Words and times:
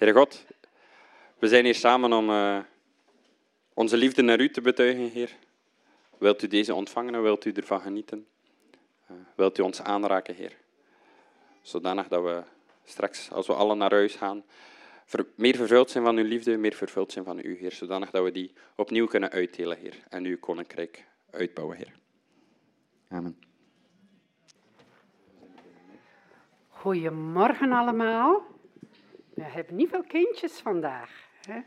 Heere 0.00 0.14
God, 0.14 0.44
we 1.38 1.48
zijn 1.48 1.64
hier 1.64 1.74
samen 1.74 2.12
om 2.12 2.30
uh, 2.30 2.58
onze 3.74 3.96
liefde 3.96 4.22
naar 4.22 4.40
u 4.40 4.50
te 4.50 4.60
betuigen, 4.60 5.08
Heer. 5.08 5.36
Wilt 6.18 6.42
u 6.42 6.46
deze 6.46 6.74
ontvangen 6.74 7.14
en 7.14 7.22
wilt 7.22 7.44
u 7.44 7.52
ervan 7.52 7.80
genieten? 7.80 8.26
Uh, 9.10 9.16
wilt 9.34 9.58
u 9.58 9.62
ons 9.62 9.82
aanraken, 9.82 10.34
Heer? 10.34 10.56
Zodanig 11.62 12.08
dat 12.08 12.22
we 12.22 12.42
straks, 12.84 13.30
als 13.30 13.46
we 13.46 13.52
allen 13.54 13.78
naar 13.78 13.90
huis 13.90 14.14
gaan, 14.14 14.44
ver, 15.04 15.26
meer 15.34 15.56
vervuld 15.56 15.90
zijn 15.90 16.04
van 16.04 16.16
uw 16.16 16.24
liefde, 16.24 16.56
meer 16.56 16.74
vervuld 16.74 17.12
zijn 17.12 17.24
van 17.24 17.38
u, 17.38 17.58
Heer. 17.58 17.72
Zodanig 17.72 18.10
dat 18.10 18.24
we 18.24 18.30
die 18.30 18.52
opnieuw 18.74 19.06
kunnen 19.06 19.30
uitdelen, 19.30 19.78
Heer. 19.78 19.94
En 20.08 20.24
uw 20.24 20.38
koninkrijk 20.38 21.04
uitbouwen, 21.30 21.76
Heer. 21.76 21.92
Amen. 23.08 23.38
Goedemorgen 26.68 27.72
allemaal. 27.72 28.58
We 29.40 29.46
hebben 29.46 29.76
niet 29.76 29.88
veel 29.88 30.02
kindjes 30.02 30.58
vandaag. 30.58 31.28
Hè? 31.40 31.60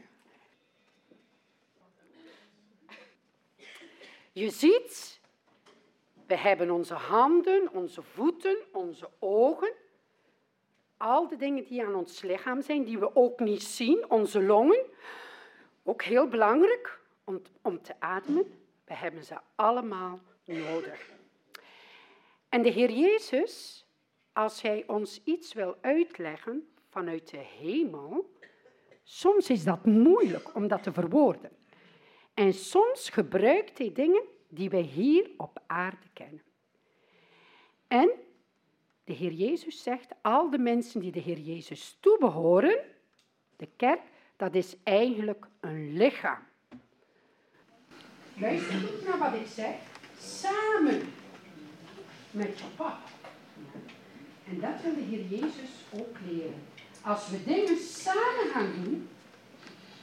Je 4.31 4.49
ziet, 4.49 5.19
we 6.27 6.37
hebben 6.37 6.71
onze 6.71 6.93
handen, 6.93 7.71
onze 7.71 8.01
voeten, 8.01 8.57
onze 8.71 9.09
ogen. 9.19 9.73
Al 10.97 11.27
de 11.27 11.35
dingen 11.35 11.63
die 11.63 11.85
aan 11.85 11.95
ons 11.95 12.21
lichaam 12.21 12.61
zijn, 12.61 12.83
die 12.83 12.99
we 12.99 13.15
ook 13.15 13.39
niet 13.39 13.63
zien, 13.63 14.09
onze 14.09 14.43
longen. 14.43 14.85
Ook 15.83 16.01
heel 16.03 16.27
belangrijk 16.27 16.99
om, 17.23 17.41
om 17.61 17.81
te 17.81 17.93
ademen. 17.99 18.65
We 18.85 18.93
hebben 18.93 19.23
ze 19.23 19.35
allemaal 19.55 20.19
nodig. 20.45 21.11
En 22.49 22.61
de 22.61 22.69
Heer 22.69 22.91
Jezus, 22.91 23.85
als 24.33 24.61
Hij 24.61 24.83
ons 24.87 25.23
iets 25.23 25.53
wil 25.53 25.77
uitleggen 25.81 26.67
vanuit 26.93 27.29
de 27.29 27.37
hemel, 27.59 28.33
soms 29.03 29.49
is 29.49 29.63
dat 29.63 29.85
moeilijk 29.85 30.55
om 30.55 30.67
dat 30.67 30.83
te 30.83 30.91
verwoorden. 30.91 31.51
En 32.33 32.53
soms 32.53 33.09
gebruikt 33.09 33.77
Hij 33.77 33.91
dingen 33.93 34.23
die 34.49 34.69
wij 34.69 34.81
hier 34.81 35.29
op 35.37 35.61
aarde 35.67 36.07
kennen. 36.13 36.41
En 37.87 38.11
de 39.03 39.13
Heer 39.13 39.31
Jezus 39.31 39.83
zegt, 39.83 40.13
al 40.21 40.49
de 40.49 40.57
mensen 40.57 40.99
die 40.99 41.11
de 41.11 41.19
Heer 41.19 41.39
Jezus 41.39 41.97
toebehoren, 41.99 42.79
de 43.55 43.67
kerk, 43.75 44.01
dat 44.35 44.55
is 44.55 44.75
eigenlijk 44.83 45.45
een 45.59 45.97
lichaam. 45.97 46.43
Luister 48.37 48.73
goed 48.73 49.07
naar 49.07 49.17
wat 49.17 49.33
ik 49.33 49.47
zeg. 49.47 49.75
Samen 50.19 51.01
met 52.31 52.61
papa. 52.77 52.99
En 54.47 54.59
dat 54.59 54.81
wil 54.81 54.93
de 54.93 55.01
Heer 55.01 55.25
Jezus 55.25 55.69
ook 55.93 56.17
leren. 56.27 56.72
Als 57.05 57.29
we 57.29 57.43
dingen 57.45 57.77
samen 57.77 58.51
gaan 58.53 58.71
doen, 58.83 59.07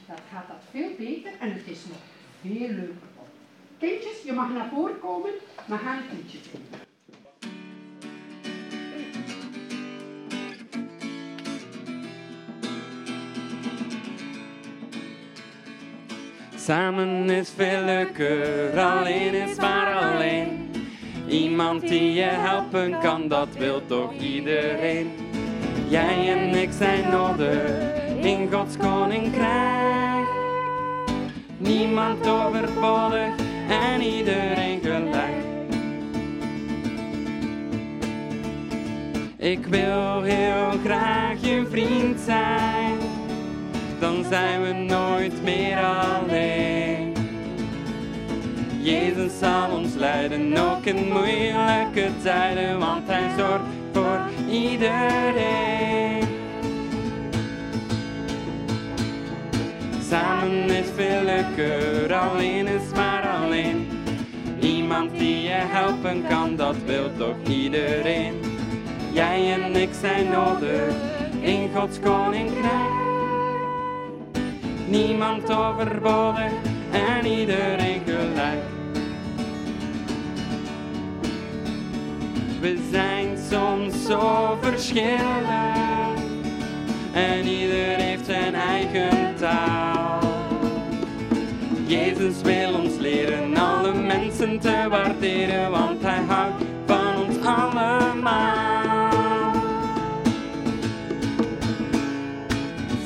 dan 0.07 0.17
gaat 0.33 0.47
dat 0.47 0.57
veel 0.71 0.89
beter 0.97 1.31
en 1.39 1.53
het 1.53 1.67
is 1.67 1.79
nog 1.87 1.97
veel 2.41 2.67
leuker. 2.67 3.09
Kindjes, 3.79 4.21
je 4.23 4.33
mag 4.33 4.49
naar 4.49 4.69
voren 4.73 4.99
komen, 4.99 5.31
maar 5.65 5.79
gaan 5.79 5.97
een 5.97 6.25
zingen. 6.29 6.67
Samen 16.55 17.29
is 17.29 17.49
veel 17.49 17.83
leuker, 17.83 18.79
alleen 18.79 19.33
is 19.33 19.57
maar 19.57 19.95
alleen. 19.95 20.71
Iemand 21.27 21.81
die 21.81 22.13
je 22.13 22.21
helpen 22.21 22.99
kan, 22.99 23.27
dat 23.27 23.55
wil 23.55 23.85
toch 23.85 24.13
iedereen. 24.13 25.30
Jij 25.91 26.29
en 26.29 26.55
ik 26.55 26.69
zijn 26.77 27.09
nodig 27.09 27.69
in 28.21 28.51
Gods 28.51 28.77
koninkrijk. 28.77 30.27
Niemand 31.57 32.27
overbodig 32.27 33.29
en 33.69 34.01
iedereen 34.01 34.79
gelijk. 34.81 35.45
Ik 39.37 39.65
wil 39.65 40.21
heel 40.21 40.79
graag 40.83 41.41
je 41.41 41.65
vriend 41.69 42.19
zijn, 42.19 42.97
dan 43.99 44.25
zijn 44.29 44.61
we 44.61 44.73
nooit 44.73 45.43
meer 45.43 45.77
alleen. 45.77 47.13
Jezus 48.81 49.39
zal 49.39 49.71
ons 49.71 49.93
leiden, 49.93 50.57
ook 50.57 50.85
in 50.85 51.11
moeilijke 51.11 52.09
tijden, 52.23 52.79
want 52.79 53.07
Hij 53.07 53.29
zorgt 53.37 53.65
voor 53.91 54.19
iedereen. 54.49 55.70
Samen 60.11 60.69
is 60.69 60.87
veel 60.95 61.23
leuker, 61.23 62.13
alleen 62.13 62.67
is 62.67 62.93
maar 62.95 63.27
alleen. 63.27 63.87
Iemand 64.59 65.17
die 65.17 65.41
je 65.41 65.49
helpen 65.49 66.23
kan, 66.27 66.55
dat 66.55 66.75
wil 66.85 67.11
toch 67.17 67.35
iedereen. 67.47 68.33
Jij 69.11 69.53
en 69.53 69.75
ik 69.75 69.89
zijn 70.01 70.29
nodig 70.29 70.93
in 71.39 71.69
Gods 71.75 71.99
koninkrijk. 71.99 72.91
Niemand 74.87 75.51
overbodig 75.51 76.51
en 76.91 77.25
iedereen 77.25 78.01
gelijk. 78.05 78.63
We 82.59 82.87
zijn 82.91 83.37
soms 83.49 84.05
zo 84.05 84.57
verschillend 84.61 86.10
en 87.13 87.47
ieder 87.47 87.95
heeft 87.95 88.25
zijn 88.25 88.55
eigen 88.55 89.35
taal. 89.35 90.19
Jezus 91.85 92.41
wil 92.41 92.73
ons 92.73 92.97
leren 92.97 93.57
alle 93.57 93.93
mensen 93.93 94.59
te 94.59 94.85
waarderen, 94.89 95.71
want 95.71 96.01
Hij 96.01 96.23
houdt 96.27 96.63
van 96.85 97.25
ons 97.25 97.45
allemaal. 97.45 99.11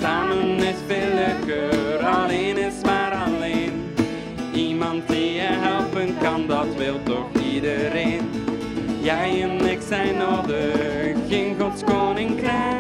Samen 0.02 0.58
is 0.58 0.76
veel 0.88 1.14
leuker, 1.14 2.06
alleen 2.06 2.58
is 2.58 2.82
maar 2.84 3.12
alleen. 3.12 3.94
Iemand 4.54 5.08
die 5.08 5.34
je 5.34 5.48
helpen 5.50 6.18
kan, 6.22 6.48
dat 6.48 6.76
wil 6.78 7.04
toch 7.04 7.30
iedereen. 7.54 8.30
Jij 9.02 9.42
en 9.42 9.66
ik 9.66 9.80
zijn 9.88 10.18
nodig 10.18 11.16
in 11.28 11.56
Gods 11.60 11.84
koninkrijk. 11.84 12.75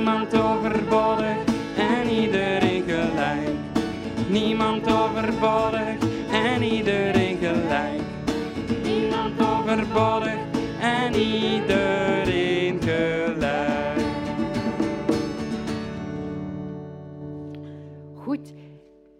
Niemand 0.00 0.34
overbodig 0.34 1.36
en 1.76 2.08
iedereen 2.08 2.82
gelijk. 2.82 3.48
Niemand 4.28 4.92
overbodig 4.92 5.96
en 6.30 6.62
iedereen 6.62 7.36
gelijk. 7.36 8.02
Niemand 8.82 9.40
overbodig 9.40 10.38
en 10.80 11.14
iedereen 11.14 12.82
gelijk. 12.82 14.00
Goed, 18.14 18.52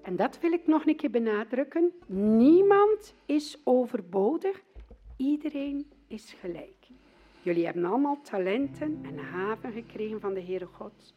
en 0.03 0.17
dat 0.17 0.39
wil 0.41 0.53
ik 0.53 0.67
nog 0.67 0.87
een 0.87 0.97
keer 0.97 1.11
benadrukken. 1.11 1.93
Niemand 2.07 3.15
is 3.27 3.61
overbodig 3.65 4.63
Iedereen 5.21 5.91
is 6.09 6.35
gelijk. 6.41 6.80
Jullie 7.43 7.65
hebben 7.65 7.85
allemaal 7.85 8.21
talenten 8.23 9.01
en 9.03 9.19
haven 9.19 9.73
gekregen 9.73 10.21
van 10.21 10.35
de 10.35 10.43
Heere 10.43 10.67
God. 10.67 11.15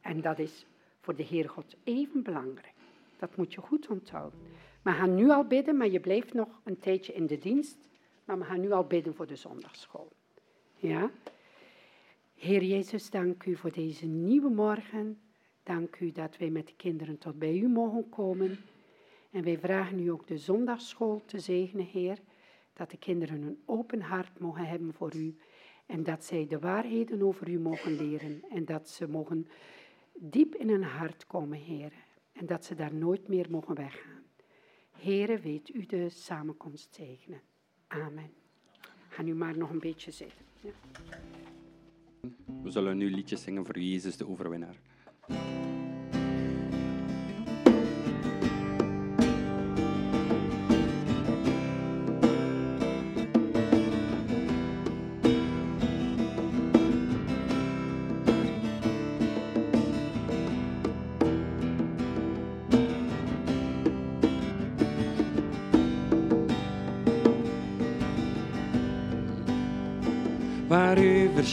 En 0.00 0.20
dat 0.20 0.38
is 0.38 0.66
voor 1.00 1.16
de 1.16 1.26
Heere 1.26 1.48
God 1.48 1.76
even 1.84 2.22
belangrijk. 2.22 2.74
Dat 3.18 3.36
moet 3.36 3.54
je 3.54 3.60
goed 3.60 3.88
onthouden. 3.88 4.38
We 4.82 4.90
gaan 4.90 5.14
nu 5.14 5.30
al 5.30 5.44
bidden, 5.44 5.76
maar 5.76 5.88
je 5.88 6.00
blijft 6.00 6.32
nog 6.32 6.60
een 6.64 6.78
tijdje 6.78 7.12
in 7.12 7.26
de 7.26 7.38
dienst. 7.38 7.78
Maar 8.24 8.38
we 8.38 8.44
gaan 8.44 8.60
nu 8.60 8.72
al 8.72 8.84
bidden 8.84 9.14
voor 9.14 9.26
de 9.26 9.36
zondagschool. 9.36 10.12
Ja? 10.76 11.10
Heer 12.34 12.62
Jezus, 12.62 13.10
dank 13.10 13.44
u 13.44 13.56
voor 13.56 13.72
deze 13.72 14.06
nieuwe 14.06 14.50
morgen. 14.50 15.20
Dank 15.62 16.00
u 16.00 16.12
dat 16.12 16.36
wij 16.36 16.50
met 16.50 16.66
de 16.66 16.74
kinderen 16.76 17.18
tot 17.18 17.38
bij 17.38 17.58
u 17.58 17.68
mogen 17.68 18.08
komen. 18.08 18.58
En 19.30 19.44
wij 19.44 19.58
vragen 19.58 20.00
u 20.00 20.08
ook 20.08 20.26
de 20.26 20.38
zondagschool 20.38 21.22
te 21.26 21.38
zegenen, 21.38 21.86
Heer 21.86 22.18
dat 22.80 22.90
de 22.90 22.96
kinderen 22.96 23.42
een 23.42 23.62
open 23.64 24.00
hart 24.00 24.38
mogen 24.38 24.66
hebben 24.66 24.94
voor 24.94 25.14
u 25.14 25.36
en 25.86 26.02
dat 26.02 26.24
zij 26.24 26.46
de 26.46 26.58
waarheden 26.58 27.22
over 27.22 27.48
u 27.48 27.58
mogen 27.58 27.96
leren 27.96 28.42
en 28.50 28.64
dat 28.64 28.88
ze 28.88 29.08
mogen 29.08 29.46
diep 30.14 30.54
in 30.54 30.68
hun 30.68 30.82
hart 30.82 31.26
komen, 31.26 31.58
Heer, 31.58 31.92
en 32.32 32.46
dat 32.46 32.64
ze 32.64 32.74
daar 32.74 32.94
nooit 32.94 33.28
meer 33.28 33.50
mogen 33.50 33.74
weggaan. 33.74 34.22
Heere, 34.90 35.38
weet 35.38 35.74
u 35.74 35.86
de 35.86 36.08
samenkomst 36.08 36.94
zegenen. 36.94 37.40
Amen. 37.86 38.30
Ga 39.08 39.22
nu 39.22 39.34
maar 39.34 39.56
nog 39.56 39.70
een 39.70 39.78
beetje 39.78 40.10
zitten. 40.10 40.44
Ja. 40.60 40.70
We 42.62 42.70
zullen 42.70 42.96
nu 42.96 43.10
liedjes 43.10 43.42
zingen 43.42 43.64
voor 43.64 43.78
Jezus 43.78 44.16
de 44.16 44.28
overwinnaar. 44.28 44.76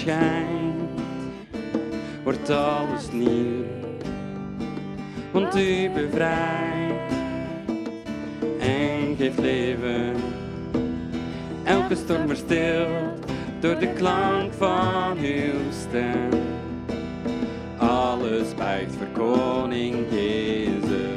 Verschijnt, 0.08 1.02
wordt 2.24 2.50
alles 2.50 3.12
nieuw. 3.12 3.64
Want 5.32 5.56
u 5.56 5.90
bevrijdt 5.90 7.14
en 8.60 9.16
geeft 9.18 9.40
leven. 9.40 10.16
Elke 11.64 11.96
storm 11.96 12.28
verstilt 12.28 13.32
door 13.60 13.80
de 13.80 13.94
klank 13.94 14.54
van 14.54 15.18
uw 15.18 15.72
stem. 15.88 16.30
Alles 17.78 18.56
buigt 18.56 18.96
voor 18.96 19.24
koning 19.24 19.96
Jezus. 20.10 21.16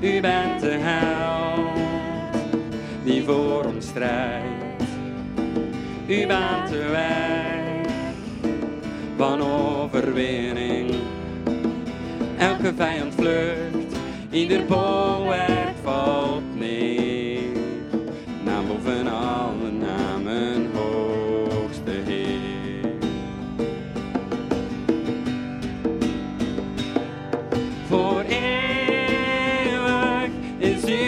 U 0.00 0.20
bent 0.20 0.60
de 0.60 0.78
voor 3.24 3.64
ons 3.64 3.86
strijdt. 3.86 4.84
U 6.06 6.26
baant 6.26 6.68
de 6.68 6.88
weg 6.90 7.92
van 9.16 9.42
overwinning. 9.42 10.94
Elke 12.38 12.72
vijand 12.76 13.14
vlucht, 13.14 13.96
ieder 14.30 14.64
bolwerk 14.64 15.74
valt 15.82 16.58
neer. 16.58 17.40
Naam 18.44 18.66
boven 18.66 19.06
alle 19.06 19.70
namen, 19.70 20.70
hoogste 20.74 21.90
Heer. 21.90 22.92
Voor 27.88 28.24
eeuwig 28.28 29.50
is 30.58 30.84
uw 30.84 31.03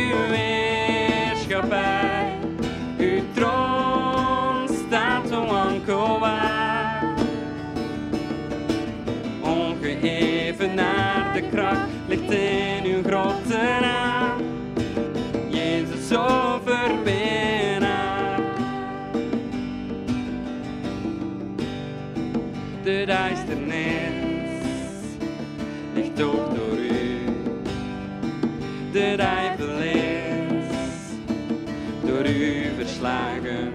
u 32.97 32.99
verslagen. 32.99 33.73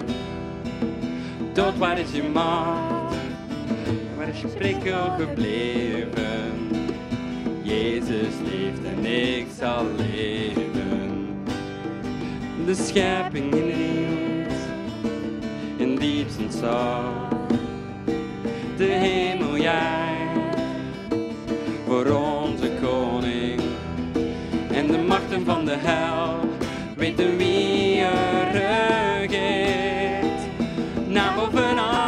Tot 1.54 1.78
waar 1.78 2.00
is 2.00 2.12
je 2.12 2.24
macht? 2.24 3.16
Waar 4.18 4.28
is 4.28 4.42
je 4.42 4.48
prikkel 4.48 5.10
gebleven? 5.20 6.70
Jezus 7.62 8.34
leeft 8.44 8.84
en 8.96 9.06
ik 9.06 9.48
zal 9.58 9.86
leven. 9.98 11.28
De 12.66 12.76
schepping 12.76 13.50
knielt 13.50 14.60
in 15.78 15.96
diepste 15.96 16.58
zorg. 16.60 17.30
De 18.78 18.84
hemel 18.84 19.56
juicht 19.56 20.58
voor 21.88 22.06
onze 22.06 22.72
koning. 22.82 23.62
En 24.72 24.88
de 24.88 24.98
machten 24.98 25.46
van 25.46 25.66
de 25.66 25.76
hel 25.78 26.40
weten 26.96 27.38
wie 27.38 28.00
er 28.00 29.01
geht. 29.32 31.08
Now 31.08 31.46
of 31.46 31.56
on. 31.56 32.01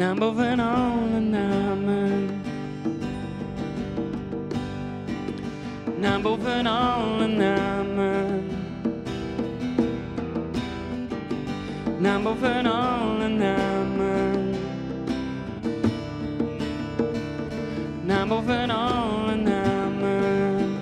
Naam 0.00 0.18
boven 0.18 0.60
alle 0.60 1.20
namen. 1.20 2.30
Naam 6.00 6.22
boven 6.22 6.66
alle 6.66 7.26
namen. 7.26 8.50
Naam 11.98 12.22
boven 12.22 12.66
alle 12.66 13.28
namen. 13.28 14.54
Naam 18.06 18.28
boven 18.28 18.70
alle 18.70 19.36
namen. 19.36 20.76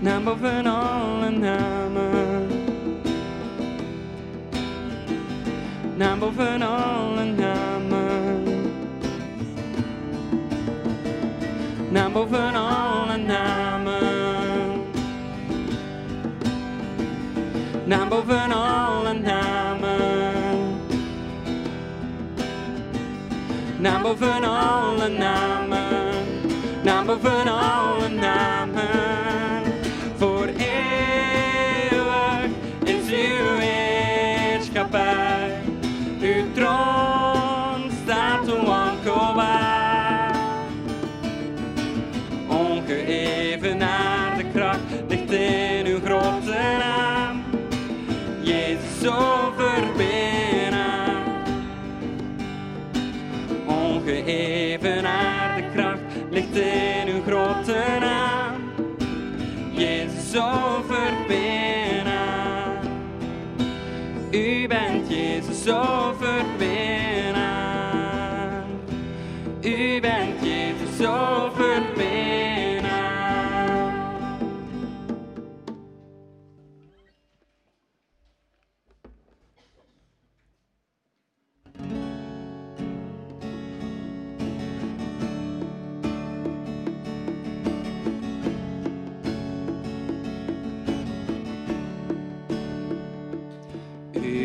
Naam 0.00 0.24
boven 0.24 0.66
alle 0.66 1.30
namen. 1.30 1.83
Naam 5.96 6.18
boven 6.20 6.62
alle 6.62 7.24
namen. 7.24 8.44
Naam 11.90 12.12
boven 12.12 12.54
alle 12.54 13.16
namen. 13.16 14.82
Naam 17.86 18.08
boven 18.08 18.52
alle 18.52 19.12
namen. 19.12 20.78
Naam 23.78 24.02
boven 24.02 24.44
alle 24.44 25.08
namen. 25.08 26.26
Naam 26.82 27.06
boven 27.06 27.48
alle 27.48 28.08
namen. 28.08 28.63
Ongeëvenaarde 55.04 55.64
kracht 55.74 56.00
ligt 56.30 56.56
in 56.56 57.08
uw 57.08 57.22
grote 57.22 57.96
naam. 58.00 58.72
Jezus 59.72 60.40
overwinnaar. 60.40 62.80
U 64.30 64.66
bent 64.66 65.08
Jezus 65.08 65.68
overwinnaar. 65.68 66.03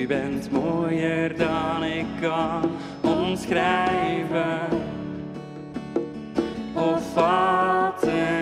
Bent 0.10 0.52
mooier 0.52 1.38
dan 1.38 1.84
ik 1.84 2.06
kan 2.22 2.72
omschrijven. 3.02 4.60
Of 6.74 7.02
vatten 7.14 8.39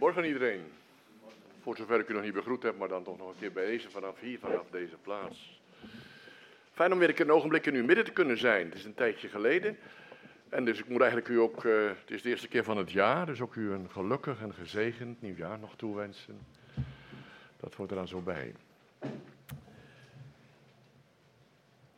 Goedemorgen 0.00 0.32
iedereen. 0.32 0.64
Voor 1.62 1.76
zover 1.76 2.00
ik 2.00 2.08
u 2.08 2.12
nog 2.12 2.22
niet 2.22 2.32
begroet 2.32 2.62
heb, 2.62 2.78
maar 2.78 2.88
dan 2.88 3.02
toch 3.02 3.18
nog 3.18 3.28
een 3.28 3.38
keer 3.38 3.52
bij 3.52 3.66
deze 3.66 3.90
vanaf 3.90 4.20
hier, 4.20 4.38
vanaf 4.38 4.70
deze 4.70 4.96
plaats. 5.02 5.60
Fijn 6.72 6.92
om 6.92 6.98
weer 6.98 7.20
een 7.20 7.32
ogenblik 7.32 7.66
in 7.66 7.74
uw 7.74 7.84
midden 7.84 8.04
te 8.04 8.12
kunnen 8.12 8.38
zijn. 8.38 8.66
Het 8.66 8.74
is 8.74 8.84
een 8.84 8.94
tijdje 8.94 9.28
geleden. 9.28 9.78
En 10.48 10.64
dus 10.64 10.78
ik 10.78 10.88
moet 10.88 11.00
eigenlijk 11.00 11.30
u 11.30 11.38
ook, 11.38 11.64
eh, 11.64 11.88
het 11.88 12.10
is 12.10 12.22
de 12.22 12.28
eerste 12.28 12.48
keer 12.48 12.64
van 12.64 12.76
het 12.76 12.90
jaar, 12.92 13.26
dus 13.26 13.40
ook 13.40 13.54
u 13.54 13.72
een 13.72 13.90
gelukkig 13.90 14.40
en 14.40 14.54
gezegend 14.54 15.22
nieuwjaar 15.22 15.58
nog 15.58 15.76
toewensen. 15.76 16.38
Dat 17.60 17.74
hoort 17.74 17.90
er 17.90 17.96
dan 17.96 18.08
zo 18.08 18.20
bij. 18.20 18.54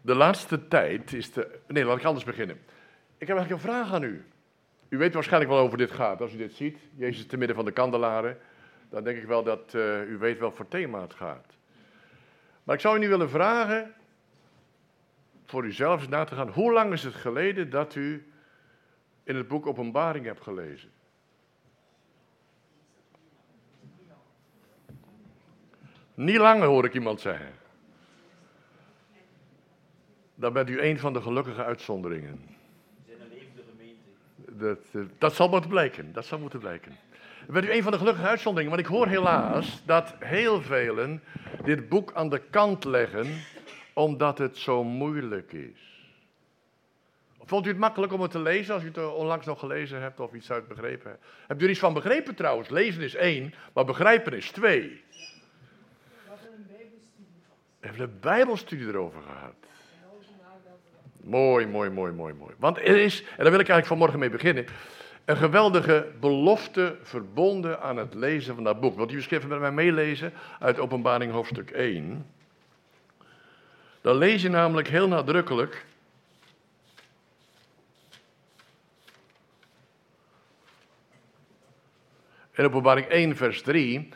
De 0.00 0.14
laatste 0.14 0.68
tijd 0.68 1.12
is 1.12 1.32
de. 1.32 1.58
Nee, 1.66 1.84
laat 1.84 1.98
ik 1.98 2.04
anders 2.04 2.24
beginnen. 2.24 2.56
Ik 3.18 3.26
heb 3.26 3.36
eigenlijk 3.36 3.64
een 3.64 3.70
vraag 3.70 3.92
aan 3.92 4.02
u. 4.02 4.24
U 4.92 4.98
weet 4.98 5.14
waarschijnlijk 5.14 5.52
wel 5.52 5.60
over 5.60 5.78
dit 5.78 5.90
gaat. 5.90 6.20
Als 6.20 6.32
u 6.32 6.36
dit 6.36 6.52
ziet, 6.52 6.78
Jezus 6.96 7.26
te 7.26 7.36
midden 7.36 7.56
van 7.56 7.64
de 7.64 7.72
kandelaren, 7.72 8.38
dan 8.90 9.04
denk 9.04 9.18
ik 9.18 9.26
wel 9.26 9.42
dat 9.42 9.74
eh, 9.74 10.08
u 10.08 10.18
weet 10.18 10.38
wel 10.38 10.52
voor 10.52 10.68
thema 10.68 11.00
het 11.00 11.14
gaat. 11.14 11.56
Maar 12.62 12.74
ik 12.74 12.80
zou 12.80 12.96
u 12.96 12.98
nu 12.98 13.08
willen 13.08 13.30
vragen, 13.30 13.94
voor 15.44 15.64
uzelf 15.64 16.00
eens 16.00 16.08
na 16.08 16.24
te 16.24 16.34
gaan, 16.34 16.48
hoe 16.48 16.72
lang 16.72 16.92
is 16.92 17.02
het 17.02 17.14
geleden 17.14 17.70
dat 17.70 17.94
u 17.94 18.32
in 19.24 19.36
het 19.36 19.48
boek 19.48 19.66
Openbaring 19.66 20.24
hebt 20.24 20.42
gelezen? 20.42 20.90
Niet 26.14 26.38
langer 26.38 26.66
hoor 26.66 26.84
ik 26.84 26.94
iemand 26.94 27.20
zeggen. 27.20 27.52
Dan 30.34 30.52
bent 30.52 30.68
u 30.68 30.80
een 30.80 30.98
van 30.98 31.12
de 31.12 31.22
gelukkige 31.22 31.64
uitzonderingen. 31.64 32.51
Dat, 34.58 34.78
eh, 34.92 35.00
dat 35.18 35.34
zal 35.34 35.48
moeten 35.48 35.70
blijken. 35.70 36.12
Dat 36.12 36.26
zal 36.26 36.38
moeten 36.38 36.58
blijken. 36.58 36.96
Bent 37.48 37.64
u 37.64 37.72
een 37.72 37.82
van 37.82 37.92
de 37.92 37.98
gelukkige 37.98 38.26
uitzonderingen, 38.26 38.76
want 38.76 38.88
ik 38.88 38.94
hoor 38.94 39.06
helaas 39.06 39.82
dat 39.86 40.14
heel 40.18 40.62
velen 40.62 41.22
dit 41.64 41.88
boek 41.88 42.12
aan 42.12 42.28
de 42.28 42.38
kant 42.50 42.84
leggen 42.84 43.26
omdat 43.92 44.38
het 44.38 44.56
zo 44.56 44.84
moeilijk 44.84 45.52
is. 45.52 45.92
Vond 47.44 47.66
u 47.66 47.68
het 47.68 47.78
makkelijk 47.78 48.12
om 48.12 48.20
het 48.20 48.30
te 48.30 48.38
lezen 48.40 48.74
als 48.74 48.82
u 48.82 48.86
het 48.86 49.14
onlangs 49.14 49.46
nog 49.46 49.58
gelezen 49.58 50.00
hebt 50.00 50.20
of 50.20 50.32
iets 50.32 50.50
uit 50.50 50.68
begrepen 50.68 51.10
hebt? 51.10 51.24
Hebt 51.46 51.60
u 51.60 51.64
er 51.64 51.70
iets 51.70 51.78
van 51.78 51.94
begrepen 51.94 52.34
trouwens? 52.34 52.68
Lezen 52.68 53.02
is 53.02 53.14
één, 53.14 53.54
maar 53.72 53.84
begrijpen 53.84 54.32
is 54.32 54.50
twee. 54.50 55.04
We 57.80 57.88
hebben 57.88 58.00
een 58.00 58.20
bijbelstudie 58.20 58.86
erover 58.86 59.22
gehad. 59.22 59.54
Mooi, 61.24 61.66
mooi, 61.66 61.90
mooi, 61.90 62.12
mooi, 62.12 62.34
mooi. 62.34 62.54
Want 62.58 62.78
er 62.78 62.96
is, 62.96 63.20
en 63.20 63.26
daar 63.42 63.50
wil 63.50 63.60
ik 63.60 63.68
eigenlijk 63.68 63.86
vanmorgen 63.86 64.18
mee 64.18 64.30
beginnen, 64.30 64.66
een 65.24 65.36
geweldige 65.36 66.08
belofte 66.20 66.96
verbonden 67.02 67.80
aan 67.80 67.96
het 67.96 68.14
lezen 68.14 68.54
van 68.54 68.64
dat 68.64 68.80
boek. 68.80 68.96
Wilt 68.96 69.12
u 69.12 69.16
eens 69.16 69.30
even 69.30 69.48
met 69.48 69.60
mij 69.60 69.72
meelezen 69.72 70.32
uit 70.58 70.78
Openbaring 70.78 71.32
hoofdstuk 71.32 71.70
1? 71.70 72.26
Dan 74.00 74.16
lees 74.16 74.42
je 74.42 74.48
namelijk 74.48 74.88
heel 74.88 75.08
nadrukkelijk. 75.08 75.84
In 82.52 82.64
Openbaring 82.64 83.06
1, 83.06 83.36
vers 83.36 83.62
3. 83.62 84.08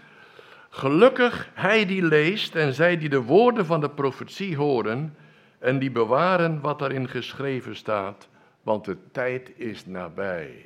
Gelukkig 0.70 1.50
hij 1.54 1.86
die 1.86 2.02
leest 2.02 2.54
en 2.54 2.74
zij 2.74 2.98
die 2.98 3.08
de 3.08 3.22
woorden 3.22 3.66
van 3.66 3.80
de 3.80 3.90
profetie 3.90 4.56
horen 4.56 5.16
en 5.58 5.78
die 5.78 5.90
bewaren 5.90 6.60
wat 6.60 6.78
daarin 6.78 7.08
geschreven 7.08 7.76
staat, 7.76 8.28
want 8.62 8.84
de 8.84 8.96
tijd 9.12 9.50
is 9.56 9.86
nabij. 9.86 10.64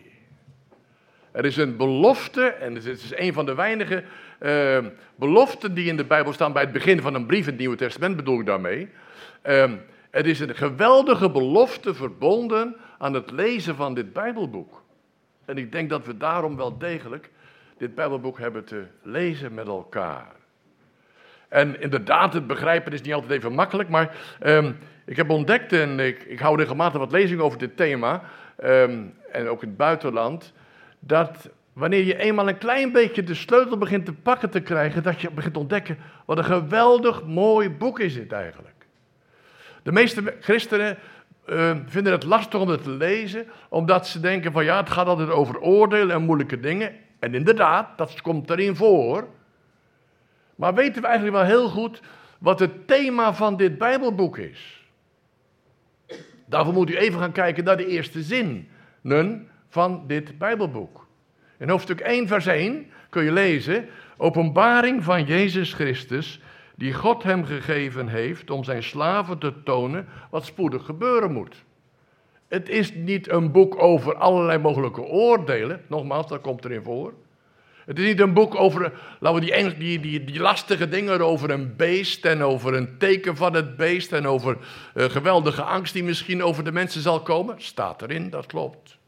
Er 1.33 1.45
is 1.45 1.57
een 1.57 1.77
belofte, 1.77 2.43
en 2.43 2.75
het 2.75 2.85
is 2.85 3.13
een 3.17 3.33
van 3.33 3.47
de 3.47 3.55
weinige 3.55 4.05
uh, 4.41 4.79
beloften 5.15 5.75
die 5.75 5.89
in 5.89 5.97
de 5.97 6.05
Bijbel 6.05 6.33
staan 6.33 6.53
bij 6.53 6.63
het 6.63 6.73
begin 6.73 7.01
van 7.01 7.15
een 7.15 7.27
brief 7.27 7.45
in 7.45 7.51
het 7.51 7.59
Nieuwe 7.59 7.77
Testament, 7.77 8.17
bedoel 8.17 8.41
ik 8.41 8.47
daarmee. 8.47 8.89
Uh, 9.47 9.73
het 10.11 10.27
is 10.27 10.41
een 10.41 10.55
geweldige 10.55 11.31
belofte 11.31 11.95
verbonden 11.95 12.77
aan 12.99 13.15
het 13.15 13.31
lezen 13.31 13.77
van 13.77 13.95
dit 13.95 14.13
Bijbelboek. 14.13 14.83
En 15.45 15.59
ik 15.59 15.73
denk 15.73 15.91
dat 15.91 16.07
we 16.07 16.17
daarom 16.17 16.57
wel 16.57 16.79
degelijk 16.79 17.31
dit 17.77 17.95
Bijbelboek 17.95 18.39
hebben 18.39 18.65
te 18.65 18.85
lezen 19.03 19.55
met 19.55 19.67
elkaar. 19.67 20.40
En 21.51 21.81
inderdaad, 21.81 22.33
het 22.33 22.47
begrijpen 22.47 22.93
is 22.93 23.03
niet 23.03 23.15
altijd 23.15 23.33
even 23.33 23.53
makkelijk, 23.53 23.89
maar 23.89 24.17
um, 24.43 24.79
ik 25.05 25.17
heb 25.17 25.31
ontdekt, 25.31 25.73
en 25.73 26.01
ik, 26.01 26.23
ik 26.23 26.39
hou 26.39 26.57
regelmatig 26.57 26.99
wat 26.99 27.13
lezingen 27.13 27.45
over 27.45 27.59
dit 27.59 27.77
thema, 27.77 28.23
um, 28.65 29.15
en 29.33 29.49
ook 29.49 29.63
in 29.63 29.69
het 29.69 29.77
buitenland, 29.77 30.53
dat 30.99 31.51
wanneer 31.73 32.05
je 32.05 32.17
eenmaal 32.17 32.49
een 32.49 32.59
klein 32.59 32.93
beetje 32.93 33.23
de 33.23 33.35
sleutel 33.35 33.79
begint 33.79 34.05
te 34.05 34.13
pakken 34.13 34.51
te 34.51 34.61
krijgen, 34.61 35.03
dat 35.03 35.21
je 35.21 35.31
begint 35.31 35.55
te 35.55 35.61
ontdekken, 35.61 35.99
wat 36.25 36.39
een 36.39 36.45
geweldig 36.45 37.25
mooi 37.25 37.71
boek 37.71 38.01
is 38.01 38.15
dit 38.15 38.33
eigenlijk. 38.33 38.87
De 39.83 39.93
meeste 39.93 40.35
christenen 40.41 40.99
uh, 41.47 41.77
vinden 41.87 42.13
het 42.13 42.25
lastig 42.25 42.61
om 42.61 42.69
het 42.69 42.83
te 42.83 42.91
lezen, 42.91 43.47
omdat 43.69 44.07
ze 44.07 44.21
denken 44.21 44.53
van 44.53 44.65
ja, 44.65 44.77
het 44.77 44.91
gaat 44.91 45.07
altijd 45.07 45.31
over 45.31 45.61
oordelen 45.61 46.17
en 46.17 46.23
moeilijke 46.23 46.61
dingen. 46.61 46.93
En 47.19 47.35
inderdaad, 47.35 47.99
dat 47.99 48.21
komt 48.21 48.51
erin 48.51 48.77
voor. 48.77 49.29
Maar 50.61 50.75
weten 50.75 51.03
we 51.03 51.09
eigenlijk 51.09 51.37
wel 51.37 51.47
heel 51.47 51.69
goed 51.69 52.01
wat 52.39 52.59
het 52.59 52.87
thema 52.87 53.35
van 53.35 53.57
dit 53.57 53.79
Bijbelboek 53.79 54.39
is? 54.39 54.89
Daarvoor 56.47 56.73
moet 56.73 56.91
u 56.91 56.97
even 56.97 57.21
gaan 57.21 57.33
kijken 57.33 57.65
naar 57.65 57.77
de 57.77 57.87
eerste 57.87 58.23
zinnen 58.23 59.49
van 59.69 60.05
dit 60.07 60.39
Bijbelboek. 60.39 61.07
In 61.59 61.69
hoofdstuk 61.69 62.01
1, 62.01 62.27
vers 62.27 62.47
1 62.47 62.87
kun 63.11 63.25
je 63.25 63.33
lezen: 63.33 63.89
Openbaring 64.17 65.05
van 65.05 65.25
Jezus 65.25 65.73
Christus, 65.73 66.41
die 66.77 66.95
God 66.95 67.23
hem 67.23 67.45
gegeven 67.45 68.09
heeft 68.09 68.51
om 68.51 68.65
zijn 68.65 68.83
slaven 68.83 69.39
te 69.39 69.63
tonen 69.63 70.07
wat 70.31 70.45
spoedig 70.45 70.85
gebeuren 70.85 71.33
moet. 71.33 71.65
Het 72.49 72.69
is 72.69 72.95
niet 72.95 73.31
een 73.31 73.53
boek 73.53 73.83
over 73.83 74.15
allerlei 74.15 74.59
mogelijke 74.59 75.03
oordelen, 75.03 75.85
nogmaals, 75.87 76.27
dat 76.27 76.41
komt 76.41 76.65
erin 76.65 76.83
voor. 76.83 77.13
Het 77.91 77.99
is 77.99 78.05
niet 78.07 78.21
een 78.21 78.33
boek 78.33 78.55
over, 78.55 78.93
laten 79.21 79.41
we 79.41 79.75
die, 79.79 80.01
die, 80.01 80.25
die, 80.25 80.41
lastige 80.41 80.89
dingen 80.89 81.21
over 81.21 81.51
een 81.51 81.77
beest 81.77 82.25
en 82.25 82.43
over 82.43 82.75
een 82.75 82.99
teken 82.99 83.37
van 83.37 83.55
het 83.55 83.77
beest 83.77 84.13
en 84.13 84.27
over 84.27 84.57
uh, 84.95 85.05
geweldige 85.05 85.63
angst 85.63 85.93
die 85.93 86.05
misschien 86.05 86.43
over 86.43 86.65
de 86.65 86.73
mensen 86.73 87.03
zal 87.03 87.23
komen. 87.23 87.55
Staat 87.63 88.03
erin, 88.03 88.31
dat 88.31 88.47
klopt. 88.47 88.99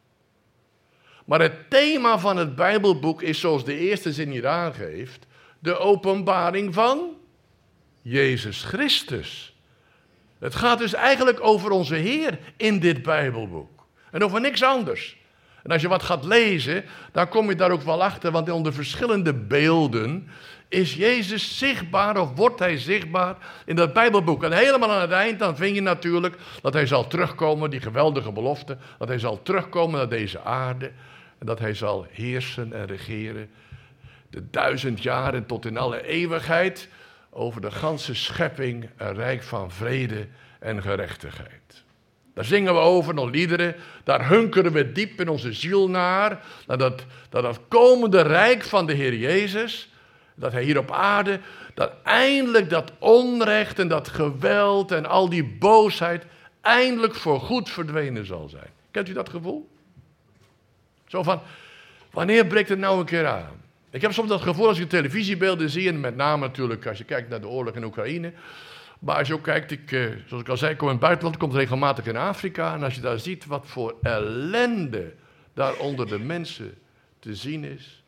Maar 1.24 1.40
het 1.40 1.70
thema 1.70 2.18
van 2.18 2.36
het 2.36 2.54
Bijbelboek 2.54 3.22
is, 3.22 3.40
zoals 3.40 3.64
de 3.64 3.78
eerste 3.78 4.12
zin 4.12 4.30
hier 4.30 4.46
aangeeft, 4.46 5.26
de 5.58 5.78
openbaring 5.78 6.74
van 6.74 7.16
Jezus 8.00 8.62
Christus. 8.62 9.56
Het 10.38 10.54
gaat 10.54 10.78
dus 10.78 10.94
eigenlijk 10.94 11.38
over 11.40 11.70
onze 11.70 11.94
Heer 11.94 12.38
in 12.56 12.80
dit 12.80 13.02
Bijbelboek. 13.02 13.86
En 14.10 14.24
over 14.24 14.40
niks 14.40 14.62
anders. 14.62 15.16
En 15.62 15.70
als 15.70 15.83
je 15.83 15.88
wat 15.88 16.03
gaat 16.03 16.25
lezen, 16.25 16.85
dan 17.12 17.29
kom 17.29 17.48
je 17.48 17.55
daar 17.55 17.70
ook 17.70 17.83
wel 17.83 18.03
achter, 18.03 18.31
want 18.31 18.51
onder 18.51 18.72
verschillende 18.72 19.35
beelden 19.35 20.29
is 20.68 20.94
Jezus 20.94 21.59
zichtbaar 21.59 22.16
of 22.16 22.35
wordt 22.35 22.59
hij 22.59 22.79
zichtbaar 22.79 23.37
in 23.64 23.77
dat 23.77 23.92
Bijbelboek. 23.92 24.42
En 24.42 24.53
helemaal 24.53 24.92
aan 24.92 25.01
het 25.01 25.11
eind, 25.11 25.38
dan 25.38 25.57
vind 25.57 25.75
je 25.75 25.83
natuurlijk 25.83 26.37
dat 26.62 26.72
hij 26.72 26.87
zal 26.87 27.07
terugkomen, 27.07 27.70
die 27.70 27.81
geweldige 27.81 28.33
belofte, 28.33 28.77
dat 28.98 29.09
hij 29.09 29.18
zal 29.18 29.42
terugkomen 29.42 29.98
naar 29.98 30.09
deze 30.09 30.40
aarde 30.40 30.90
en 31.38 31.46
dat 31.46 31.59
hij 31.59 31.75
zal 31.75 32.07
heersen 32.11 32.72
en 32.72 32.87
regeren 32.87 33.51
de 34.31 34.51
duizend 34.51 35.03
jaren 35.03 35.46
tot 35.46 35.66
in 35.66 35.77
alle 35.77 36.07
eeuwigheid 36.07 36.88
over 37.31 37.61
de 37.61 37.70
ganse 37.70 38.14
schepping 38.14 38.90
een 38.96 39.14
rijk 39.14 39.42
van 39.42 39.70
vrede 39.70 40.27
en 40.59 40.83
gerechtigheid. 40.83 41.81
Daar 42.34 42.44
zingen 42.44 42.74
we 42.74 42.80
over, 42.80 43.14
nog 43.14 43.30
liederen. 43.30 43.74
Daar 44.04 44.28
hunkeren 44.28 44.72
we 44.72 44.92
diep 44.92 45.20
in 45.20 45.28
onze 45.28 45.52
ziel 45.52 45.88
naar. 45.88 46.44
Dat, 46.66 47.04
naar 47.30 47.42
dat 47.42 47.60
komende 47.68 48.20
rijk 48.20 48.62
van 48.62 48.86
de 48.86 48.92
Heer 48.92 49.14
Jezus. 49.14 49.88
Dat 50.34 50.52
Hij 50.52 50.62
hier 50.62 50.78
op 50.78 50.90
aarde, 50.90 51.40
dat 51.74 51.92
eindelijk 52.02 52.70
dat 52.70 52.92
onrecht 52.98 53.78
en 53.78 53.88
dat 53.88 54.08
geweld 54.08 54.92
en 54.92 55.06
al 55.06 55.28
die 55.28 55.44
boosheid 55.44 56.24
eindelijk 56.60 57.14
voor 57.14 57.40
goed 57.40 57.70
verdwenen 57.70 58.26
zal 58.26 58.48
zijn. 58.48 58.70
Kent 58.90 59.08
u 59.08 59.12
dat 59.12 59.28
gevoel? 59.28 59.68
Zo 61.06 61.22
van, 61.22 61.40
wanneer 62.10 62.46
breekt 62.46 62.68
het 62.68 62.78
nou 62.78 62.98
een 62.98 63.04
keer 63.04 63.26
aan? 63.26 63.60
Ik 63.90 64.00
heb 64.00 64.12
soms 64.12 64.28
dat 64.28 64.40
gevoel 64.40 64.68
als 64.68 64.78
je 64.78 64.86
televisiebeelden 64.86 65.70
zie, 65.70 65.88
en 65.88 66.00
met 66.00 66.16
name 66.16 66.46
natuurlijk 66.46 66.86
als 66.86 66.98
je 66.98 67.04
kijkt 67.04 67.28
naar 67.28 67.40
de 67.40 67.48
oorlog 67.48 67.74
in 67.74 67.84
Oekraïne. 67.84 68.32
Maar 69.02 69.16
als 69.16 69.28
je 69.28 69.34
ook 69.34 69.42
kijkt, 69.42 69.70
ik, 69.70 69.92
eh, 69.92 70.10
zoals 70.26 70.42
ik 70.42 70.48
al 70.48 70.56
zei, 70.56 70.76
kom 70.76 70.86
in 70.86 70.92
het 70.92 71.02
buitenland, 71.02 71.36
komt 71.36 71.54
regelmatig 71.54 72.06
in 72.06 72.16
Afrika. 72.16 72.74
En 72.74 72.82
als 72.82 72.94
je 72.94 73.00
daar 73.00 73.18
ziet 73.18 73.46
wat 73.46 73.66
voor 73.66 73.96
ellende 74.02 75.14
daar 75.54 75.76
onder 75.76 76.06
de 76.06 76.18
mensen 76.18 76.74
te 77.18 77.34
zien 77.34 77.64
is, 77.64 78.04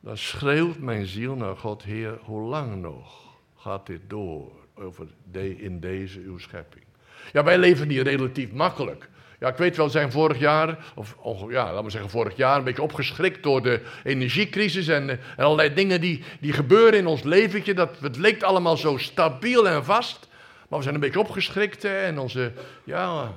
dan 0.00 0.16
schreeuwt 0.16 0.78
mijn 0.78 1.06
ziel 1.06 1.34
naar 1.34 1.56
God, 1.56 1.82
Heer, 1.82 2.18
hoe 2.22 2.48
lang 2.48 2.80
nog 2.80 3.36
gaat 3.56 3.86
dit 3.86 4.00
door 4.06 4.52
over 4.74 5.06
de, 5.30 5.56
in 5.56 5.80
deze 5.80 6.20
uw 6.20 6.38
schepping? 6.38 6.84
Ja, 7.32 7.44
wij 7.44 7.58
leven 7.58 7.88
niet 7.88 8.00
relatief 8.00 8.52
makkelijk. 8.52 9.08
Ja, 9.44 9.50
ik 9.50 9.56
weet 9.56 9.76
wel, 9.76 9.88
zijn 9.88 10.12
vorig 10.12 10.38
jaar, 10.38 10.78
of 10.94 11.16
ja, 11.48 11.64
laten 11.64 11.84
we 11.84 11.90
zeggen 11.90 12.10
vorig 12.10 12.36
jaar, 12.36 12.58
een 12.58 12.64
beetje 12.64 12.82
opgeschrikt 12.82 13.42
door 13.42 13.62
de 13.62 13.80
energiecrisis 14.04 14.88
en, 14.88 15.10
en 15.10 15.20
allerlei 15.36 15.74
dingen 15.74 16.00
die, 16.00 16.22
die 16.40 16.52
gebeuren 16.52 16.98
in 16.98 17.06
ons 17.06 17.22
leventje. 17.22 17.74
Dat, 17.74 17.98
het 18.00 18.16
leek 18.16 18.42
allemaal 18.42 18.76
zo 18.76 18.96
stabiel 18.96 19.68
en 19.68 19.84
vast. 19.84 20.28
Maar 20.68 20.78
we 20.78 20.84
zijn 20.84 20.94
een 20.94 21.00
beetje 21.00 21.20
opgeschrikt 21.20 21.84
en 21.84 22.18
onze, 22.18 22.52
ja, 22.84 23.32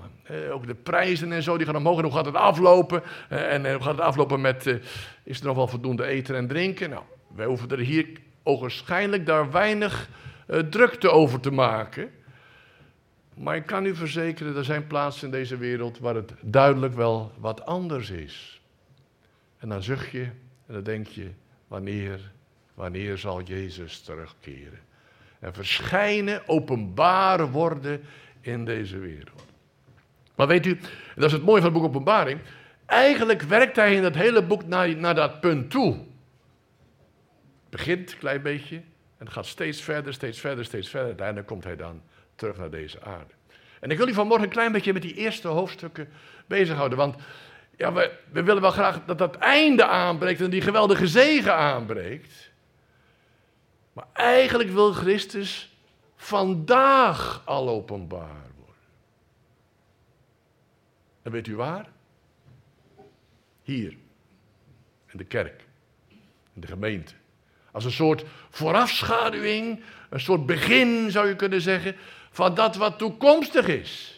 ook 0.52 0.68
de 0.68 0.76
prijzen 0.76 1.32
en 1.32 1.44
zo, 1.44 1.58
die 1.58 1.66
gaan 1.66 1.76
omhoog. 1.76 1.98
En 1.98 2.04
hoe 2.04 2.14
gaat 2.14 2.26
het 2.26 2.36
aflopen? 2.36 3.04
En, 3.30 3.66
en 3.66 3.74
hoe 3.74 3.84
gaat 3.84 3.96
het 3.96 4.06
aflopen 4.06 4.42
met, 4.42 4.80
is 5.24 5.40
er 5.40 5.46
nog 5.46 5.56
wel 5.56 5.68
voldoende 5.68 6.06
eten 6.06 6.36
en 6.36 6.48
drinken? 6.48 6.90
Nou, 6.90 7.04
wij 7.36 7.46
hoeven 7.46 7.70
er 7.70 7.80
hier 7.80 8.08
ogenschijnlijk 8.44 9.26
daar 9.26 9.52
weinig 9.52 10.10
drukte 10.70 11.10
over 11.10 11.40
te 11.40 11.52
maken. 11.52 12.10
Maar 13.38 13.56
ik 13.56 13.66
kan 13.66 13.86
u 13.86 13.96
verzekeren, 13.96 14.56
er 14.56 14.66
zijn 14.66 14.88
plaatsen 14.88 15.26
in 15.26 15.32
deze 15.32 15.58
wereld 15.58 16.00
waar 16.00 16.16
het 16.16 16.34
duidelijk 16.42 16.94
wel 16.94 17.32
wat 17.38 17.66
anders 17.66 18.10
is. 18.10 18.62
En 19.58 19.70
dan 19.70 19.84
zucht 19.84 20.12
je 20.12 20.24
en 20.66 20.74
dan 20.74 20.84
denk 20.84 21.08
je, 21.08 21.30
wanneer, 21.68 22.32
wanneer 22.74 23.18
zal 23.18 23.42
Jezus 23.42 24.02
terugkeren? 24.02 24.80
En 25.40 25.54
verschijnen, 25.54 26.48
openbaar 26.48 27.52
worden 27.52 28.02
in 28.42 28.66
deze 28.66 28.98
wereld. 28.98 29.46
Maar 30.36 30.48
weet 30.48 30.66
u, 30.66 30.80
dat 31.16 31.26
is 31.26 31.32
het 31.32 31.44
mooie 31.44 31.62
van 31.62 31.72
het 31.72 31.80
boek 31.82 31.90
Openbaring, 31.90 32.40
eigenlijk 32.86 33.42
werkt 33.42 33.76
hij 33.76 33.96
in 33.96 34.02
dat 34.02 34.16
hele 34.16 34.44
boek 34.44 34.66
naar, 34.66 34.96
naar 34.96 35.16
dat 35.16 35.40
punt 35.40 35.72
toe. 35.72 35.94
Het 35.94 37.70
begint 37.70 38.12
een 38.12 38.18
klein 38.18 38.42
beetje 38.42 38.82
en 39.18 39.32
gaat 39.32 39.46
steeds 39.46 39.82
verder, 39.82 40.14
steeds 40.14 40.40
verder, 40.40 40.66
steeds 40.66 40.90
verder. 40.90 41.08
Uiteindelijk 41.08 41.48
komt 41.48 41.64
hij 41.64 41.76
dan 41.76 42.02
terug 42.38 42.58
naar 42.58 42.70
deze 42.70 43.02
aarde. 43.02 43.34
En 43.80 43.92
ik 43.92 43.98
wil 43.98 44.08
u 44.08 44.14
vanmorgen 44.14 44.46
een 44.46 44.54
klein 44.54 44.72
beetje 44.72 44.94
met 44.94 45.02
die 45.02 45.14
eerste 45.14 45.48
hoofdstukken 45.48 46.10
bezighouden. 46.46 46.98
Want 46.98 47.16
ja, 47.78 47.94
we, 47.94 48.12
we 48.32 48.44
willen 48.44 48.62
wel 48.62 48.72
graag 48.72 49.06
dat 49.06 49.18
dat 49.18 49.36
einde 49.36 49.86
aanbreekt 49.86 50.42
en 50.42 50.50
die 50.50 50.62
geweldige 50.62 51.08
zegen 51.08 51.56
aanbreekt. 51.56 52.52
Maar 53.94 54.08
eigenlijk 54.14 54.70
wil 54.70 54.94
Christus 54.94 55.76
vandaag 56.16 57.42
al 57.46 57.70
openbaar 57.70 58.46
worden. 58.56 58.84
En 61.22 61.32
weet 61.32 61.48
u 61.48 61.56
waar? 61.56 61.90
Hier. 63.64 63.98
In 65.08 65.18
de 65.18 65.24
kerk. 65.24 65.66
In 66.54 66.62
de 66.62 66.68
gemeente. 66.68 67.14
Als 67.72 67.86
een 67.86 67.92
soort 67.92 68.26
voorafschaduwing, 68.50 69.84
een 70.10 70.20
soort 70.20 70.46
begin 70.46 71.12
zou 71.12 71.28
je 71.28 71.36
kunnen 71.36 71.62
zeggen, 71.62 71.96
van 72.38 72.54
dat 72.54 72.76
wat 72.76 72.98
toekomstig 72.98 73.68
is. 73.68 74.16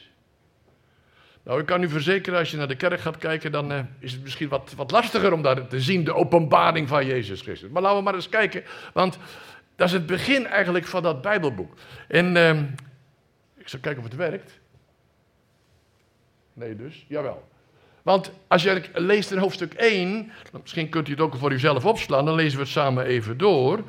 Nou, 1.44 1.60
ik 1.60 1.66
kan 1.66 1.84
u 1.84 1.90
verzekeren, 1.90 2.40
als 2.40 2.52
je 2.52 2.58
naar 2.58 2.68
de 2.68 2.76
kerk 2.76 3.00
gaat 3.00 3.18
kijken, 3.18 3.52
dan 3.52 3.72
uh, 3.72 3.80
is 4.00 4.12
het 4.12 4.24
misschien 4.24 4.50
wat, 4.50 4.74
wat 4.76 4.92
lastiger 4.92 5.34
om 5.34 5.42
daar 5.42 5.68
te 5.68 5.82
zien, 5.82 6.04
de 6.04 6.14
openbaring 6.14 6.88
van 6.88 7.06
Jezus 7.06 7.42
Christus. 7.42 7.70
Maar 7.70 7.82
laten 7.82 7.98
we 7.98 8.04
maar 8.04 8.14
eens 8.14 8.30
kijken, 8.30 8.64
want 8.94 9.18
dat 9.76 9.88
is 9.88 9.94
het 9.94 10.06
begin 10.06 10.48
eigenlijk 10.48 10.86
van 10.86 11.04
dat 11.04 11.22
Bijbelboek. 11.22 11.74
En 12.08 12.36
uh, 12.36 12.60
ik 13.58 13.68
zal 13.68 13.80
kijken 13.80 14.04
of 14.04 14.10
het 14.10 14.18
werkt. 14.18 14.60
Nee 16.54 16.76
dus, 16.76 17.06
jawel. 17.08 17.48
Want 18.02 18.32
als 18.48 18.64
je 18.64 18.82
leest 18.94 19.32
in 19.32 19.38
hoofdstuk 19.38 19.74
1, 19.74 20.32
misschien 20.62 20.90
kunt 20.90 21.08
u 21.08 21.12
het 21.12 21.22
ook 21.22 21.36
voor 21.36 21.52
uzelf 21.52 21.86
opslaan, 21.86 22.26
dan 22.26 22.36
lezen 22.36 22.58
we 22.58 22.64
het 22.64 22.74
samen 22.74 23.06
even 23.06 23.38
door. 23.38 23.84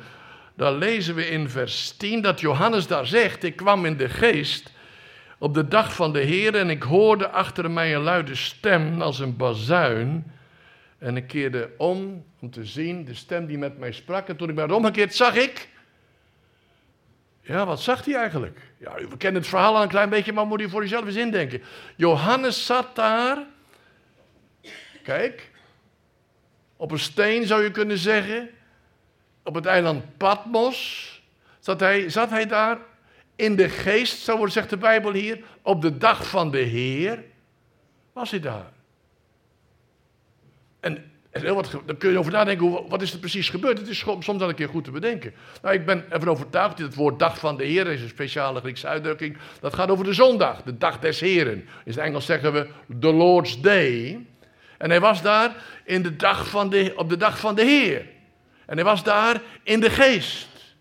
Dan 0.55 0.77
lezen 0.77 1.15
we 1.15 1.29
in 1.29 1.49
vers 1.49 1.91
10 1.97 2.21
dat 2.21 2.39
Johannes 2.39 2.87
daar 2.87 3.07
zegt, 3.07 3.43
ik 3.43 3.55
kwam 3.55 3.85
in 3.85 3.97
de 3.97 4.09
geest 4.09 4.71
op 5.37 5.53
de 5.53 5.67
dag 5.67 5.95
van 5.95 6.13
de 6.13 6.19
Heer 6.19 6.55
en 6.55 6.69
ik 6.69 6.83
hoorde 6.83 7.29
achter 7.29 7.71
mij 7.71 7.95
een 7.95 8.01
luide 8.01 8.35
stem 8.35 9.01
als 9.01 9.19
een 9.19 9.37
bazuin. 9.37 10.31
En 10.97 11.17
ik 11.17 11.27
keerde 11.27 11.69
om 11.77 12.23
om 12.41 12.51
te 12.51 12.65
zien 12.65 13.05
de 13.05 13.13
stem 13.13 13.45
die 13.45 13.57
met 13.57 13.77
mij 13.77 13.91
sprak. 13.91 14.27
En 14.27 14.35
toen 14.35 14.49
ik 14.49 14.55
mij 14.55 14.69
omgekeerd 14.69 15.15
zag 15.15 15.35
ik. 15.35 15.69
Ja, 17.41 17.65
wat 17.65 17.81
zag 17.81 18.05
hij 18.05 18.15
eigenlijk? 18.15 18.59
Ja, 18.77 18.93
we 18.93 19.17
kennen 19.17 19.41
het 19.41 19.49
verhaal 19.49 19.75
al 19.75 19.81
een 19.81 19.87
klein 19.87 20.09
beetje, 20.09 20.33
maar 20.33 20.47
moet 20.47 20.61
u 20.61 20.69
voor 20.69 20.83
uzelf 20.83 21.05
eens 21.05 21.15
indenken. 21.15 21.61
Johannes 21.95 22.65
zat 22.65 22.95
daar. 22.95 23.45
Kijk. 25.03 25.49
Op 26.75 26.91
een 26.91 26.99
steen 26.99 27.45
zou 27.45 27.63
je 27.63 27.71
kunnen 27.71 27.97
zeggen. 27.97 28.49
Op 29.43 29.55
het 29.55 29.65
eiland 29.65 30.17
Patmos. 30.17 31.09
Zat 31.59 31.79
hij, 31.79 32.09
zat 32.09 32.29
hij 32.29 32.45
daar 32.45 32.77
in 33.35 33.55
de 33.55 33.69
geest, 33.69 34.19
zo 34.19 34.37
wordt 34.37 34.53
zegt 34.53 34.69
de 34.69 34.77
Bijbel 34.77 35.11
hier, 35.11 35.39
op 35.61 35.81
de 35.81 35.97
dag 35.97 36.27
van 36.27 36.51
de 36.51 36.57
Heer, 36.57 37.23
was 38.13 38.31
hij 38.31 38.39
daar. 38.39 38.71
En 40.79 41.11
heel 41.29 41.55
wat, 41.55 41.71
dan 41.85 41.97
kun 41.97 42.11
je 42.11 42.17
over 42.17 42.31
nadenken, 42.31 42.89
wat 42.89 43.01
is 43.01 43.13
er 43.13 43.19
precies 43.19 43.49
gebeurd? 43.49 43.77
Het 43.77 43.87
is 43.87 43.99
soms 43.99 44.27
wel 44.27 44.49
een 44.49 44.55
keer 44.55 44.69
goed 44.69 44.83
te 44.83 44.91
bedenken. 44.91 45.33
Nou, 45.61 45.75
ik 45.75 45.85
ben 45.85 46.11
ervan 46.11 46.29
overtuigd, 46.29 46.77
dat 46.77 46.85
het 46.85 46.95
woord 46.95 47.19
dag 47.19 47.37
van 47.37 47.57
de 47.57 47.63
Heer 47.63 47.87
is 47.87 48.01
een 48.01 48.09
speciale 48.09 48.59
Griekse 48.59 48.87
uitdrukking. 48.87 49.37
Dat 49.59 49.73
gaat 49.73 49.89
over 49.89 50.05
de 50.05 50.13
zondag, 50.13 50.63
de 50.63 50.77
dag 50.77 50.99
des 50.99 51.19
Heren. 51.19 51.53
In 51.53 51.67
het 51.83 51.97
Engels 51.97 52.25
zeggen 52.25 52.53
we 52.53 52.67
the 52.99 53.13
Lord's 53.13 53.61
Day. 53.61 54.25
En 54.77 54.89
hij 54.89 54.99
was 54.99 55.21
daar 55.21 55.55
in 55.85 56.01
de 56.01 56.15
dag 56.15 56.47
van 56.47 56.69
de, 56.69 56.93
op 56.95 57.09
de 57.09 57.17
dag 57.17 57.39
van 57.39 57.55
de 57.55 57.63
Heer. 57.63 58.05
En 58.71 58.77
hij 58.77 58.85
was 58.85 59.03
daar 59.03 59.41
in 59.63 59.79
de 59.79 59.89
geest. 59.89 60.75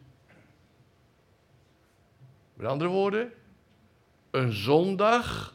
Met 2.55 2.67
andere 2.67 2.91
woorden, 2.91 3.33
een 4.31 4.53
zondag 4.53 5.55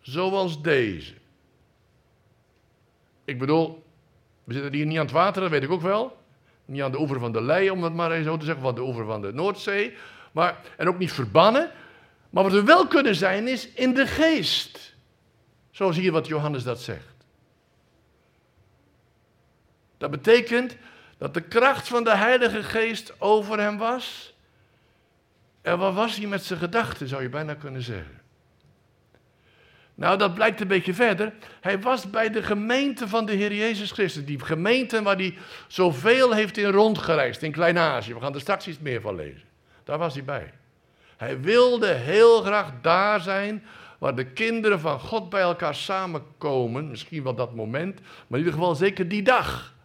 zoals 0.00 0.62
deze. 0.62 1.14
Ik 3.24 3.38
bedoel, 3.38 3.84
we 4.44 4.52
zitten 4.52 4.72
hier 4.72 4.86
niet 4.86 4.98
aan 4.98 5.04
het 5.04 5.14
water, 5.14 5.42
dat 5.42 5.50
weet 5.50 5.62
ik 5.62 5.70
ook 5.70 5.80
wel. 5.80 6.16
Niet 6.64 6.82
aan 6.82 6.90
de 6.90 7.00
oever 7.00 7.18
van 7.18 7.32
de 7.32 7.42
Lei, 7.42 7.70
om 7.70 7.82
het 7.82 7.94
maar 7.94 8.12
eens 8.12 8.26
zo 8.26 8.36
te 8.36 8.44
zeggen, 8.44 8.62
van 8.62 8.74
de 8.74 8.82
oever 8.82 9.04
van 9.04 9.20
de 9.20 9.32
Noordzee. 9.32 9.94
Maar, 10.32 10.60
en 10.76 10.88
ook 10.88 10.98
niet 10.98 11.12
verbannen. 11.12 11.70
Maar 12.30 12.42
wat 12.42 12.52
we 12.52 12.64
wel 12.64 12.86
kunnen 12.86 13.14
zijn, 13.14 13.48
is 13.48 13.68
in 13.68 13.94
de 13.94 14.06
geest. 14.06 14.94
Zoals 15.70 15.96
hier 15.96 16.12
wat 16.12 16.26
Johannes 16.26 16.62
dat 16.62 16.80
zegt. 16.80 17.26
Dat 19.98 20.10
betekent 20.10 20.76
dat 21.20 21.34
de 21.34 21.40
kracht 21.40 21.88
van 21.88 22.04
de 22.04 22.16
Heilige 22.16 22.62
Geest 22.62 23.12
over 23.18 23.58
hem 23.58 23.78
was. 23.78 24.34
En 25.62 25.78
wat 25.78 25.94
was 25.94 26.16
hij 26.16 26.26
met 26.26 26.44
zijn 26.44 26.58
gedachten, 26.58 27.08
zou 27.08 27.22
je 27.22 27.28
bijna 27.28 27.54
kunnen 27.54 27.82
zeggen. 27.82 28.20
Nou, 29.94 30.18
dat 30.18 30.34
blijkt 30.34 30.60
een 30.60 30.68
beetje 30.68 30.94
verder. 30.94 31.32
Hij 31.60 31.80
was 31.80 32.10
bij 32.10 32.30
de 32.30 32.42
gemeente 32.42 33.08
van 33.08 33.26
de 33.26 33.32
Heer 33.32 33.54
Jezus 33.54 33.90
Christus. 33.90 34.24
Die 34.24 34.44
gemeente 34.44 35.02
waar 35.02 35.16
hij 35.16 35.38
zoveel 35.66 36.32
heeft 36.32 36.56
in 36.56 36.70
rondgereisd, 36.70 37.42
in 37.42 37.52
Klein-Azië. 37.52 38.14
We 38.14 38.20
gaan 38.20 38.34
er 38.34 38.40
straks 38.40 38.66
iets 38.66 38.78
meer 38.78 39.00
van 39.00 39.14
lezen. 39.14 39.48
Daar 39.84 39.98
was 39.98 40.14
hij 40.14 40.24
bij. 40.24 40.52
Hij 41.16 41.40
wilde 41.40 41.92
heel 41.92 42.42
graag 42.42 42.72
daar 42.80 43.20
zijn 43.20 43.64
waar 43.98 44.14
de 44.14 44.26
kinderen 44.26 44.80
van 44.80 45.00
God 45.00 45.30
bij 45.30 45.40
elkaar 45.40 45.74
samenkomen. 45.74 46.88
Misschien 46.88 47.22
wel 47.22 47.34
dat 47.34 47.54
moment, 47.54 48.00
maar 48.00 48.38
in 48.38 48.44
ieder 48.44 48.52
geval 48.52 48.74
zeker 48.74 49.08
die 49.08 49.22
dag. 49.22 49.78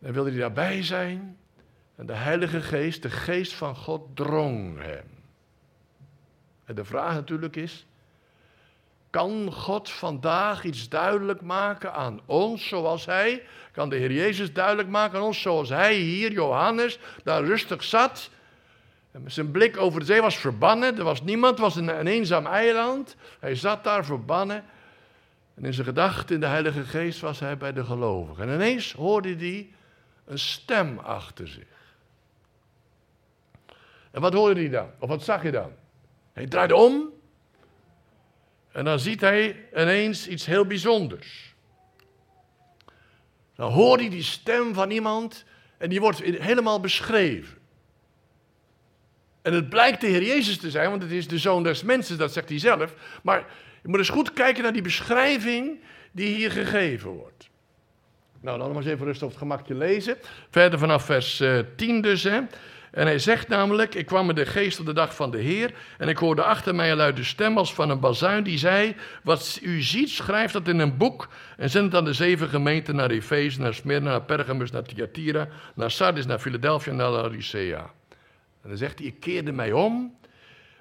En 0.00 0.12
wilde 0.12 0.30
hij 0.30 0.38
daarbij 0.38 0.82
zijn. 0.82 1.38
En 1.96 2.06
de 2.06 2.12
Heilige 2.12 2.60
Geest, 2.60 3.02
de 3.02 3.10
Geest 3.10 3.52
van 3.52 3.76
God, 3.76 4.16
drong 4.16 4.82
hem. 4.82 5.06
En 6.64 6.74
de 6.74 6.84
vraag 6.84 7.14
natuurlijk 7.14 7.56
is: 7.56 7.86
kan 9.10 9.52
God 9.52 9.90
vandaag 9.90 10.64
iets 10.64 10.88
duidelijk 10.88 11.40
maken 11.40 11.92
aan 11.92 12.20
ons 12.26 12.68
zoals 12.68 13.06
Hij? 13.06 13.42
Kan 13.72 13.88
de 13.88 13.96
Heer 13.96 14.12
Jezus 14.12 14.52
duidelijk 14.52 14.88
maken 14.88 15.18
aan 15.18 15.24
ons 15.24 15.40
zoals 15.40 15.68
Hij 15.68 15.94
hier, 15.94 16.32
Johannes, 16.32 16.98
daar 17.24 17.44
rustig 17.44 17.84
zat? 17.84 18.30
En 19.10 19.22
met 19.22 19.32
zijn 19.32 19.50
blik 19.50 19.76
over 19.76 20.00
de 20.00 20.06
zee 20.06 20.20
was 20.20 20.36
verbannen. 20.36 20.98
Er 20.98 21.04
was 21.04 21.22
niemand, 21.22 21.58
was 21.58 21.76
een, 21.76 21.98
een 21.98 22.06
eenzaam 22.06 22.46
eiland. 22.46 23.16
Hij 23.40 23.54
zat 23.54 23.84
daar 23.84 24.04
verbannen. 24.04 24.64
En 25.54 25.64
in 25.64 25.74
zijn 25.74 25.86
gedachten, 25.86 26.34
in 26.34 26.40
de 26.40 26.46
Heilige 26.46 26.84
Geest, 26.84 27.20
was 27.20 27.40
hij 27.40 27.56
bij 27.56 27.72
de 27.72 27.84
gelovigen. 27.84 28.48
En 28.48 28.54
ineens 28.54 28.92
hoorde 28.92 29.36
hij 29.36 29.68
een 30.30 30.38
stem 30.38 30.98
achter 30.98 31.48
zich. 31.48 31.94
En 34.10 34.20
wat 34.20 34.32
hoorde 34.32 34.60
hij 34.60 34.70
dan? 34.70 34.90
Of 34.98 35.08
wat 35.08 35.24
zag 35.24 35.42
je 35.42 35.50
dan? 35.50 35.72
Hij 36.32 36.46
draaide 36.46 36.76
om 36.76 37.08
en 38.72 38.84
dan 38.84 39.00
ziet 39.00 39.20
hij 39.20 39.68
ineens 39.72 40.28
iets 40.28 40.46
heel 40.46 40.66
bijzonders. 40.66 41.54
Dan 43.54 43.72
hoort 43.72 44.00
hij 44.00 44.08
die 44.08 44.22
stem 44.22 44.74
van 44.74 44.90
iemand 44.90 45.44
en 45.78 45.88
die 45.88 46.00
wordt 46.00 46.18
helemaal 46.18 46.80
beschreven. 46.80 47.58
En 49.42 49.52
het 49.52 49.68
blijkt 49.68 50.00
de 50.00 50.06
Heer 50.06 50.22
Jezus 50.22 50.58
te 50.58 50.70
zijn, 50.70 50.90
want 50.90 51.02
het 51.02 51.10
is 51.10 51.28
de 51.28 51.38
zoon 51.38 51.62
des 51.62 51.82
mensen, 51.82 52.18
dat 52.18 52.32
zegt 52.32 52.48
hij 52.48 52.58
zelf. 52.58 52.94
Maar 53.22 53.46
je 53.82 53.88
moet 53.88 53.98
eens 53.98 54.08
goed 54.08 54.32
kijken 54.32 54.62
naar 54.62 54.72
die 54.72 54.82
beschrijving 54.82 55.80
die 56.12 56.34
hier 56.34 56.50
gegeven 56.50 57.10
wordt. 57.10 57.49
Nou, 58.40 58.58
dan 58.58 58.68
maar 58.68 58.76
eens 58.76 58.86
even 58.86 59.06
rustig 59.06 59.22
op 59.22 59.28
het 59.28 59.38
gemakje 59.38 59.74
lezen. 59.74 60.16
Verder 60.50 60.78
vanaf 60.78 61.04
vers 61.04 61.42
10 61.76 61.96
eh, 61.96 62.02
dus. 62.02 62.22
Hè. 62.22 62.40
En 62.90 63.06
hij 63.06 63.18
zegt 63.18 63.48
namelijk: 63.48 63.94
Ik 63.94 64.06
kwam 64.06 64.26
met 64.26 64.36
de 64.36 64.46
geest 64.46 64.80
op 64.80 64.86
de 64.86 64.92
dag 64.92 65.14
van 65.14 65.30
de 65.30 65.38
Heer. 65.38 65.72
En 65.98 66.08
ik 66.08 66.16
hoorde 66.16 66.42
achter 66.42 66.74
mij 66.74 66.90
een 66.90 66.96
luide 66.96 67.24
stem 67.24 67.58
als 67.58 67.74
van 67.74 67.90
een 67.90 68.00
bazuin 68.00 68.42
die 68.42 68.58
zei: 68.58 68.96
Wat 69.22 69.58
u 69.62 69.82
ziet, 69.82 70.10
schrijf 70.10 70.52
dat 70.52 70.68
in 70.68 70.78
een 70.78 70.96
boek. 70.96 71.28
En 71.56 71.70
zend 71.70 71.84
het 71.84 71.94
aan 71.94 72.04
de 72.04 72.12
zeven 72.12 72.48
gemeenten: 72.48 72.96
naar 72.96 73.10
Efeze, 73.10 73.60
naar 73.60 73.74
Smyrna, 73.74 74.10
naar 74.10 74.22
Pergamus, 74.22 74.70
naar 74.70 74.82
Thyatira, 74.82 75.48
naar 75.74 75.90
Sardis, 75.90 76.26
naar 76.26 76.38
Philadelphia 76.38 76.92
naar 76.92 77.10
Laodicea. 77.10 77.90
En 78.62 78.68
dan 78.68 78.76
zegt 78.76 78.98
hij: 78.98 79.08
Ik 79.08 79.20
keerde 79.20 79.52
mij 79.52 79.72
om 79.72 80.18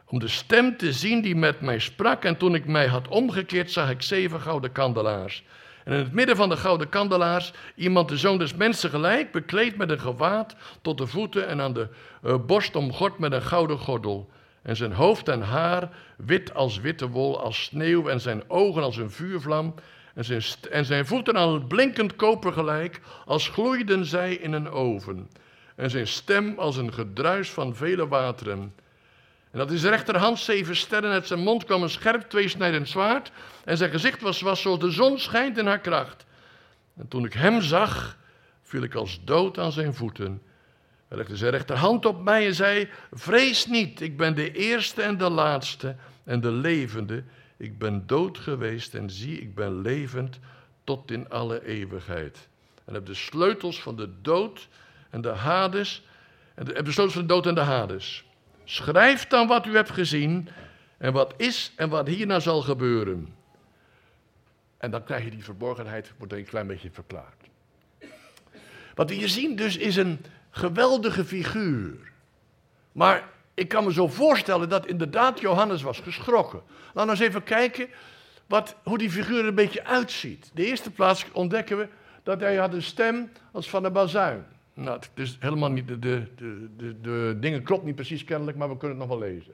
om 0.05 0.19
de 0.19 0.27
stem 0.27 0.77
te 0.77 0.93
zien 0.93 1.21
die 1.21 1.35
met 1.35 1.61
mij 1.61 1.79
sprak. 1.79 2.23
En 2.23 2.37
toen 2.37 2.55
ik 2.55 2.65
mij 2.65 2.87
had 2.87 3.07
omgekeerd, 3.07 3.71
zag 3.71 3.89
ik 3.89 4.01
zeven 4.01 4.39
gouden 4.39 4.71
kandelaars. 4.71 5.43
En 5.89 5.95
in 5.95 6.03
het 6.03 6.13
midden 6.13 6.35
van 6.35 6.49
de 6.49 6.57
gouden 6.57 6.89
kandelaars 6.89 7.53
iemand 7.75 8.09
de 8.09 8.17
zoon 8.17 8.37
des 8.37 8.55
mensen 8.55 8.89
gelijk, 8.89 9.31
bekleed 9.31 9.77
met 9.77 9.89
een 9.89 9.99
gewaad 9.99 10.55
tot 10.81 10.97
de 10.97 11.07
voeten 11.07 11.47
en 11.47 11.61
aan 11.61 11.73
de 11.73 11.87
uh, 12.23 12.35
borst 12.45 12.75
omgord 12.75 13.19
met 13.19 13.31
een 13.31 13.41
gouden 13.41 13.77
gordel. 13.77 14.29
En 14.61 14.75
zijn 14.75 14.93
hoofd 14.93 15.27
en 15.27 15.41
haar 15.41 15.89
wit 16.17 16.53
als 16.53 16.79
witte 16.79 17.09
wol, 17.09 17.41
als 17.41 17.63
sneeuw, 17.63 18.07
en 18.07 18.21
zijn 18.21 18.43
ogen 18.47 18.83
als 18.83 18.97
een 18.97 19.11
vuurvlam. 19.11 19.73
En 20.13 20.25
zijn, 20.25 20.41
en 20.71 20.85
zijn 20.85 21.05
voeten 21.05 21.37
aan 21.37 21.53
het 21.53 21.67
blinkend 21.67 22.15
koper 22.15 22.53
gelijk, 22.53 23.01
als 23.25 23.47
gloeiden 23.47 24.05
zij 24.05 24.33
in 24.33 24.53
een 24.53 24.69
oven. 24.69 25.29
En 25.75 25.89
zijn 25.89 26.07
stem 26.07 26.53
als 26.57 26.77
een 26.77 26.93
gedruis 26.93 27.49
van 27.49 27.75
vele 27.75 28.07
wateren. 28.07 28.73
En 29.51 29.57
dat 29.59 29.71
is 29.71 29.83
rechterhand 29.83 30.39
zeven 30.39 30.75
sterren. 30.75 31.11
Uit 31.11 31.27
zijn 31.27 31.39
mond 31.39 31.65
kwam 31.65 31.83
een 31.83 31.89
scherp 31.89 32.29
tweesnijdend 32.29 32.89
zwaard. 32.89 33.31
En 33.65 33.77
zijn 33.77 33.89
gezicht 33.89 34.21
was, 34.21 34.41
was 34.41 34.61
zoals 34.61 34.79
de 34.79 34.91
zon 34.91 35.19
schijnt 35.19 35.57
in 35.57 35.65
haar 35.65 35.79
kracht. 35.79 36.25
En 36.97 37.07
toen 37.07 37.25
ik 37.25 37.33
hem 37.33 37.61
zag, 37.61 38.17
viel 38.61 38.83
ik 38.83 38.95
als 38.95 39.19
dood 39.23 39.57
aan 39.57 39.71
zijn 39.71 39.93
voeten. 39.93 40.41
Hij 41.07 41.17
legde 41.17 41.37
zijn 41.37 41.51
rechterhand 41.51 42.05
op 42.05 42.23
mij 42.23 42.45
en 42.45 42.55
zei: 42.55 42.89
Vrees 43.11 43.65
niet, 43.65 44.01
ik 44.01 44.17
ben 44.17 44.35
de 44.35 44.51
eerste 44.51 45.01
en 45.01 45.17
de 45.17 45.29
laatste 45.29 45.95
en 46.23 46.41
de 46.41 46.51
levende. 46.51 47.23
Ik 47.57 47.77
ben 47.77 48.07
dood 48.07 48.37
geweest 48.37 48.93
en 48.93 49.09
zie, 49.09 49.41
ik 49.41 49.55
ben 49.55 49.81
levend 49.81 50.39
tot 50.83 51.11
in 51.11 51.29
alle 51.29 51.65
eeuwigheid. 51.65 52.47
En 52.85 52.93
heb 52.93 53.05
de 53.05 53.13
sleutels 53.13 53.81
van 53.81 53.95
de 53.95 54.21
dood 54.21 54.67
en 55.09 55.21
de 55.21 55.29
Hades. 55.29 56.05
En 56.55 56.65
heb 56.65 56.85
de 56.85 56.91
sleutels 56.91 57.13
van 57.13 57.21
de 57.21 57.33
dood 57.33 57.45
en 57.45 57.55
de 57.55 57.61
Hades. 57.61 58.23
Schrijf 58.69 59.27
dan 59.27 59.47
wat 59.47 59.65
u 59.65 59.75
hebt 59.75 59.89
gezien 59.89 60.49
en 60.97 61.13
wat 61.13 61.33
is 61.37 61.73
en 61.75 61.89
wat 61.89 62.07
hierna 62.07 62.39
zal 62.39 62.61
gebeuren. 62.61 63.35
En 64.77 64.91
dan 64.91 65.03
krijg 65.03 65.23
je 65.23 65.29
die 65.29 65.43
verborgenheid, 65.43 66.11
wordt 66.17 66.33
een 66.33 66.45
klein 66.45 66.67
beetje 66.67 66.91
verklaard. 66.91 67.49
Wat 68.95 69.09
we 69.09 69.15
hier 69.15 69.29
zien 69.29 69.55
dus 69.55 69.77
is 69.77 69.95
een 69.95 70.25
geweldige 70.49 71.25
figuur. 71.25 72.11
Maar 72.91 73.29
ik 73.53 73.67
kan 73.67 73.83
me 73.83 73.93
zo 73.93 74.07
voorstellen 74.07 74.69
dat 74.69 74.85
inderdaad 74.85 75.39
Johannes 75.39 75.81
was 75.81 75.99
geschrokken. 75.99 76.61
Laten 76.93 77.13
we 77.13 77.17
eens 77.17 77.27
even 77.27 77.43
kijken 77.43 77.87
wat, 78.45 78.75
hoe 78.83 78.97
die 78.97 79.11
figuur 79.11 79.39
er 79.39 79.47
een 79.47 79.55
beetje 79.55 79.85
uitziet. 79.85 80.51
De 80.53 80.65
eerste 80.65 80.91
plaats 80.91 81.25
ontdekken 81.31 81.77
we 81.77 81.87
dat 82.23 82.39
hij 82.39 82.55
had 82.55 82.73
een 82.73 82.83
stem 82.83 83.31
als 83.51 83.69
van 83.69 83.83
een 83.83 83.93
bazuin. 83.93 84.45
Nou, 84.79 84.99
het 84.99 85.09
is 85.13 85.37
helemaal 85.39 85.71
niet, 85.71 85.87
de, 85.87 85.99
de, 85.99 86.27
de, 86.77 87.01
de, 87.01 87.37
dingen 87.39 87.63
klopt 87.63 87.85
niet 87.85 87.95
precies 87.95 88.23
kennelijk, 88.23 88.57
maar 88.57 88.69
we 88.69 88.77
kunnen 88.77 88.99
het 88.99 89.07
nog 89.07 89.19
wel 89.19 89.27
lezen. 89.27 89.53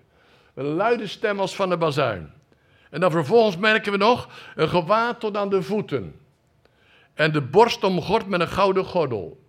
Een 0.54 0.66
luide 0.66 1.08
stem 1.08 1.40
als 1.40 1.56
van 1.56 1.72
een 1.72 1.80
bazuin. 1.80 2.32
En 2.90 3.00
dan 3.00 3.12
vervolgens 3.12 3.58
merken 3.58 3.92
we 3.92 3.98
nog 3.98 4.30
een 4.56 4.70
gewaad 4.70 5.20
tot 5.20 5.38
aan 5.38 5.50
de 5.50 5.62
voeten. 5.62 6.16
En 7.14 7.32
de 7.32 7.42
borst 7.42 7.84
omgord 7.84 8.28
met 8.28 8.40
een 8.40 8.48
gouden 8.48 8.86
gordel. 8.86 9.44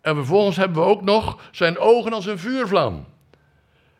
En 0.00 0.14
vervolgens 0.14 0.56
hebben 0.56 0.82
we 0.82 0.88
ook 0.88 1.02
nog 1.02 1.48
zijn 1.50 1.78
ogen 1.78 2.12
als 2.12 2.26
een 2.26 2.38
vuurvlam. 2.38 3.06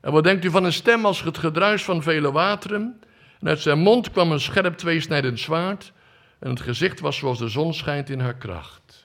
En 0.00 0.12
wat 0.12 0.24
denkt 0.24 0.44
u 0.44 0.50
van 0.50 0.64
een 0.64 0.72
stem 0.72 1.06
als 1.06 1.22
het 1.22 1.38
gedruis 1.38 1.84
van 1.84 2.02
vele 2.02 2.32
wateren? 2.32 3.00
En 3.40 3.48
uit 3.48 3.60
zijn 3.60 3.78
mond 3.78 4.10
kwam 4.10 4.32
een 4.32 4.40
scherp 4.40 4.76
tweesnijdend 4.76 5.40
zwaard. 5.40 5.92
En 6.38 6.50
het 6.50 6.60
gezicht 6.60 7.00
was 7.00 7.16
zoals 7.16 7.38
de 7.38 7.48
zon 7.48 7.74
schijnt 7.74 8.10
in 8.10 8.20
haar 8.20 8.36
kracht. 8.36 9.03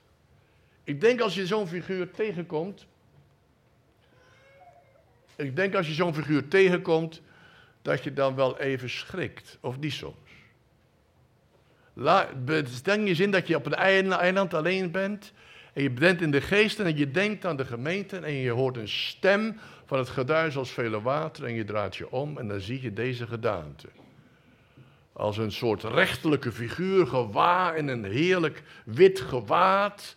Ik 0.89 1.01
denk 1.01 1.21
als 1.21 1.35
je 1.35 1.47
zo'n 1.47 1.67
figuur 1.67 2.11
tegenkomt. 2.11 2.85
Ik 5.35 5.55
denk 5.55 5.75
als 5.75 5.87
je 5.87 5.93
zo'n 5.93 6.13
figuur 6.13 6.47
tegenkomt. 6.47 7.21
dat 7.81 8.03
je 8.03 8.13
dan 8.13 8.35
wel 8.35 8.59
even 8.59 8.89
schrikt. 8.89 9.57
Of 9.61 9.79
niet 9.79 9.93
soms. 9.93 10.29
Stel 12.63 12.99
je 12.99 13.15
zin 13.15 13.31
dat 13.31 13.47
je 13.47 13.55
op 13.55 13.65
een 13.65 13.73
eiland 13.73 14.53
alleen 14.53 14.91
bent. 14.91 15.33
En 15.73 15.83
je 15.83 15.91
bent 15.91 16.21
in 16.21 16.31
de 16.31 16.41
geest 16.41 16.79
en 16.79 16.97
je 16.97 17.11
denkt 17.11 17.45
aan 17.45 17.57
de 17.57 17.65
gemeente. 17.65 18.17
En 18.17 18.33
je 18.33 18.51
hoort 18.51 18.77
een 18.77 18.89
stem 18.89 19.59
van 19.85 19.97
het 19.97 20.09
geduis 20.09 20.57
als 20.57 20.71
vele 20.71 21.01
water. 21.01 21.45
En 21.45 21.53
je 21.53 21.63
draait 21.63 21.95
je 21.95 22.11
om 22.11 22.37
en 22.37 22.47
dan 22.47 22.59
zie 22.59 22.81
je 22.81 22.93
deze 22.93 23.27
gedaante 23.27 23.87
als 25.13 25.37
een 25.37 25.51
soort 25.51 25.83
rechterlijke 25.83 26.51
figuur, 26.51 27.07
gewaar 27.07 27.77
in 27.77 27.87
een 27.87 28.03
heerlijk 28.03 28.63
wit 28.85 29.19
gewaad. 29.19 30.15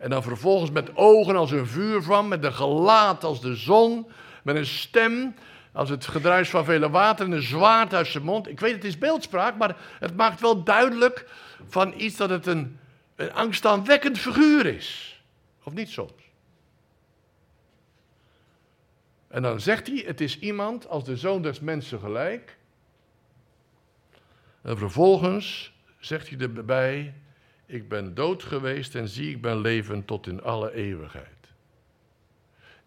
En 0.00 0.10
dan 0.10 0.22
vervolgens 0.22 0.70
met 0.70 0.96
ogen 0.96 1.36
als 1.36 1.50
een 1.50 1.66
vuurvlam, 1.66 2.28
met 2.28 2.44
een 2.44 2.54
gelaat 2.54 3.24
als 3.24 3.40
de 3.40 3.54
zon, 3.54 4.06
met 4.42 4.56
een 4.56 4.66
stem 4.66 5.34
als 5.72 5.88
het 5.88 6.06
gedruis 6.06 6.50
van 6.50 6.64
vele 6.64 6.90
water 6.90 7.26
en 7.26 7.32
een 7.32 7.42
zwaard 7.42 7.94
uit 7.94 8.06
zijn 8.06 8.24
mond. 8.24 8.48
Ik 8.48 8.60
weet, 8.60 8.74
het 8.74 8.84
is 8.84 8.98
beeldspraak, 8.98 9.56
maar 9.56 9.76
het 9.98 10.16
maakt 10.16 10.40
wel 10.40 10.62
duidelijk 10.62 11.28
van 11.68 11.94
iets 11.96 12.16
dat 12.16 12.30
het 12.30 12.46
een, 12.46 12.78
een 13.16 13.32
angstaanwekkend 13.32 14.18
figuur 14.18 14.66
is. 14.66 15.20
Of 15.64 15.72
niet 15.72 15.88
soms? 15.88 16.12
En 19.28 19.42
dan 19.42 19.60
zegt 19.60 19.86
hij, 19.86 20.02
het 20.06 20.20
is 20.20 20.38
iemand 20.38 20.88
als 20.88 21.04
de 21.04 21.16
zoon 21.16 21.42
des 21.42 21.60
mensen 21.60 22.00
gelijk 22.00 22.58
en 24.62 24.78
vervolgens 24.78 25.72
zegt 25.98 26.28
hij 26.28 26.38
erbij: 26.38 27.14
Ik 27.70 27.88
ben 27.88 28.14
dood 28.14 28.42
geweest 28.42 28.94
en 28.94 29.08
zie, 29.08 29.30
ik 29.30 29.40
ben 29.40 29.60
levend 29.60 30.06
tot 30.06 30.26
in 30.26 30.42
alle 30.42 30.74
eeuwigheid. 30.74 31.26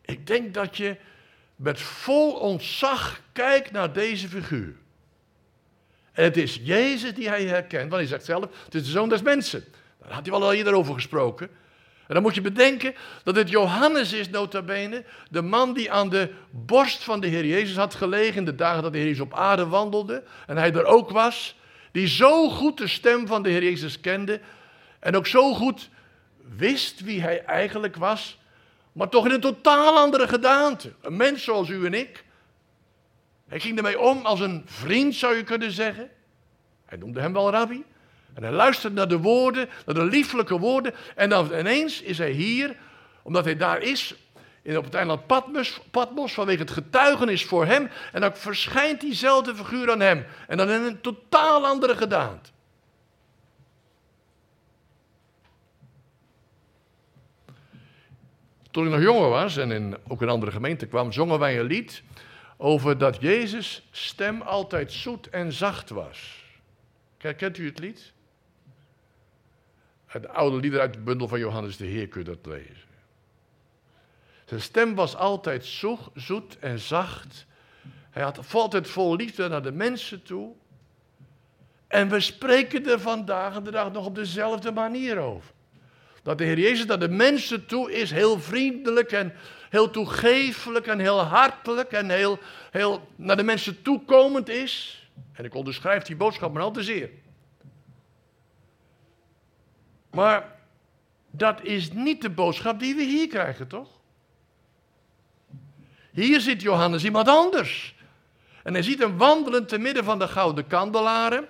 Ik 0.02 0.28
denk 0.28 0.54
dat 0.54 0.78
je 0.78 0.96
met 1.56 1.80
vol 1.80 2.34
ontzag 2.34 3.22
kijkt 3.32 3.72
naar 3.72 3.94
deze 3.94 4.28
figuur. 4.28 4.76
En 6.12 6.24
het 6.24 6.38
is 6.38 6.60
Jezus 6.64 7.14
die 7.14 7.28
hij 7.28 7.46
herkent, 7.46 7.90
want 7.90 7.94
hij 7.94 8.06
zegt 8.06 8.26
zelf: 8.26 8.46
Het 8.66 8.76
is 8.76 8.84
de 8.84 8.92
zoon 8.92 9.10
des 9.10 9.22
mensen. 9.22 9.64
Daar 10.02 10.12
had 10.12 10.22
hij 10.22 10.32
wel 10.32 10.44
al 10.44 10.54
eerder 10.54 10.74
over 10.74 10.94
gesproken. 10.94 11.50
En 12.08 12.14
dan 12.14 12.22
moet 12.22 12.36
je 12.36 12.42
bedenken 12.42 12.96
dat 13.24 13.36
het 13.36 13.50
Johannes 13.50 14.14
is, 14.14 14.30
nota 14.30 14.62
bene, 14.62 15.04
de 15.30 15.42
man 15.42 15.74
die 15.74 15.92
aan 15.92 16.10
de 16.10 16.34
borst 16.50 17.04
van 17.04 17.20
de 17.20 17.28
Heer 17.28 17.46
Jezus 17.46 17.76
had 17.76 17.96
gelegen 17.96 18.44
de 18.44 18.56
dagen 18.56 18.84
dat 18.84 18.92
de 18.92 18.98
Heer 18.98 19.08
Jezus 19.08 19.24
op 19.24 19.34
aarde 19.34 19.68
wandelde. 19.68 20.24
En 20.48 20.58
hij 20.58 20.74
er 20.74 20.86
ook 20.86 21.10
was 21.10 21.56
die 21.92 22.08
zo 22.08 22.50
goed 22.50 22.78
de 22.78 22.88
stem 22.88 23.28
van 23.28 23.44
de 23.44 23.50
Heer 23.50 23.64
Jezus 23.64 24.00
kende 24.00 24.40
en 25.04 25.16
ook 25.16 25.28
zo 25.28 25.54
goed 25.54 25.90
wist 26.56 27.02
wie 27.02 27.22
hij 27.22 27.46
eigenlijk 27.46 27.96
was, 27.96 28.40
maar 28.92 29.10
toch 29.10 29.26
in 29.26 29.32
een 29.32 29.40
totaal 29.40 29.98
andere 29.98 30.28
gedaante. 30.28 30.94
Een 31.02 31.18
mens 31.18 31.44
zoals 31.44 31.70
u 31.70 31.86
en 31.86 31.94
ik. 31.94 32.24
Hij 33.48 33.60
ging 33.60 33.78
ermee 33.78 34.00
om 34.00 34.26
als 34.26 34.40
een 34.40 34.64
vriend, 34.66 35.16
zou 35.16 35.36
je 35.36 35.44
kunnen 35.44 35.72
zeggen. 35.72 36.10
Hij 36.86 36.98
noemde 36.98 37.20
hem 37.20 37.34
wel 37.34 37.52
rabbi. 37.52 37.84
En 38.34 38.44
hij 38.44 38.52
luisterde 38.52 38.96
naar 38.96 39.08
de 39.08 39.20
woorden, 39.20 39.70
naar 39.86 39.96
de 39.96 40.04
lieflijke 40.04 40.60
woorden. 40.60 40.94
En 41.16 41.30
dan 41.30 41.54
ineens 41.54 42.02
is 42.02 42.18
hij 42.18 42.32
hier, 42.32 42.76
omdat 43.24 43.46
hij 43.46 43.58
daar 43.58 43.82
is, 43.82 44.16
op 44.66 44.84
het 44.84 44.94
eiland 44.94 45.28
Patmos, 45.28 45.80
Patmos 45.92 46.34
vanwege 46.34 46.62
het 46.62 46.72
getuigenis 46.72 47.46
voor 47.46 47.66
hem. 47.66 47.90
En 48.12 48.22
dan 48.22 48.36
verschijnt 48.36 49.02
diezelfde 49.02 49.56
figuur 49.56 49.92
aan 49.92 50.00
hem. 50.00 50.26
En 50.48 50.58
dan 50.58 50.70
in 50.70 50.82
een 50.82 51.02
totaal 51.02 51.66
andere 51.66 51.98
gedaante. 51.98 52.53
Toen 58.74 58.86
ik 58.86 58.92
nog 58.92 59.02
jonger 59.02 59.30
was 59.30 59.58
en 59.58 59.72
in, 59.72 59.98
ook 60.08 60.22
in 60.22 60.30
andere 60.30 60.52
gemeenten 60.52 60.88
kwam, 60.88 61.12
zongen 61.12 61.40
wij 61.40 61.60
een 61.60 61.66
lied 61.66 62.04
over 62.58 62.98
dat 62.98 63.22
Jezus' 63.22 63.88
stem 63.92 64.42
altijd 64.42 64.92
zoet 64.92 65.30
en 65.30 65.52
zacht 65.52 65.90
was. 65.90 66.44
Kent 67.18 67.58
u 67.58 67.66
het 67.66 67.80
lied? 67.80 68.14
Het 70.06 70.28
oude 70.28 70.58
lied 70.58 70.74
uit 70.74 70.94
de 70.94 71.00
bundel 71.00 71.28
van 71.28 71.40
Johannes 71.40 71.78
de 71.78 71.86
Heer 71.86 72.08
kun 72.08 72.20
je 72.20 72.26
dat 72.26 72.46
lezen. 72.46 72.88
Zijn 74.46 74.62
stem 74.62 74.96
was 74.96 75.16
altijd 75.16 75.66
zoet 76.14 76.60
en 76.60 76.80
zacht. 76.80 77.46
Hij 78.10 78.24
had 78.24 78.54
altijd 78.54 78.88
vol 78.88 79.16
liefde 79.16 79.48
naar 79.48 79.64
de 79.64 79.72
mensen 79.72 80.24
toe. 80.24 80.54
En 81.88 82.10
we 82.10 82.20
spreken 82.20 82.86
er 82.86 83.00
vandaag 83.00 83.62
de 83.62 83.72
dag 83.72 83.92
nog 83.92 84.06
op 84.06 84.16
dezelfde 84.16 84.72
manier 84.72 85.18
over. 85.18 85.53
Dat 86.24 86.38
de 86.38 86.44
Heer 86.44 86.60
Jezus 86.60 86.86
naar 86.86 87.00
de 87.00 87.10
mensen 87.10 87.66
toe 87.66 87.92
is 87.92 88.12
heel 88.12 88.40
vriendelijk 88.40 89.12
en 89.12 89.34
heel 89.70 89.90
toegefelijk 89.90 90.88
en 90.88 91.00
heel 91.00 91.20
hartelijk 91.20 91.92
en 91.92 92.10
heel, 92.10 92.40
heel 92.72 93.08
naar 93.16 93.38
de 93.38 93.44
mensen 93.44 93.82
toekomend 93.82 94.50
is. 94.50 95.04
En 95.34 95.46
ik 95.46 95.54
onderschrijf 95.54 96.04
die 96.04 96.16
boodschap 96.16 96.54
maar 96.54 96.64
al 96.64 96.72
te 96.72 96.84
zeer. 96.84 97.10
Maar 100.12 100.56
dat 101.32 101.64
is 101.64 101.92
niet 101.92 102.22
de 102.22 102.30
boodschap 102.30 102.80
die 102.80 102.96
we 102.96 103.04
hier 103.04 103.28
krijgen, 103.28 103.68
toch? 103.68 103.90
Hier 106.12 106.42
zit 106.42 106.62
Johannes 106.62 107.04
iemand 107.04 107.28
anders. 107.28 107.96
En 108.64 108.74
hij 108.74 108.84
ziet 108.84 109.00
hem 109.00 109.18
wandelen 109.18 109.68
te 109.68 109.78
midden 109.78 110.04
van 110.04 110.20
de 110.20 110.28
gouden 110.28 110.68
kandelaren. 110.68 111.44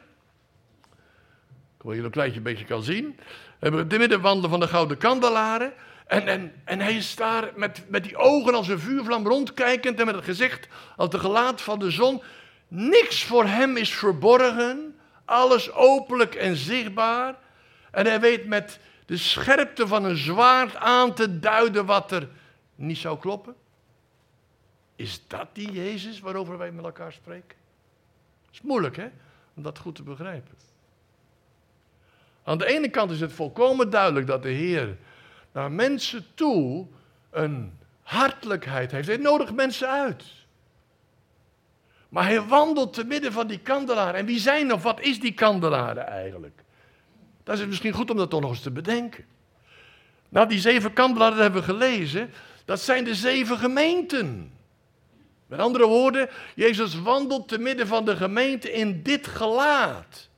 Ik 1.77 1.89
wil 1.89 1.93
je 1.93 2.01
een 2.01 2.35
een 2.35 2.43
beetje 2.43 2.65
kan 2.65 2.83
zien. 2.83 3.19
Te 3.63 3.97
midden 3.97 4.21
wandelen 4.21 4.49
van 4.49 4.59
de 4.59 4.67
gouden 4.67 4.97
kandelaren. 4.97 5.73
En, 6.07 6.27
en, 6.27 6.53
en 6.63 6.79
hij 6.79 6.95
is 6.95 7.15
daar 7.15 7.51
met, 7.55 7.83
met 7.87 8.03
die 8.03 8.17
ogen 8.17 8.53
als 8.53 8.67
een 8.67 8.79
vuurvlam 8.79 9.27
rondkijkend 9.27 9.99
en 9.99 10.05
met 10.05 10.15
het 10.15 10.23
gezicht 10.23 10.67
als 10.95 11.09
de 11.09 11.19
gelaat 11.19 11.61
van 11.61 11.79
de 11.79 11.91
zon. 11.91 12.21
Niks 12.67 13.23
voor 13.23 13.45
hem 13.45 13.77
is 13.77 13.93
verborgen. 13.93 14.99
Alles 15.25 15.71
openlijk 15.71 16.35
en 16.35 16.55
zichtbaar. 16.55 17.35
En 17.91 18.05
hij 18.05 18.19
weet 18.19 18.45
met 18.45 18.79
de 19.05 19.17
scherpte 19.17 19.87
van 19.87 20.03
een 20.03 20.17
zwaard 20.17 20.75
aan 20.75 21.13
te 21.13 21.39
duiden 21.39 21.85
wat 21.85 22.11
er 22.11 22.29
niet 22.75 22.97
zou 22.97 23.19
kloppen. 23.19 23.55
Is 24.95 25.27
dat 25.27 25.47
die 25.53 25.71
Jezus 25.71 26.19
waarover 26.19 26.57
wij 26.57 26.71
met 26.71 26.85
elkaar 26.85 27.13
spreken? 27.13 27.57
Het 28.45 28.53
is 28.53 28.61
moeilijk, 28.61 28.95
hè? 28.95 29.07
Om 29.55 29.63
dat 29.63 29.77
goed 29.77 29.95
te 29.95 30.03
begrijpen. 30.03 30.57
Aan 32.43 32.57
de 32.57 32.65
ene 32.65 32.89
kant 32.89 33.11
is 33.11 33.19
het 33.19 33.33
volkomen 33.33 33.89
duidelijk 33.89 34.27
dat 34.27 34.43
de 34.43 34.49
Heer 34.49 34.97
naar 35.51 35.71
mensen 35.71 36.25
toe 36.33 36.87
een 37.29 37.73
hartelijkheid 38.01 38.91
heeft. 38.91 39.07
Hij 39.07 39.17
nodigt 39.17 39.53
mensen 39.53 39.89
uit. 39.89 40.23
Maar 42.09 42.25
hij 42.25 42.41
wandelt 42.41 42.93
te 42.93 43.03
midden 43.03 43.31
van 43.31 43.47
die 43.47 43.59
kandelaren. 43.59 44.19
En 44.19 44.25
wie 44.25 44.39
zijn 44.39 44.73
of 44.73 44.83
wat 44.83 45.01
is 45.01 45.19
die 45.19 45.33
kandelaren 45.33 46.07
eigenlijk? 46.07 46.63
Dat 47.43 47.59
is 47.59 47.65
misschien 47.65 47.93
goed 47.93 48.11
om 48.11 48.17
dat 48.17 48.29
toch 48.29 48.41
nog 48.41 48.49
eens 48.49 48.61
te 48.61 48.71
bedenken. 48.71 49.25
Nou, 50.29 50.47
die 50.47 50.59
zeven 50.59 50.93
kandelaren 50.93 51.37
hebben 51.37 51.59
we 51.59 51.67
gelezen. 51.67 52.33
Dat 52.65 52.79
zijn 52.79 53.03
de 53.03 53.15
zeven 53.15 53.57
gemeenten. 53.57 54.51
Met 55.47 55.59
andere 55.59 55.85
woorden, 55.85 56.29
Jezus 56.55 57.01
wandelt 57.01 57.47
te 57.47 57.57
midden 57.57 57.87
van 57.87 58.05
de 58.05 58.15
gemeente 58.15 58.71
in 58.71 59.03
dit 59.03 59.27
gelaat. 59.27 60.29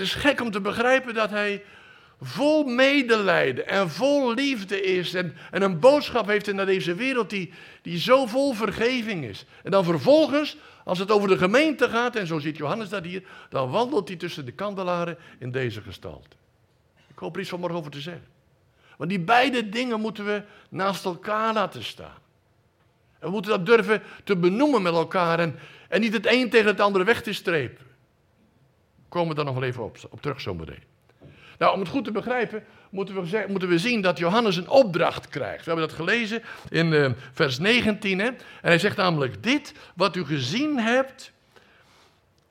Is 0.00 0.14
gek 0.14 0.40
om 0.40 0.50
te 0.50 0.60
begrijpen 0.60 1.14
dat 1.14 1.30
hij 1.30 1.62
vol 2.20 2.64
medelijden 2.64 3.66
en 3.66 3.90
vol 3.90 4.34
liefde 4.34 4.82
is 4.82 5.14
en, 5.14 5.36
en 5.50 5.62
een 5.62 5.78
boodschap 5.78 6.26
heeft 6.26 6.48
in 6.48 6.56
deze 6.56 6.94
wereld 6.94 7.30
die, 7.30 7.52
die 7.82 7.98
zo 7.98 8.26
vol 8.26 8.52
vergeving 8.52 9.24
is. 9.24 9.44
En 9.62 9.70
dan 9.70 9.84
vervolgens, 9.84 10.56
als 10.84 10.98
het 10.98 11.10
over 11.10 11.28
de 11.28 11.38
gemeente 11.38 11.88
gaat, 11.88 12.16
en 12.16 12.26
zo 12.26 12.38
ziet 12.38 12.56
Johannes 12.56 12.88
dat 12.88 13.04
hier, 13.04 13.22
dan 13.48 13.70
wandelt 13.70 14.08
hij 14.08 14.16
tussen 14.16 14.44
de 14.44 14.52
kandelaren 14.52 15.16
in 15.38 15.50
deze 15.50 15.80
gestalte. 15.80 16.36
Ik 17.08 17.18
hoop 17.18 17.34
er 17.34 17.40
iets 17.40 17.50
van 17.50 17.60
morgen 17.60 17.78
over 17.78 17.90
te 17.90 18.00
zeggen. 18.00 18.26
Want 18.96 19.10
die 19.10 19.20
beide 19.20 19.68
dingen 19.68 20.00
moeten 20.00 20.24
we 20.24 20.42
naast 20.68 21.04
elkaar 21.04 21.54
laten 21.54 21.84
staan. 21.84 22.18
We 23.18 23.30
moeten 23.30 23.50
dat 23.50 23.66
durven 23.66 24.02
te 24.24 24.36
benoemen 24.36 24.82
met 24.82 24.92
elkaar 24.92 25.38
en, 25.38 25.58
en 25.88 26.00
niet 26.00 26.12
het 26.12 26.26
een 26.26 26.50
tegen 26.50 26.66
het 26.66 26.80
andere 26.80 27.04
weg 27.04 27.22
te 27.22 27.32
strepen. 27.32 27.86
Komen 29.10 29.28
we 29.28 29.34
daar 29.34 29.44
nog 29.44 29.54
wel 29.54 29.62
even 29.62 29.84
op, 29.84 29.96
op 30.10 30.22
terug 30.22 30.40
zometeen. 30.40 30.82
Nou, 31.58 31.74
om 31.74 31.80
het 31.80 31.88
goed 31.88 32.04
te 32.04 32.12
begrijpen, 32.12 32.64
moeten 32.90 33.14
we, 33.14 33.44
moeten 33.48 33.68
we 33.68 33.78
zien 33.78 34.00
dat 34.00 34.18
Johannes 34.18 34.56
een 34.56 34.68
opdracht 34.68 35.28
krijgt. 35.28 35.64
We 35.64 35.70
hebben 35.70 35.88
dat 35.88 35.96
gelezen 35.96 36.42
in 36.68 36.92
uh, 36.92 37.10
vers 37.32 37.58
19. 37.58 38.18
Hè? 38.18 38.26
En 38.26 38.36
hij 38.60 38.78
zegt 38.78 38.96
namelijk 38.96 39.42
dit, 39.42 39.74
wat 39.94 40.16
u 40.16 40.24
gezien 40.24 40.78
hebt. 40.78 41.32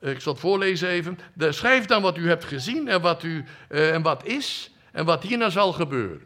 Ik 0.00 0.20
zal 0.20 0.32
het 0.32 0.40
voorlezen 0.40 0.88
even. 0.88 1.18
Schrijf 1.36 1.86
dan 1.86 2.02
wat 2.02 2.16
u 2.16 2.28
hebt 2.28 2.44
gezien 2.44 2.88
en 2.88 3.00
wat, 3.00 3.22
u, 3.22 3.44
uh, 3.68 3.94
en 3.94 4.02
wat 4.02 4.26
is 4.26 4.70
en 4.92 5.04
wat 5.04 5.22
hierna 5.22 5.50
zal 5.50 5.72
gebeuren. 5.72 6.22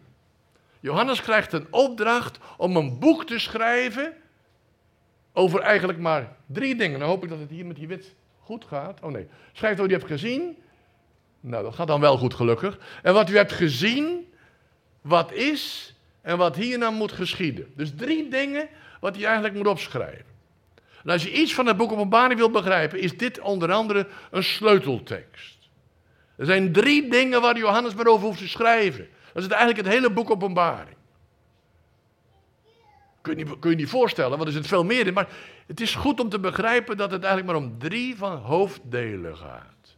Johannes 0.80 1.22
krijgt 1.22 1.52
een 1.52 1.66
opdracht 1.70 2.38
om 2.56 2.76
een 2.76 2.98
boek 2.98 3.26
te 3.26 3.38
schrijven 3.38 4.12
over 5.32 5.60
eigenlijk 5.60 5.98
maar 5.98 6.36
drie 6.46 6.76
dingen. 6.76 6.98
Dan 6.98 7.08
hoop 7.08 7.22
ik 7.22 7.28
dat 7.28 7.38
het 7.38 7.50
hier 7.50 7.66
met 7.66 7.76
die 7.76 7.88
wit 7.88 8.14
goed 8.44 8.64
gaat. 8.64 9.00
Oh 9.02 9.10
nee. 9.10 9.26
Schrijf 9.52 9.76
wat 9.76 9.88
u 9.88 9.92
hebt 9.92 10.06
gezien. 10.06 10.56
Nou, 11.40 11.62
dat 11.64 11.74
gaat 11.74 11.86
dan 11.86 12.00
wel 12.00 12.18
goed 12.18 12.34
gelukkig. 12.34 12.78
En 13.02 13.14
wat 13.14 13.30
u 13.30 13.36
hebt 13.36 13.52
gezien, 13.52 14.32
wat 15.00 15.32
is 15.32 15.94
en 16.20 16.36
wat 16.36 16.56
hierna 16.56 16.90
moet 16.90 17.12
geschieden. 17.12 17.72
Dus 17.76 17.92
drie 17.96 18.28
dingen 18.28 18.68
wat 19.00 19.14
hij 19.14 19.24
eigenlijk 19.24 19.54
moet 19.54 19.66
opschrijven. 19.66 20.32
En 21.04 21.10
als 21.10 21.22
je 21.22 21.32
iets 21.32 21.54
van 21.54 21.66
het 21.66 21.76
boek 21.76 21.92
Openbaring 21.92 22.38
wilt 22.38 22.52
begrijpen, 22.52 23.00
is 23.00 23.16
dit 23.16 23.40
onder 23.40 23.72
andere 23.72 24.06
een 24.30 24.44
sleuteltekst. 24.44 25.56
Er 26.36 26.46
zijn 26.46 26.72
drie 26.72 27.10
dingen 27.10 27.40
waar 27.40 27.58
Johannes 27.58 27.94
maar 27.94 28.06
over 28.06 28.26
hoeft 28.26 28.38
te 28.38 28.48
schrijven. 28.48 29.08
Dat 29.32 29.42
is 29.42 29.48
eigenlijk 29.48 29.86
het 29.86 29.94
hele 29.94 30.10
boek 30.10 30.30
Openbaring. 30.30 30.96
Kun 33.24 33.38
je, 33.38 33.58
kun 33.58 33.70
je 33.70 33.76
niet 33.76 33.88
voorstellen, 33.88 34.36
want 34.36 34.48
er 34.48 34.54
zit 34.54 34.66
veel 34.66 34.84
meer. 34.84 35.12
Maar 35.12 35.28
het 35.66 35.80
is 35.80 35.94
goed 35.94 36.20
om 36.20 36.28
te 36.28 36.38
begrijpen 36.38 36.96
dat 36.96 37.10
het 37.10 37.22
eigenlijk 37.22 37.52
maar 37.52 37.68
om 37.68 37.78
drie 37.78 38.16
van 38.16 38.36
hoofddelen 38.36 39.36
gaat. 39.36 39.96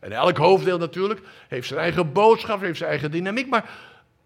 En 0.00 0.12
elk 0.12 0.36
hoofddeel 0.36 0.78
natuurlijk 0.78 1.20
heeft 1.48 1.68
zijn 1.68 1.80
eigen 1.80 2.12
boodschap, 2.12 2.60
heeft 2.60 2.78
zijn 2.78 2.90
eigen 2.90 3.10
dynamiek. 3.10 3.48
Maar, 3.48 3.70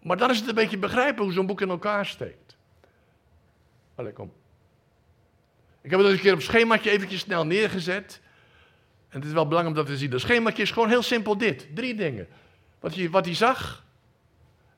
maar 0.01 0.17
dan 0.17 0.29
is 0.29 0.39
het 0.39 0.47
een 0.47 0.55
beetje 0.55 0.77
begrijpen 0.77 1.23
hoe 1.23 1.33
zo'n 1.33 1.45
boek 1.45 1.61
in 1.61 1.69
elkaar 1.69 2.05
steekt. 2.05 2.57
Allee, 3.95 4.13
kom. 4.13 4.31
Ik 5.81 5.89
heb 5.89 5.99
het 5.99 6.09
een 6.09 6.19
keer 6.19 6.33
op 6.33 6.41
schemaatje 6.41 6.89
eventjes 6.89 7.19
snel 7.19 7.45
neergezet. 7.45 8.21
En 9.09 9.19
het 9.19 9.27
is 9.27 9.33
wel 9.33 9.47
belangrijk 9.47 9.77
om 9.77 9.83
dat 9.83 9.93
te 9.93 9.99
zien. 9.99 10.09
Dat 10.09 10.21
schemaatje 10.21 10.61
is 10.61 10.71
gewoon 10.71 10.89
heel 10.89 11.03
simpel 11.03 11.37
dit. 11.37 11.67
Drie 11.75 11.95
dingen. 11.95 12.27
Wat 12.79 12.95
hij, 12.95 13.09
wat 13.09 13.25
hij 13.25 13.35
zag, 13.35 13.85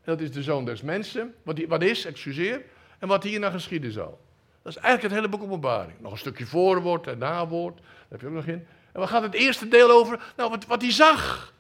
dat 0.03 0.21
is 0.21 0.31
de 0.31 0.43
zoon 0.43 0.65
des 0.65 0.81
mensen. 0.81 1.33
Wat, 1.43 1.59
wat 1.67 1.81
is, 1.81 2.05
excuseer 2.05 2.61
en 3.01 3.07
wat 3.07 3.23
hierna 3.23 3.49
geschieden 3.49 3.91
zal. 3.91 4.19
Dat 4.61 4.75
is 4.75 4.81
eigenlijk 4.81 5.03
het 5.03 5.11
hele 5.11 5.37
boek 5.37 5.43
openbaring. 5.43 5.99
Nog 5.99 6.11
een 6.11 6.17
stukje 6.17 6.45
voorwoord 6.45 7.07
en 7.07 7.17
nawoord, 7.17 7.75
daar 7.77 7.85
heb 8.09 8.21
je 8.21 8.27
ook 8.27 8.33
nog 8.33 8.45
in. 8.45 8.67
En 8.91 8.99
wat 8.99 9.09
gaat 9.09 9.21
het 9.21 9.33
eerste 9.33 9.67
deel 9.67 9.89
over? 9.89 10.33
Nou, 10.37 10.49
wat, 10.49 10.65
wat 10.65 10.81
hij 10.81 10.91
zag. 10.91 11.53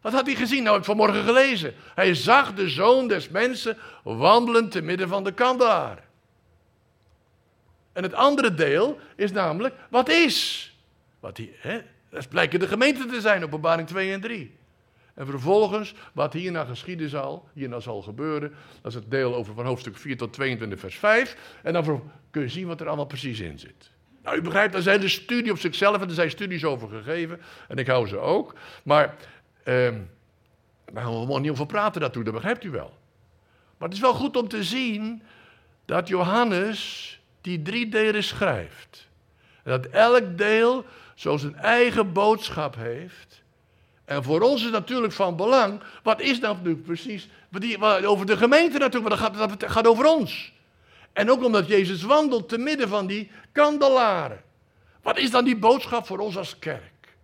Wat 0.00 0.12
had 0.12 0.26
hij 0.26 0.34
gezien? 0.34 0.62
Nou, 0.62 0.70
heb 0.70 0.78
ik 0.78 0.84
vanmorgen 0.84 1.24
gelezen. 1.24 1.74
Hij 1.94 2.14
zag 2.14 2.54
de 2.54 2.68
zoon 2.68 3.08
des 3.08 3.28
mensen 3.28 3.76
wandelen 4.02 4.68
te 4.68 4.82
midden 4.82 5.08
van 5.08 5.24
de 5.24 5.32
kandelaar. 5.32 6.02
En 7.92 8.02
het 8.02 8.14
andere 8.14 8.54
deel 8.54 8.98
is 9.16 9.32
namelijk, 9.32 9.74
wat 9.90 10.08
is? 10.08 10.72
Wat 11.20 11.36
hij, 11.36 11.52
hè? 11.58 11.80
Dat 12.10 12.28
blijken 12.28 12.60
de 12.60 12.68
gemeente 12.68 13.06
te 13.06 13.20
zijn, 13.20 13.44
openbaring 13.44 13.88
2 13.88 14.12
en 14.12 14.20
3. 14.20 14.57
En 15.18 15.26
vervolgens, 15.26 15.94
wat 16.12 16.32
hierna 16.32 16.64
geschieden 16.64 17.08
zal, 17.08 17.48
hierna 17.52 17.80
zal 17.80 18.02
gebeuren, 18.02 18.54
dat 18.82 18.92
is 18.92 18.94
het 18.94 19.10
deel 19.10 19.34
over 19.34 19.54
van 19.54 19.66
hoofdstuk 19.66 19.96
4 19.96 20.16
tot 20.16 20.32
22, 20.32 20.80
vers 20.80 20.98
5. 20.98 21.36
En 21.62 21.72
dan 21.72 22.10
kun 22.30 22.42
je 22.42 22.48
zien 22.48 22.66
wat 22.66 22.80
er 22.80 22.86
allemaal 22.86 23.06
precies 23.06 23.40
in 23.40 23.58
zit. 23.58 23.90
Nou, 24.22 24.36
u 24.36 24.42
begrijpt, 24.42 24.72
daar 24.72 24.82
zijn 24.82 25.00
de 25.00 25.08
studie 25.08 25.52
op 25.52 25.58
zichzelf 25.58 26.00
en 26.00 26.08
er 26.08 26.14
zijn 26.14 26.30
studies 26.30 26.64
over 26.64 26.88
gegeven. 26.88 27.40
En 27.68 27.76
ik 27.76 27.86
hou 27.86 28.06
ze 28.06 28.18
ook. 28.18 28.54
Maar 28.82 29.16
eh, 29.62 29.74
gaan 30.94 31.12
we 31.12 31.20
gewoon 31.20 31.42
niet 31.42 31.50
over 31.50 31.66
praten 31.66 32.00
daartoe, 32.00 32.24
dat 32.24 32.34
begrijpt 32.34 32.64
u 32.64 32.70
wel. 32.70 32.96
Maar 33.78 33.88
het 33.88 33.96
is 33.96 34.02
wel 34.02 34.14
goed 34.14 34.36
om 34.36 34.48
te 34.48 34.64
zien 34.64 35.22
dat 35.84 36.08
Johannes 36.08 37.20
die 37.40 37.62
drie 37.62 37.88
delen 37.88 38.24
schrijft. 38.24 39.08
En 39.62 39.70
dat 39.70 39.86
elk 39.86 40.38
deel 40.38 40.84
zo 41.14 41.36
zijn 41.36 41.56
eigen 41.56 42.12
boodschap 42.12 42.74
heeft. 42.76 43.42
En 44.08 44.24
voor 44.24 44.40
ons 44.40 44.64
is 44.64 44.70
natuurlijk 44.70 45.12
van 45.12 45.36
belang, 45.36 45.80
wat 46.02 46.20
is 46.20 46.40
nou 46.40 46.56
nu 46.62 46.76
precies, 46.76 47.28
over 48.04 48.26
de 48.26 48.36
gemeente 48.36 48.78
natuurlijk, 48.78 49.20
maar 49.20 49.30
dat 49.48 49.70
gaat, 49.70 49.86
over 49.86 50.06
ons. 50.06 50.52
En 51.12 51.30
ook 51.30 51.44
omdat 51.44 51.66
Jezus 51.66 52.02
wandelt 52.02 52.48
te 52.48 52.58
midden 52.58 52.88
van 52.88 53.06
die 53.06 53.30
kandelaren. 53.52 54.42
Wat 55.02 55.18
is 55.18 55.30
dan 55.30 55.44
die 55.44 55.56
boodschap 55.56 56.06
voor 56.06 56.18
ons 56.18 56.36
als 56.36 56.58
kerk? 56.58 57.16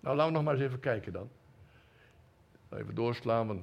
Nou, 0.00 0.16
laten 0.16 0.32
we 0.32 0.38
nog 0.38 0.46
maar 0.46 0.54
eens 0.54 0.64
even 0.64 0.80
kijken 0.80 1.12
dan. 1.12 1.30
Even 2.72 2.94
doorslaan, 2.94 3.46
want. 3.46 3.60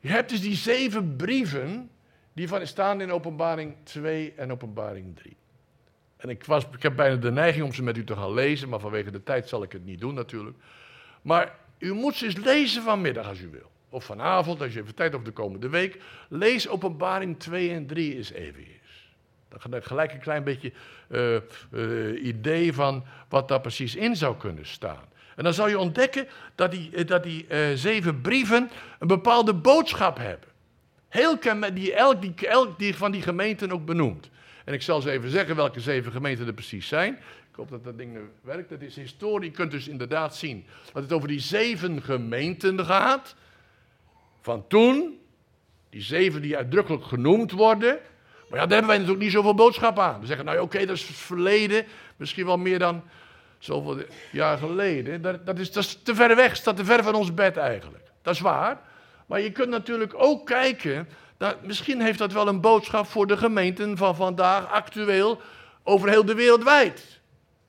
Je 0.00 0.08
hebt 0.08 0.30
dus 0.30 0.40
die 0.40 0.56
zeven 0.56 1.16
brieven, 1.16 1.90
die 2.32 2.48
van, 2.48 2.66
staan 2.66 3.00
in 3.00 3.12
openbaring 3.12 3.74
2 3.82 4.32
en 4.36 4.52
openbaring 4.52 5.16
3. 5.16 5.36
En 6.16 6.28
ik, 6.28 6.44
was, 6.44 6.64
ik 6.72 6.82
heb 6.82 6.96
bijna 6.96 7.16
de 7.16 7.30
neiging 7.30 7.64
om 7.64 7.72
ze 7.72 7.82
met 7.82 7.96
u 7.96 8.04
te 8.04 8.16
gaan 8.16 8.34
lezen, 8.34 8.68
maar 8.68 8.80
vanwege 8.80 9.10
de 9.10 9.22
tijd 9.22 9.48
zal 9.48 9.62
ik 9.62 9.72
het 9.72 9.84
niet 9.84 10.00
doen 10.00 10.14
natuurlijk. 10.14 10.56
Maar 11.22 11.54
u 11.78 11.92
moet 11.92 12.14
ze 12.14 12.24
eens 12.24 12.36
lezen 12.36 12.82
vanmiddag 12.82 13.28
als 13.28 13.40
u 13.40 13.48
wil. 13.48 13.70
Of 13.88 14.04
vanavond, 14.04 14.60
als 14.60 14.72
je 14.72 14.80
even 14.80 14.94
tijd 14.94 15.12
hebt 15.12 15.24
de 15.24 15.30
komende 15.30 15.68
week. 15.68 16.00
Lees 16.28 16.68
openbaring 16.68 17.38
2 17.38 17.70
en 17.70 17.86
3 17.86 18.16
eens 18.16 18.32
even 18.32 18.60
eens. 18.60 19.10
Dan 19.48 19.60
ga 19.60 19.76
ik 19.76 19.84
gelijk 19.84 20.12
een 20.12 20.20
klein 20.20 20.44
beetje 20.44 20.72
uh, 21.08 21.36
uh, 21.72 22.24
idee 22.24 22.72
van 22.72 23.04
wat 23.28 23.48
daar 23.48 23.60
precies 23.60 23.96
in 23.96 24.16
zou 24.16 24.36
kunnen 24.36 24.66
staan. 24.66 25.04
En 25.36 25.44
dan 25.44 25.54
zal 25.54 25.68
je 25.68 25.78
ontdekken 25.78 26.28
dat 26.54 26.70
die, 26.70 27.04
dat 27.04 27.22
die 27.22 27.46
zeven 27.74 28.20
brieven 28.20 28.70
een 28.98 29.06
bepaalde 29.06 29.54
boodschap 29.54 30.16
hebben. 30.16 30.48
Heel 31.08 31.38
die 31.74 31.94
elk, 31.94 32.20
die 32.20 32.48
elk 32.48 32.78
die 32.78 32.96
van 32.96 33.12
die 33.12 33.22
gemeenten 33.22 33.72
ook 33.72 33.84
benoemt. 33.84 34.30
En 34.66 34.74
ik 34.74 34.82
zal 34.82 35.00
ze 35.00 35.10
even 35.10 35.30
zeggen 35.30 35.56
welke 35.56 35.80
zeven 35.80 36.12
gemeenten 36.12 36.46
er 36.46 36.52
precies 36.52 36.88
zijn. 36.88 37.14
Ik 37.50 37.56
hoop 37.56 37.70
dat 37.70 37.84
dat 37.84 37.98
ding 37.98 38.18
werkt. 38.40 38.68
Dat 38.68 38.80
is 38.80 38.96
historie. 38.96 39.50
Je 39.50 39.56
kunt 39.56 39.70
dus 39.70 39.88
inderdaad 39.88 40.36
zien 40.36 40.66
dat 40.92 41.02
het 41.02 41.12
over 41.12 41.28
die 41.28 41.40
zeven 41.40 42.02
gemeenten 42.02 42.84
gaat. 42.84 43.34
Van 44.40 44.66
toen. 44.68 45.18
Die 45.90 46.02
zeven 46.02 46.42
die 46.42 46.56
uitdrukkelijk 46.56 47.04
genoemd 47.04 47.52
worden. 47.52 47.98
Maar 48.48 48.58
ja, 48.58 48.66
daar 48.66 48.78
hebben 48.78 48.86
wij 48.86 48.96
natuurlijk 48.96 49.24
niet 49.24 49.32
zoveel 49.32 49.54
boodschap 49.54 49.98
aan. 49.98 50.20
We 50.20 50.26
zeggen, 50.26 50.44
nou 50.44 50.58
oké, 50.58 50.86
dat 50.86 50.96
is 50.96 51.06
het 51.06 51.16
verleden. 51.16 51.84
Misschien 52.16 52.46
wel 52.46 52.58
meer 52.58 52.78
dan 52.78 53.02
zoveel 53.58 53.98
jaar 54.32 54.58
geleden. 54.58 55.22
Dat, 55.22 55.46
dat, 55.46 55.58
is, 55.58 55.72
dat 55.72 55.84
is 55.84 56.02
te 56.02 56.14
ver 56.14 56.36
weg, 56.36 56.56
staat 56.56 56.76
te 56.76 56.84
ver 56.84 57.02
van 57.02 57.14
ons 57.14 57.34
bed 57.34 57.56
eigenlijk. 57.56 58.04
Dat 58.22 58.34
is 58.34 58.40
waar. 58.40 58.80
Maar 59.26 59.40
je 59.40 59.52
kunt 59.52 59.68
natuurlijk 59.68 60.12
ook 60.16 60.46
kijken 60.46 61.08
nou, 61.38 61.56
misschien 61.62 62.00
heeft 62.00 62.18
dat 62.18 62.32
wel 62.32 62.48
een 62.48 62.60
boodschap 62.60 63.06
voor 63.06 63.26
de 63.26 63.36
gemeenten 63.36 63.96
van 63.96 64.16
vandaag, 64.16 64.70
actueel, 64.70 65.40
over 65.82 66.08
heel 66.08 66.24
de 66.24 66.34
wereld 66.34 66.64
wijd. 66.64 67.20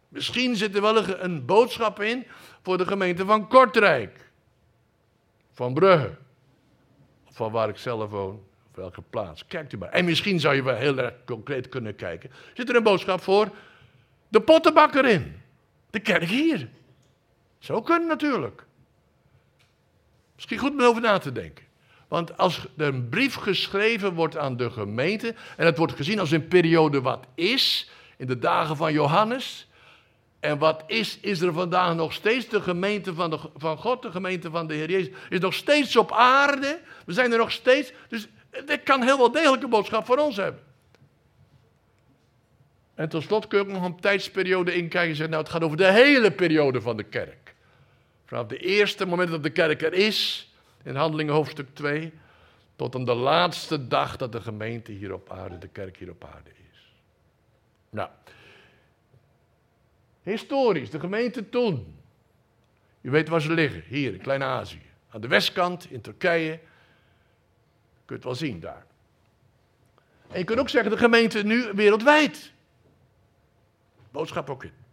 Misschien 0.09 0.55
zit 0.55 0.75
er 0.75 0.81
wel 0.81 1.09
een 1.09 1.45
boodschap 1.45 2.01
in 2.01 2.27
voor 2.61 2.77
de 2.77 2.85
gemeente 2.85 3.25
van 3.25 3.47
Kortrijk, 3.47 4.31
van 5.51 5.73
Brugge, 5.73 6.15
van 7.31 7.51
waar 7.51 7.69
ik 7.69 7.77
zelf 7.77 8.09
woon, 8.09 8.43
of 8.69 8.75
welke 8.75 9.01
plaats. 9.01 9.45
Kijkt 9.45 9.73
u 9.73 9.77
maar. 9.77 9.89
En 9.89 10.05
misschien 10.05 10.39
zou 10.39 10.55
je 10.55 10.63
wel 10.63 10.75
heel 10.75 10.97
erg 10.97 11.13
concreet 11.25 11.69
kunnen 11.69 11.95
kijken. 11.95 12.31
Zit 12.53 12.69
er 12.69 12.75
een 12.75 12.83
boodschap 12.83 13.21
voor 13.21 13.49
de 14.27 14.41
pottenbakker 14.41 15.05
in, 15.05 15.41
de 15.89 15.99
kerk 15.99 16.23
hier. 16.23 16.69
Zo 17.59 17.81
kunnen 17.81 18.07
natuurlijk. 18.07 18.65
Misschien 20.35 20.57
goed 20.57 20.71
om 20.71 20.81
over 20.81 21.01
na 21.01 21.17
te 21.17 21.31
denken. 21.31 21.66
Want 22.07 22.37
als 22.37 22.67
er 22.77 22.87
een 22.87 23.09
brief 23.09 23.35
geschreven 23.35 24.13
wordt 24.13 24.37
aan 24.37 24.57
de 24.57 24.69
gemeente, 24.69 25.35
en 25.57 25.65
het 25.65 25.77
wordt 25.77 25.93
gezien 25.93 26.19
als 26.19 26.31
een 26.31 26.47
periode 26.47 27.01
wat 27.01 27.25
is, 27.35 27.89
in 28.17 28.27
de 28.27 28.39
dagen 28.39 28.75
van 28.75 28.93
Johannes, 28.93 29.67
en 30.39 30.57
wat 30.57 30.83
is, 30.87 31.17
is 31.21 31.41
er 31.41 31.53
vandaag 31.53 31.95
nog 31.95 32.13
steeds 32.13 32.49
de 32.49 32.61
gemeente 32.61 33.13
van, 33.13 33.29
de, 33.29 33.39
van 33.55 33.77
God, 33.77 34.01
de 34.01 34.11
gemeente 34.11 34.49
van 34.49 34.67
de 34.67 34.73
Heer 34.73 34.89
Jezus, 34.89 35.13
is 35.29 35.39
nog 35.39 35.53
steeds 35.53 35.95
op 35.95 36.11
aarde, 36.11 36.79
we 37.05 37.13
zijn 37.13 37.31
er 37.31 37.37
nog 37.37 37.51
steeds, 37.51 37.91
dus 38.07 38.27
dit 38.65 38.83
kan 38.83 39.03
heel 39.03 39.17
wel 39.17 39.31
degelijke 39.31 39.67
boodschap 39.67 40.05
voor 40.05 40.17
ons 40.17 40.35
hebben. 40.35 40.65
En 42.95 43.09
tot 43.09 43.23
slot 43.23 43.47
kun 43.47 43.59
je 43.59 43.65
ook 43.65 43.71
nog 43.71 43.83
een 43.83 43.99
tijdsperiode 43.99 44.73
inkijken 44.73 45.09
en 45.09 45.15
zeggen, 45.15 45.29
nou 45.29 45.43
het 45.43 45.51
gaat 45.51 45.63
over 45.63 45.77
de 45.77 45.91
hele 45.91 46.31
periode 46.31 46.81
van 46.81 46.97
de 46.97 47.03
kerk. 47.03 47.55
Vanaf 48.25 48.47
de 48.47 48.57
eerste 48.57 49.05
moment 49.05 49.29
dat 49.29 49.43
de 49.43 49.49
kerk 49.49 49.81
er 49.81 49.93
is, 49.93 50.46
in 50.87 50.95
Handelingen 50.95 51.33
hoofdstuk 51.33 51.67
2, 51.73 52.13
tot 52.75 52.95
aan 52.95 53.05
de 53.05 53.13
laatste 53.13 53.87
dag 53.87 54.17
dat 54.17 54.31
de 54.31 54.41
gemeente 54.41 54.91
hier 54.91 55.13
op 55.13 55.31
aarde, 55.31 55.57
de 55.57 55.67
kerk 55.67 55.97
hier 55.97 56.09
op 56.09 56.23
aarde 56.23 56.49
is. 56.49 56.93
Nou, 57.89 58.09
historisch, 60.23 60.89
de 60.89 60.99
gemeente 60.99 61.49
toen. 61.49 61.95
U 63.01 63.09
weet 63.09 63.29
waar 63.29 63.41
ze 63.41 63.53
liggen, 63.53 63.83
hier 63.87 64.13
in 64.13 64.21
Klein-Azië. 64.21 64.81
Aan 65.09 65.21
de 65.21 65.27
westkant, 65.27 65.91
in 65.91 66.01
Turkije. 66.01 66.51
Je 66.51 66.59
kunt 68.05 68.23
het 68.23 68.23
wel 68.23 68.35
zien 68.35 68.59
daar. 68.59 68.85
En 70.27 70.39
je 70.39 70.45
kunt 70.45 70.59
ook 70.59 70.69
zeggen, 70.69 70.91
de 70.91 70.97
gemeente 70.97 71.43
nu 71.43 71.71
wereldwijd. 71.73 72.51
Boodschap 74.11 74.49
ook 74.49 74.63
in. 74.63 74.86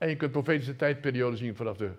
En 0.00 0.08
je 0.08 0.16
kunt 0.16 0.32
profetische 0.32 0.76
tijdperiode 0.76 1.36
zien 1.36 1.56
vanaf 1.56 1.76
de 1.76 1.90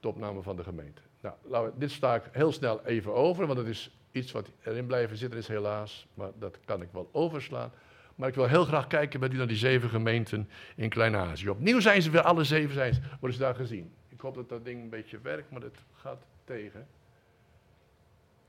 topname 0.00 0.42
van 0.42 0.56
de 0.56 0.62
gemeente. 0.62 1.00
Nou, 1.20 1.34
we, 1.66 1.72
dit 1.76 1.90
sta 1.90 2.14
ik 2.14 2.22
heel 2.32 2.52
snel 2.52 2.84
even 2.84 3.14
over, 3.14 3.46
want 3.46 3.58
het 3.58 3.68
is 3.68 3.90
iets 4.10 4.32
wat 4.32 4.50
erin 4.62 4.86
blijven 4.86 5.16
zitten 5.16 5.38
is 5.38 5.48
helaas, 5.48 6.06
maar 6.14 6.30
dat 6.38 6.58
kan 6.64 6.82
ik 6.82 6.88
wel 6.92 7.08
overslaan. 7.12 7.72
Maar 8.14 8.28
ik 8.28 8.34
wil 8.34 8.46
heel 8.46 8.64
graag 8.64 8.86
kijken 8.86 9.20
met 9.20 9.32
u 9.32 9.36
naar 9.36 9.46
die 9.46 9.56
zeven 9.56 9.88
gemeenten 9.88 10.48
in 10.76 10.88
Klein-Azië. 10.88 11.48
Opnieuw 11.48 11.80
zijn 11.80 12.02
ze 12.02 12.10
weer, 12.10 12.22
alle 12.22 12.44
zeven 12.44 12.74
zijn 12.74 12.94
ze, 12.94 13.00
worden 13.20 13.38
ze 13.38 13.44
daar 13.44 13.54
gezien. 13.54 13.92
Ik 14.08 14.20
hoop 14.20 14.34
dat 14.34 14.48
dat 14.48 14.64
ding 14.64 14.82
een 14.82 14.90
beetje 14.90 15.18
werkt, 15.22 15.50
maar 15.50 15.62
het 15.62 15.78
gaat 15.94 16.22
tegen. 16.44 16.86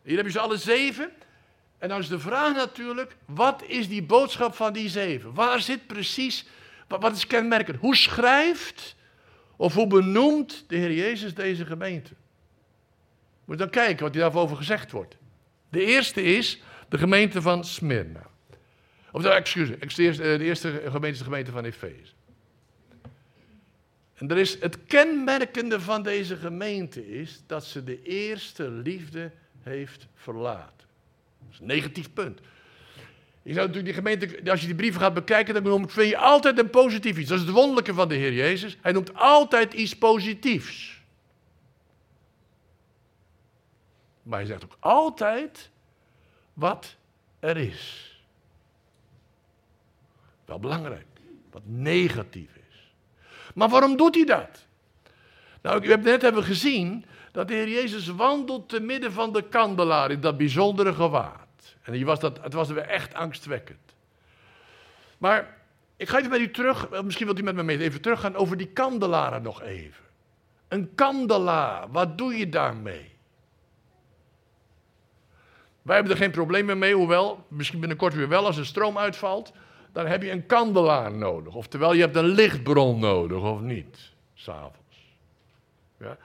Hier 0.01 0.17
heb 0.17 0.25
je 0.25 0.31
ze 0.31 0.39
alle 0.39 0.57
zeven. 0.57 1.11
En 1.77 1.89
dan 1.89 1.99
is 1.99 2.07
de 2.07 2.19
vraag 2.19 2.55
natuurlijk, 2.55 3.15
wat 3.25 3.63
is 3.63 3.87
die 3.87 4.03
boodschap 4.03 4.53
van 4.53 4.73
die 4.73 4.89
zeven? 4.89 5.33
Waar 5.33 5.61
zit 5.61 5.87
precies, 5.87 6.47
wat 6.97 7.15
is 7.15 7.27
kenmerkend? 7.27 7.77
Hoe 7.77 7.95
schrijft 7.95 8.95
of 9.55 9.73
hoe 9.73 9.87
benoemt 9.87 10.63
de 10.67 10.75
Heer 10.75 10.93
Jezus 10.93 11.33
deze 11.33 11.65
gemeente? 11.65 12.13
Moet 13.45 13.57
je 13.57 13.63
dan 13.63 13.69
kijken 13.69 14.03
wat 14.03 14.13
daarover 14.13 14.57
gezegd 14.57 14.91
wordt. 14.91 15.17
De 15.69 15.85
eerste 15.85 16.23
is 16.23 16.61
de 16.89 16.97
gemeente 16.97 17.41
van 17.41 17.63
Smyrna. 17.63 18.27
Of, 19.11 19.21
nou, 19.21 19.35
excuus, 19.35 20.17
de 20.17 20.43
eerste 20.43 20.81
gemeente 20.85 21.07
is 21.07 21.17
de 21.17 21.23
gemeente 21.23 21.51
van 21.51 21.65
Efeze. 21.65 22.13
En 24.13 24.29
er 24.29 24.37
is, 24.37 24.59
het 24.59 24.85
kenmerkende 24.85 25.79
van 25.79 26.03
deze 26.03 26.35
gemeente 26.35 27.11
is 27.19 27.43
dat 27.47 27.65
ze 27.65 27.83
de 27.83 28.03
eerste 28.03 28.69
liefde 28.69 29.31
heeft 29.59 30.07
verlaten. 30.15 30.87
Dat 31.39 31.51
is 31.51 31.59
een 31.59 31.65
negatief 31.65 32.13
punt. 32.13 32.39
Je 33.49 33.55
zou 33.55 33.67
natuurlijk 33.67 33.95
die 33.95 34.03
gemeente, 34.03 34.51
als 34.51 34.61
je 34.61 34.65
die 34.65 34.75
brieven 34.75 35.01
gaat 35.01 35.13
bekijken, 35.13 35.63
dan 35.63 35.89
vind 35.89 36.09
je 36.09 36.17
altijd 36.17 36.59
een 36.59 36.69
positief 36.69 37.17
iets. 37.17 37.29
Dat 37.29 37.39
is 37.39 37.45
het 37.45 37.53
wonderlijke 37.53 37.93
van 37.93 38.07
de 38.07 38.15
Heer 38.15 38.33
Jezus. 38.33 38.77
Hij 38.81 38.91
noemt 38.91 39.13
altijd 39.13 39.73
iets 39.73 39.97
positiefs. 39.97 41.01
Maar 44.23 44.39
hij 44.39 44.47
zegt 44.47 44.63
ook 44.63 44.77
altijd 44.79 45.69
wat 46.53 46.95
er 47.39 47.57
is. 47.57 48.13
Wel 50.45 50.59
belangrijk. 50.59 51.07
Wat 51.51 51.63
negatief 51.65 52.49
is. 52.69 52.93
Maar 53.53 53.69
waarom 53.69 53.97
doet 53.97 54.15
hij 54.15 54.25
dat? 54.25 54.65
Nou, 55.61 55.79
we 55.79 55.87
hebben 55.87 56.11
net 56.11 56.21
hebben 56.21 56.43
gezien 56.43 57.05
dat 57.31 57.47
de 57.47 57.53
Heer 57.53 57.69
Jezus 57.69 58.07
wandelt 58.07 58.69
te 58.69 58.79
midden 58.79 59.11
van 59.11 59.33
de 59.33 59.41
kandelaar 59.41 60.11
in 60.11 60.21
dat 60.21 60.37
bijzondere 60.37 60.93
gewaad. 60.93 61.47
En 61.93 62.05
was 62.05 62.19
dat, 62.19 62.39
het 62.41 62.53
was 62.53 62.69
weer 62.69 62.87
echt 62.87 63.13
angstwekkend. 63.13 63.95
Maar 65.17 65.57
ik 65.97 66.09
ga 66.09 66.17
even 66.17 66.29
met 66.29 66.39
u 66.39 66.51
terug, 66.51 67.03
misschien 67.03 67.25
wilt 67.25 67.39
u 67.39 67.43
met 67.43 67.55
me 67.55 67.63
mee 67.63 67.79
even 67.79 68.01
teruggaan 68.01 68.35
over 68.35 68.57
die 68.57 68.67
kandelaren 68.67 69.41
nog 69.41 69.61
even. 69.61 70.03
Een 70.67 70.95
kandelaar, 70.95 71.91
wat 71.91 72.17
doe 72.17 72.37
je 72.37 72.49
daarmee? 72.49 73.11
Wij 75.81 75.95
hebben 75.95 76.13
er 76.13 76.21
geen 76.21 76.31
problemen 76.31 76.77
mee, 76.77 76.93
hoewel, 76.93 77.45
misschien 77.47 77.79
binnenkort 77.79 78.13
weer 78.13 78.27
wel 78.27 78.45
als 78.45 78.57
er 78.57 78.65
stroom 78.65 78.97
uitvalt, 78.97 79.51
dan 79.91 80.05
heb 80.05 80.21
je 80.21 80.31
een 80.31 80.45
kandelaar 80.45 81.11
nodig. 81.11 81.53
Oftewel, 81.53 81.93
je 81.93 82.01
hebt 82.01 82.15
een 82.15 82.25
lichtbron 82.25 82.99
nodig, 82.99 83.41
of 83.41 83.59
niet, 83.59 84.11
s'avonds. 84.33 85.17
Ja? 85.97 86.17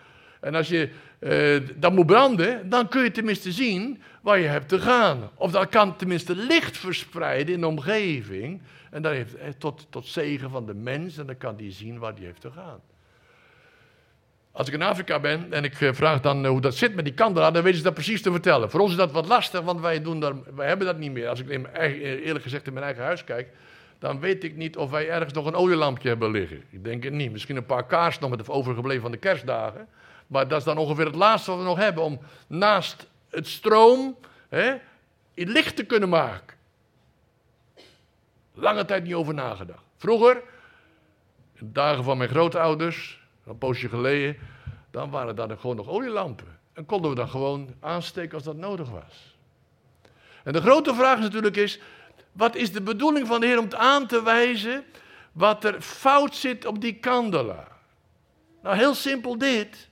En 0.44 0.54
als 0.54 0.68
je 0.68 0.88
uh, 1.20 1.68
dat 1.76 1.92
moet 1.92 2.06
branden, 2.06 2.68
dan 2.68 2.88
kun 2.88 3.02
je 3.02 3.10
tenminste 3.10 3.52
zien 3.52 4.02
waar 4.22 4.38
je 4.38 4.46
hebt 4.46 4.68
te 4.68 4.78
gaan. 4.78 5.30
Of 5.34 5.50
dat 5.50 5.68
kan 5.68 5.96
tenminste 5.96 6.36
licht 6.36 6.78
verspreiden 6.78 7.54
in 7.54 7.60
de 7.60 7.66
omgeving. 7.66 8.62
En 8.90 9.02
dat 9.02 9.12
heeft 9.12 9.34
eh, 9.34 9.48
tot, 9.58 9.86
tot 9.90 10.06
zegen 10.06 10.50
van 10.50 10.66
de 10.66 10.74
mens, 10.74 11.18
en 11.18 11.26
dan 11.26 11.36
kan 11.36 11.56
die 11.56 11.70
zien 11.70 11.98
waar 11.98 12.14
die 12.14 12.24
heeft 12.24 12.40
te 12.40 12.50
gaan. 12.50 12.80
Als 14.52 14.68
ik 14.68 14.74
in 14.74 14.82
Afrika 14.82 15.20
ben 15.20 15.52
en 15.52 15.64
ik 15.64 15.80
eh, 15.80 15.92
vraag 15.92 16.20
dan 16.20 16.46
hoe 16.46 16.60
dat 16.60 16.74
zit 16.74 16.94
met 16.94 17.04
die 17.04 17.14
kandelaar, 17.14 17.52
dan 17.52 17.62
weten 17.62 17.78
ze 17.78 17.84
dat 17.84 17.94
precies 17.94 18.22
te 18.22 18.30
vertellen. 18.30 18.70
Voor 18.70 18.80
ons 18.80 18.90
is 18.90 18.96
dat 18.96 19.12
wat 19.12 19.26
lastig, 19.26 19.60
want 19.60 19.80
wij, 19.80 20.02
doen 20.02 20.20
daar, 20.20 20.34
wij 20.54 20.68
hebben 20.68 20.86
dat 20.86 20.98
niet 20.98 21.12
meer. 21.12 21.28
Als 21.28 21.40
ik 21.40 21.48
in 21.48 21.66
eerlijk 21.74 22.44
gezegd 22.44 22.66
in 22.66 22.72
mijn 22.72 22.84
eigen 22.84 23.04
huis 23.04 23.24
kijk, 23.24 23.48
dan 23.98 24.20
weet 24.20 24.44
ik 24.44 24.56
niet 24.56 24.76
of 24.76 24.90
wij 24.90 25.08
ergens 25.08 25.32
nog 25.32 25.46
een 25.46 25.54
olielampje 25.54 26.08
hebben 26.08 26.30
liggen. 26.30 26.62
Ik 26.70 26.84
denk 26.84 27.04
het 27.04 27.12
niet. 27.12 27.32
Misschien 27.32 27.56
een 27.56 27.66
paar 27.66 27.86
kaars 27.86 28.18
nog 28.18 28.30
met 28.30 28.38
het 28.38 28.48
overgebleven 28.48 29.02
van 29.02 29.10
de 29.10 29.16
kerstdagen. 29.16 29.88
Maar 30.26 30.48
dat 30.48 30.58
is 30.58 30.64
dan 30.64 30.78
ongeveer 30.78 31.06
het 31.06 31.14
laatste 31.14 31.50
wat 31.50 31.60
we 31.60 31.66
nog 31.66 31.78
hebben 31.78 32.02
om 32.02 32.20
naast 32.46 33.06
het 33.30 33.48
stroom 33.48 34.16
hè, 34.48 34.76
het 35.34 35.48
licht 35.48 35.76
te 35.76 35.84
kunnen 35.84 36.08
maken. 36.08 36.56
Lange 38.54 38.84
tijd 38.84 39.02
niet 39.02 39.14
over 39.14 39.34
nagedacht. 39.34 39.82
Vroeger, 39.96 40.42
in 41.54 41.66
de 41.66 41.72
dagen 41.72 42.04
van 42.04 42.18
mijn 42.18 42.30
grootouders, 42.30 43.20
een 43.46 43.58
poosje 43.58 43.88
geleden, 43.88 44.36
dan 44.90 45.10
waren 45.10 45.36
daar 45.36 45.58
gewoon 45.58 45.76
nog 45.76 45.88
olielampen. 45.88 46.58
En 46.72 46.86
konden 46.86 47.10
we 47.10 47.16
dan 47.16 47.28
gewoon 47.28 47.74
aansteken 47.80 48.34
als 48.34 48.42
dat 48.42 48.56
nodig 48.56 48.90
was. 48.90 49.36
En 50.44 50.52
de 50.52 50.60
grote 50.60 50.94
vraag 50.94 51.20
natuurlijk 51.20 51.56
is, 51.56 51.80
wat 52.32 52.54
is 52.54 52.72
de 52.72 52.82
bedoeling 52.82 53.26
van 53.26 53.40
de 53.40 53.46
Heer 53.46 53.58
om 53.58 53.68
aan 53.76 54.06
te 54.06 54.22
wijzen 54.22 54.84
wat 55.32 55.64
er 55.64 55.80
fout 55.80 56.34
zit 56.34 56.66
op 56.66 56.80
die 56.80 56.94
kandelaar? 56.94 57.72
Nou, 58.62 58.76
heel 58.76 58.94
simpel 58.94 59.38
dit. 59.38 59.88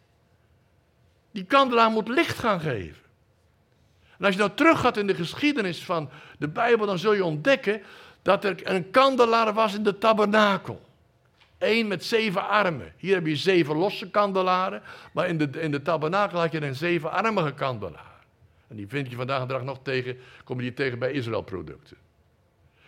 Die 1.33 1.45
kandelaar 1.45 1.91
moet 1.91 2.09
licht 2.09 2.39
gaan 2.39 2.61
geven. 2.61 3.03
En 4.19 4.25
als 4.25 4.35
je 4.35 4.41
nou 4.41 4.53
terug 4.55 4.81
gaat 4.81 4.97
in 4.97 5.07
de 5.07 5.15
geschiedenis 5.15 5.85
van 5.85 6.11
de 6.39 6.49
Bijbel, 6.49 6.87
dan 6.87 6.99
zul 6.99 7.13
je 7.13 7.25
ontdekken 7.25 7.83
dat 8.23 8.45
er 8.45 8.61
een 8.63 8.91
kandelaar 8.91 9.53
was 9.53 9.75
in 9.75 9.83
de 9.83 9.99
tabernakel. 9.99 10.83
Eén 11.59 11.87
met 11.87 12.05
zeven 12.05 12.49
armen. 12.49 12.93
Hier 12.97 13.15
heb 13.15 13.27
je 13.27 13.37
zeven 13.37 13.77
losse 13.77 14.11
kandelaren, 14.11 14.83
maar 15.13 15.29
in 15.29 15.39
de, 15.39 15.49
in 15.61 15.71
de 15.71 15.83
tabernakel 15.83 16.39
had 16.39 16.53
je 16.53 16.63
een 16.63 16.75
zevenarmige 16.75 17.53
kandelaar. 17.53 18.21
En 18.69 18.77
die 18.77 18.89
vind 18.89 19.11
je 19.11 19.17
vandaag 19.17 19.41
de 19.41 19.47
dag 19.47 19.63
nog 19.63 19.79
tegen, 19.83 20.17
kom 20.45 20.57
je 20.57 20.63
die 20.63 20.75
tegen 20.75 20.99
bij 20.99 21.13
Israël 21.13 21.43
producten. 21.43 21.97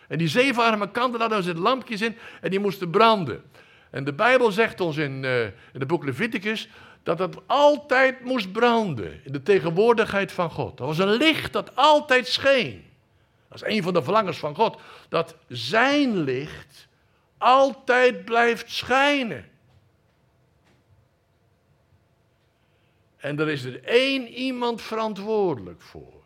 En 0.07 0.17
die 0.17 0.27
zevenarmige 0.27 0.91
kandelaar, 0.91 1.29
daar 1.29 1.43
zitten 1.43 1.63
lampjes 1.63 2.01
in 2.01 2.17
en 2.41 2.49
die 2.49 2.59
moesten 2.59 2.89
branden. 2.89 3.43
En 3.89 4.03
de 4.03 4.13
Bijbel 4.13 4.51
zegt 4.51 4.81
ons 4.81 4.97
in, 4.97 5.23
uh, 5.23 5.43
in 5.43 5.53
het 5.79 5.87
boek 5.87 6.03
Leviticus 6.03 6.69
dat 7.05 7.19
het 7.19 7.37
altijd 7.45 8.23
moest 8.23 8.51
branden 8.51 9.21
in 9.23 9.31
de 9.31 9.43
tegenwoordigheid 9.43 10.31
van 10.31 10.51
God. 10.51 10.77
Dat 10.77 10.87
was 10.87 10.97
een 10.97 11.11
licht 11.11 11.53
dat 11.53 11.75
altijd 11.75 12.27
scheen. 12.27 12.83
Dat 13.49 13.63
is 13.63 13.75
een 13.75 13.83
van 13.83 13.93
de 13.93 14.03
verlangens 14.03 14.37
van 14.37 14.55
God, 14.55 14.81
dat 15.09 15.35
zijn 15.47 16.17
licht 16.17 16.87
altijd 17.37 18.25
blijft 18.25 18.71
schijnen. 18.71 19.45
En 23.17 23.39
er 23.39 23.49
is 23.49 23.63
er 23.63 23.83
één 23.83 24.27
iemand 24.27 24.81
verantwoordelijk 24.81 25.81
voor. 25.81 26.23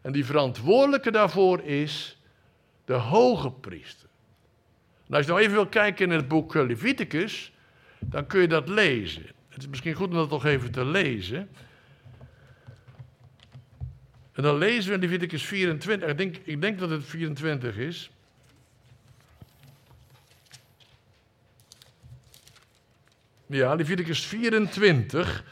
En 0.00 0.12
die 0.12 0.24
verantwoordelijke 0.24 1.10
daarvoor 1.10 1.60
is 1.60 2.18
de 2.84 2.94
hoge 2.94 3.50
priester. 3.50 4.08
Nou, 5.06 5.16
als 5.16 5.26
je 5.26 5.32
nou 5.32 5.42
even 5.42 5.54
wil 5.54 5.66
kijken 5.66 6.10
in 6.10 6.16
het 6.16 6.28
boek 6.28 6.54
Leviticus, 6.54 7.52
dan 7.98 8.26
kun 8.26 8.40
je 8.40 8.48
dat 8.48 8.68
lezen. 8.68 9.38
Het 9.60 9.68
is 9.68 9.74
misschien 9.74 9.94
goed 9.94 10.08
om 10.08 10.14
dat 10.14 10.30
nog 10.30 10.44
even 10.44 10.70
te 10.70 10.84
lezen. 10.84 11.48
En 14.32 14.42
dan 14.42 14.58
lezen 14.58 14.88
we 14.88 14.94
in 14.94 15.00
Leviticus 15.00 15.44
24, 15.44 16.08
ik 16.08 16.18
denk, 16.18 16.36
ik 16.36 16.60
denk 16.60 16.78
dat 16.78 16.90
het 16.90 17.04
24 17.04 17.76
is. 17.76 18.10
Ja, 23.46 23.74
Leviticus 23.74 24.26
24. 24.26 25.44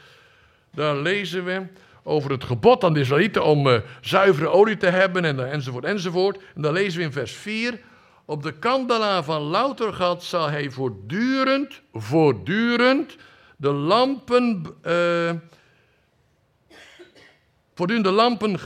Daar 0.71 0.95
lezen 0.95 1.45
we 1.45 1.65
over 2.03 2.31
het 2.31 2.43
gebod 2.43 2.83
aan 2.83 2.93
de 2.93 2.99
Israëlieten 2.99 3.43
om 3.43 3.67
uh, 3.67 3.79
zuivere 4.01 4.47
olie 4.47 4.77
te 4.77 4.89
hebben 4.89 5.25
en, 5.25 5.51
enzovoort 5.51 5.85
enzovoort. 5.85 6.37
En 6.55 6.61
dan 6.61 6.73
lezen 6.73 6.99
we 6.99 7.05
in 7.05 7.11
vers 7.11 7.31
4. 7.31 7.79
Op 8.25 8.43
de 8.43 8.53
kandelaar 8.53 9.23
van 9.23 9.41
louter 9.41 9.93
gat 9.93 10.23
zal 10.23 10.49
hij 10.49 10.69
voortdurend, 10.69 11.81
voortdurend 11.93 13.17
de 13.59 13.71
lampen, 13.71 14.65
uh, 14.85 15.31
voortdurend 17.73 18.05
de 18.05 18.11
lampen, 18.11 18.59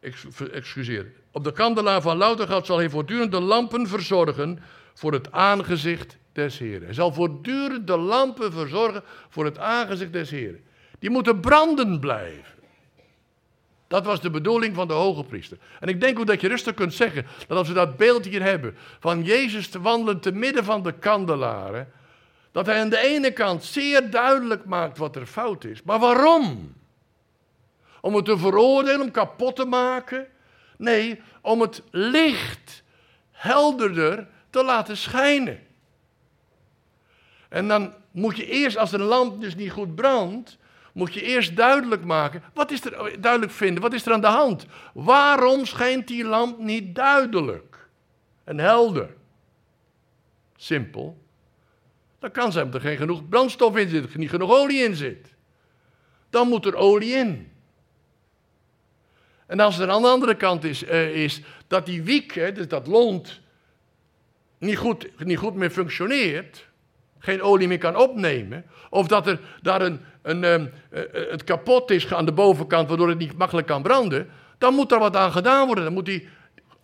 uh, 0.00 0.54
excuseer, 0.54 1.12
op 1.30 1.44
de 1.44 1.52
kandelaar 1.52 2.02
van 2.02 2.16
louter 2.16 2.46
gat 2.46 2.66
zal 2.66 2.78
hij 2.78 2.90
voortdurend 2.90 3.32
de 3.32 3.40
lampen 3.40 3.86
verzorgen 3.86 4.58
voor 4.94 5.12
het 5.12 5.32
aangezicht 5.32 6.16
des 6.32 6.58
Heren. 6.58 6.84
Hij 6.84 6.94
zal 6.94 7.12
voortdurend 7.12 7.86
de 7.86 7.96
lampen 7.96 8.52
verzorgen 8.52 9.02
voor 9.28 9.44
het 9.44 9.58
aangezicht 9.58 10.12
des 10.12 10.30
Heren. 10.30 10.60
Die 10.98 11.10
moeten 11.10 11.40
branden 11.40 12.00
blijven. 12.00 12.54
Dat 13.86 14.04
was 14.04 14.20
de 14.20 14.30
bedoeling 14.30 14.74
van 14.74 14.88
de 14.88 14.94
hoge 14.94 15.24
priester. 15.24 15.58
En 15.80 15.88
ik 15.88 16.00
denk 16.00 16.18
ook 16.18 16.26
dat 16.26 16.40
je 16.40 16.48
rustig 16.48 16.74
kunt 16.74 16.94
zeggen 16.94 17.26
dat 17.46 17.58
als 17.58 17.68
we 17.68 17.74
dat 17.74 17.96
beeld 17.96 18.24
hier 18.24 18.42
hebben 18.42 18.76
van 18.98 19.22
Jezus 19.22 19.68
te 19.68 19.80
wandelen 19.80 20.20
te 20.20 20.32
midden 20.32 20.64
van 20.64 20.82
de 20.82 20.92
kandelaren, 20.92 21.88
dat 22.54 22.66
hij 22.66 22.80
aan 22.80 22.88
de 22.88 22.98
ene 22.98 23.32
kant 23.32 23.64
zeer 23.64 24.10
duidelijk 24.10 24.64
maakt 24.64 24.98
wat 24.98 25.16
er 25.16 25.26
fout 25.26 25.64
is. 25.64 25.82
Maar 25.82 25.98
waarom? 25.98 26.74
Om 28.00 28.14
het 28.14 28.24
te 28.24 28.38
veroordelen, 28.38 29.00
om 29.00 29.10
kapot 29.10 29.56
te 29.56 29.64
maken? 29.64 30.26
Nee, 30.76 31.20
om 31.40 31.60
het 31.60 31.82
licht 31.90 32.82
helderder 33.30 34.28
te 34.50 34.64
laten 34.64 34.96
schijnen. 34.96 35.58
En 37.48 37.68
dan 37.68 37.94
moet 38.10 38.36
je 38.36 38.46
eerst, 38.46 38.76
als 38.76 38.92
een 38.92 39.02
lamp 39.02 39.40
dus 39.40 39.54
niet 39.54 39.72
goed 39.72 39.94
brandt, 39.94 40.58
moet 40.92 41.14
je 41.14 41.22
eerst 41.22 41.56
duidelijk 41.56 42.04
maken, 42.04 42.42
wat 42.52 42.70
is 42.70 42.84
er, 42.84 43.20
duidelijk 43.20 43.52
vinden, 43.52 43.82
wat 43.82 43.92
is 43.92 44.06
er 44.06 44.12
aan 44.12 44.20
de 44.20 44.26
hand? 44.26 44.66
Waarom 44.92 45.64
schijnt 45.64 46.06
die 46.06 46.24
lamp 46.24 46.58
niet 46.58 46.94
duidelijk 46.94 47.88
en 48.44 48.58
helder? 48.58 49.14
Simpel. 50.56 51.22
Dat 52.24 52.32
kan 52.32 52.52
zijn 52.52 52.64
omdat 52.64 52.80
er 52.82 52.88
geen 52.88 52.96
genoeg 52.96 53.28
brandstof 53.28 53.76
in 53.76 53.88
zit, 53.88 54.16
niet 54.16 54.30
genoeg 54.30 54.50
olie 54.50 54.84
in 54.84 54.94
zit. 54.94 55.34
Dan 56.30 56.48
moet 56.48 56.66
er 56.66 56.74
olie 56.74 57.12
in. 57.12 57.52
En 59.46 59.60
als 59.60 59.78
er 59.78 59.90
aan 59.90 60.02
de 60.02 60.08
andere 60.08 60.34
kant 60.34 60.64
is, 60.64 60.84
uh, 60.84 61.14
is 61.14 61.40
dat 61.66 61.86
die 61.86 62.02
wiek, 62.02 62.34
hè, 62.34 62.52
dus 62.52 62.68
dat 62.68 62.86
lont, 62.86 63.40
niet 64.58 64.76
goed, 64.76 65.24
niet 65.24 65.38
goed 65.38 65.54
meer 65.54 65.70
functioneert, 65.70 66.66
geen 67.18 67.42
olie 67.42 67.68
meer 67.68 67.78
kan 67.78 67.96
opnemen, 67.96 68.64
of 68.90 69.06
dat 69.06 69.26
er 69.26 69.40
daar 69.62 69.82
een, 69.82 70.00
een, 70.22 70.44
um, 70.44 70.70
het 71.30 71.44
kapot 71.44 71.90
is 71.90 72.12
aan 72.12 72.24
de 72.24 72.32
bovenkant, 72.32 72.88
waardoor 72.88 73.08
het 73.08 73.18
niet 73.18 73.38
makkelijk 73.38 73.66
kan 73.66 73.82
branden, 73.82 74.30
dan 74.58 74.74
moet 74.74 74.92
er 74.92 74.98
wat 74.98 75.16
aan 75.16 75.32
gedaan 75.32 75.66
worden. 75.66 75.84
Dan 75.84 75.92
moet 75.92 76.06
die, 76.06 76.28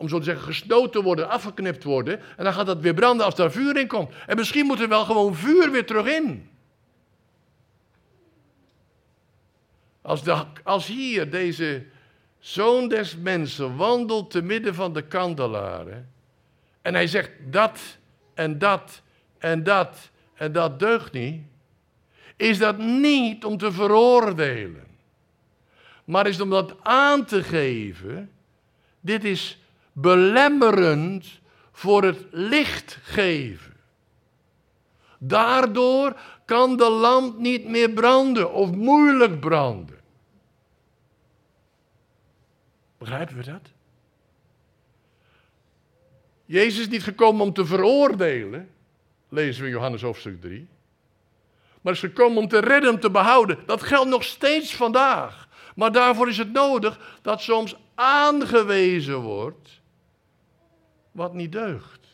om 0.01 0.09
zo 0.09 0.19
te 0.19 0.25
zeggen, 0.25 0.45
gesnoten 0.45 1.03
worden, 1.03 1.29
afgeknipt 1.29 1.85
worden. 1.85 2.21
En 2.37 2.45
dan 2.45 2.53
gaat 2.53 2.67
dat 2.67 2.81
weer 2.81 2.95
branden 2.95 3.27
als 3.27 3.35
daar 3.35 3.53
vuur 3.53 3.77
in 3.77 3.87
komt. 3.87 4.13
En 4.27 4.37
misschien 4.37 4.67
moet 4.67 4.81
er 4.81 4.89
wel 4.89 5.05
gewoon 5.05 5.35
vuur 5.35 5.71
weer 5.71 5.87
terug 5.87 6.07
in. 6.07 6.51
Als, 10.03 10.23
de, 10.23 10.45
als 10.63 10.87
hier 10.87 11.31
deze 11.31 11.85
zoon 12.39 12.89
des 12.89 13.17
mensen 13.17 13.77
wandelt 13.77 14.31
te 14.31 14.43
midden 14.43 14.75
van 14.75 14.93
de 14.93 15.03
kandelaren. 15.03 16.11
En 16.83 16.95
hij 16.95 17.07
zegt 17.07 17.31
dat 17.51 17.81
en 18.35 18.59
dat 18.59 19.03
en 19.39 19.63
dat 19.63 20.11
en 20.35 20.53
dat 20.53 20.79
deugt 20.79 21.13
niet. 21.13 21.43
Is 22.37 22.59
dat 22.59 22.79
niet 22.79 23.45
om 23.45 23.57
te 23.57 23.73
veroordelen. 23.73 24.87
Maar 26.05 26.27
is 26.27 26.41
om 26.41 26.51
dat 26.51 26.75
aan 26.83 27.25
te 27.25 27.43
geven. 27.43 28.31
Dit 29.01 29.25
is 29.25 29.60
belemmerend 30.01 31.41
voor 31.73 32.03
het 32.03 32.27
licht 32.31 32.99
geven. 33.03 33.77
Daardoor 35.19 36.17
kan 36.45 36.77
de 36.77 36.91
lamp 36.91 37.39
niet 37.39 37.65
meer 37.65 37.91
branden 37.91 38.53
of 38.53 38.71
moeilijk 38.71 39.41
branden. 39.41 39.99
Begrijpen 42.99 43.37
we 43.37 43.45
dat? 43.45 43.71
Jezus 46.45 46.81
is 46.81 46.89
niet 46.89 47.03
gekomen 47.03 47.43
om 47.43 47.53
te 47.53 47.65
veroordelen, 47.65 48.71
lezen 49.29 49.63
we 49.63 49.69
in 49.69 49.75
Johannes 49.75 50.03
hoofdstuk 50.03 50.41
3. 50.41 50.69
Maar 51.81 51.93
is 51.93 52.01
gekomen 52.01 52.39
om 52.39 52.49
te 52.49 52.59
redden, 52.59 52.91
om 52.91 53.01
te 53.01 53.11
behouden. 53.11 53.59
Dat 53.67 53.83
geldt 53.83 54.09
nog 54.09 54.25
steeds 54.25 54.75
vandaag. 54.75 55.49
Maar 55.75 55.93
daarvoor 55.93 56.29
is 56.29 56.39
het 56.39 56.53
nodig 56.53 57.19
dat 57.23 57.41
soms 57.41 57.77
aangewezen 57.95 59.21
wordt 59.21 59.80
wat 61.13 61.35
niet 61.35 61.53
deugt. 61.53 62.09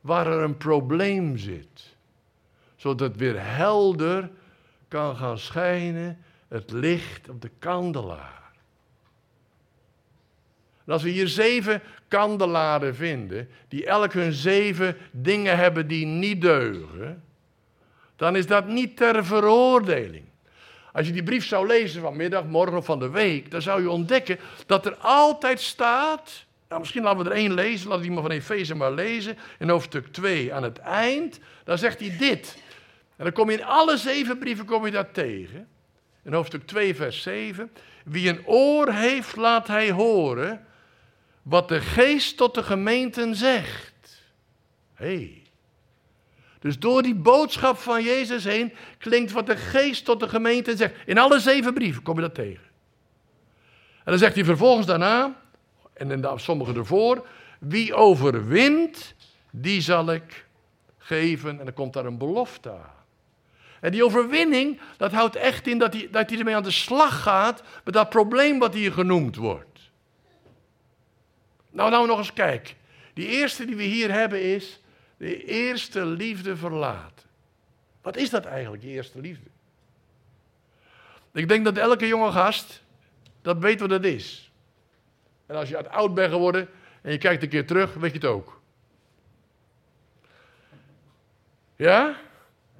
Waar 0.00 0.26
er 0.26 0.42
een 0.42 0.56
probleem 0.56 1.36
zit. 1.36 1.96
Zodat 2.76 3.08
het 3.08 3.16
weer 3.16 3.44
helder 3.44 4.30
kan 4.88 5.16
gaan 5.16 5.38
schijnen 5.38 6.18
het 6.48 6.70
licht 6.70 7.28
op 7.28 7.42
de 7.42 7.50
kandelaar. 7.58 8.36
Als 10.86 11.02
we 11.02 11.08
hier 11.08 11.28
zeven 11.28 11.82
kandelaren 12.08 12.94
vinden, 12.94 13.48
die 13.68 13.86
elk 13.86 14.12
hun 14.12 14.32
zeven 14.32 14.96
dingen 15.10 15.56
hebben 15.56 15.88
die 15.88 16.06
niet 16.06 16.40
deugen, 16.40 17.22
dan 18.16 18.36
is 18.36 18.46
dat 18.46 18.66
niet 18.66 18.96
ter 18.96 19.24
veroordeling. 19.24 20.24
Als 20.92 21.06
je 21.06 21.12
die 21.12 21.22
brief 21.22 21.46
zou 21.46 21.66
lezen 21.66 22.02
vanmiddag, 22.02 22.44
morgen 22.44 22.76
of 22.76 22.84
van 22.84 22.98
de 22.98 23.10
week, 23.10 23.50
dan 23.50 23.62
zou 23.62 23.82
je 23.82 23.90
ontdekken 23.90 24.38
dat 24.66 24.86
er 24.86 24.94
altijd 24.94 25.60
staat. 25.60 26.44
Nou, 26.68 26.80
misschien 26.80 27.02
laten 27.02 27.24
we 27.24 27.30
er 27.30 27.36
één 27.36 27.54
lezen, 27.54 27.88
laten 27.88 28.02
we 28.02 28.06
die 28.06 28.10
maar 28.10 28.22
van 28.22 28.38
Efeze 28.38 28.74
maar 28.74 28.92
lezen. 28.92 29.36
In 29.58 29.68
hoofdstuk 29.68 30.06
2 30.06 30.54
aan 30.54 30.62
het 30.62 30.78
eind, 30.78 31.40
dan 31.64 31.78
zegt 31.78 32.00
hij 32.00 32.16
dit. 32.18 32.62
En 33.16 33.24
dan 33.24 33.32
kom 33.32 33.50
je 33.50 33.56
in 33.56 33.64
alle 33.64 33.96
zeven 33.96 34.38
brieven 34.38 34.64
kom 34.64 34.84
je 34.84 34.92
dat 34.92 35.14
tegen. 35.14 35.68
In 36.24 36.32
hoofdstuk 36.32 36.66
2, 36.66 36.94
vers 36.94 37.22
7. 37.22 37.70
Wie 38.04 38.28
een 38.28 38.46
oor 38.46 38.92
heeft, 38.92 39.36
laat 39.36 39.66
hij 39.66 39.90
horen 39.90 40.66
wat 41.42 41.68
de 41.68 41.80
geest 41.80 42.36
tot 42.36 42.54
de 42.54 42.62
gemeenten 42.62 43.34
zegt. 43.34 44.22
hey. 44.94 45.42
Dus 46.58 46.78
door 46.78 47.02
die 47.02 47.14
boodschap 47.14 47.78
van 47.78 48.02
Jezus 48.02 48.44
heen 48.44 48.72
klinkt 48.98 49.32
wat 49.32 49.46
de 49.46 49.56
geest 49.56 50.04
tot 50.04 50.20
de 50.20 50.28
gemeente 50.28 50.76
zegt. 50.76 50.94
In 51.06 51.18
alle 51.18 51.40
zeven 51.40 51.74
brieven 51.74 52.02
kom 52.02 52.14
je 52.14 52.20
dat 52.20 52.34
tegen. 52.34 52.66
En 53.96 54.14
dan 54.14 54.18
zegt 54.18 54.34
hij 54.34 54.44
vervolgens 54.44 54.86
daarna, 54.86 55.42
en 55.98 56.10
in 56.10 56.38
sommige 56.38 56.74
ervoor, 56.74 57.26
wie 57.58 57.94
overwint, 57.94 59.14
die 59.50 59.80
zal 59.80 60.12
ik 60.12 60.46
geven. 60.98 61.58
En 61.58 61.64
dan 61.64 61.74
komt 61.74 61.92
daar 61.92 62.04
een 62.04 62.18
belofte 62.18 62.70
aan. 62.70 62.96
En 63.80 63.92
die 63.92 64.04
overwinning, 64.04 64.80
dat 64.96 65.12
houdt 65.12 65.36
echt 65.36 65.66
in 65.66 65.78
dat 65.78 65.92
hij, 65.92 66.08
dat 66.10 66.30
hij 66.30 66.38
ermee 66.38 66.56
aan 66.56 66.62
de 66.62 66.70
slag 66.70 67.22
gaat 67.22 67.62
met 67.84 67.94
dat 67.94 68.08
probleem 68.08 68.58
wat 68.58 68.74
hier 68.74 68.92
genoemd 68.92 69.36
wordt. 69.36 69.90
Nou, 71.70 71.90
nou 71.90 72.06
nog 72.06 72.18
eens 72.18 72.32
kijk. 72.32 72.76
Die 73.14 73.26
eerste 73.26 73.64
die 73.64 73.76
we 73.76 73.82
hier 73.82 74.12
hebben 74.12 74.42
is 74.42 74.80
de 75.16 75.44
eerste 75.44 76.06
liefde 76.06 76.56
verlaten. 76.56 77.28
Wat 78.02 78.16
is 78.16 78.30
dat 78.30 78.44
eigenlijk, 78.44 78.82
die 78.82 78.92
eerste 78.92 79.20
liefde? 79.20 79.50
Ik 81.32 81.48
denk 81.48 81.64
dat 81.64 81.76
elke 81.76 82.06
jonge 82.06 82.32
gast 82.32 82.82
dat 83.42 83.58
weet 83.58 83.80
wat 83.80 83.88
dat 83.88 84.04
is. 84.04 84.47
En 85.48 85.56
als 85.56 85.68
je 85.68 85.88
oud 85.88 86.14
bent 86.14 86.32
geworden 86.32 86.68
en 87.02 87.12
je 87.12 87.18
kijkt 87.18 87.42
een 87.42 87.48
keer 87.48 87.66
terug, 87.66 87.94
weet 87.94 88.12
je 88.12 88.18
het 88.18 88.26
ook. 88.26 88.60
Ja? 91.76 92.16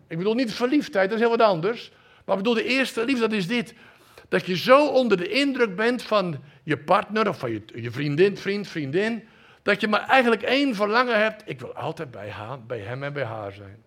Ik 0.06 0.16
bedoel 0.16 0.34
niet 0.34 0.54
verliefdheid, 0.54 1.10
dat 1.10 1.18
is 1.18 1.24
heel 1.24 1.36
wat 1.36 1.46
anders. 1.46 1.92
Maar 2.24 2.36
ik 2.36 2.42
bedoel 2.42 2.62
de 2.62 2.68
eerste 2.68 3.04
liefde, 3.04 3.20
dat 3.20 3.32
is 3.32 3.46
dit. 3.46 3.74
Dat 4.28 4.46
je 4.46 4.56
zo 4.56 4.86
onder 4.86 5.16
de 5.16 5.28
indruk 5.28 5.76
bent 5.76 6.02
van 6.02 6.42
je 6.62 6.78
partner 6.78 7.28
of 7.28 7.38
van 7.38 7.50
je, 7.50 7.90
vriendin, 7.90 8.36
vriend, 8.36 8.68
vriendin, 8.68 9.28
dat 9.62 9.80
je 9.80 9.88
maar 9.88 10.08
eigenlijk 10.08 10.42
één 10.42 10.74
verlangen 10.74 11.22
hebt. 11.22 11.42
Ik 11.46 11.60
wil 11.60 11.74
altijd 11.74 12.10
bij, 12.10 12.30
haar, 12.30 12.62
bij 12.62 12.78
hem 12.78 13.02
en 13.02 13.12
bij 13.12 13.24
haar 13.24 13.52
zijn. 13.52 13.82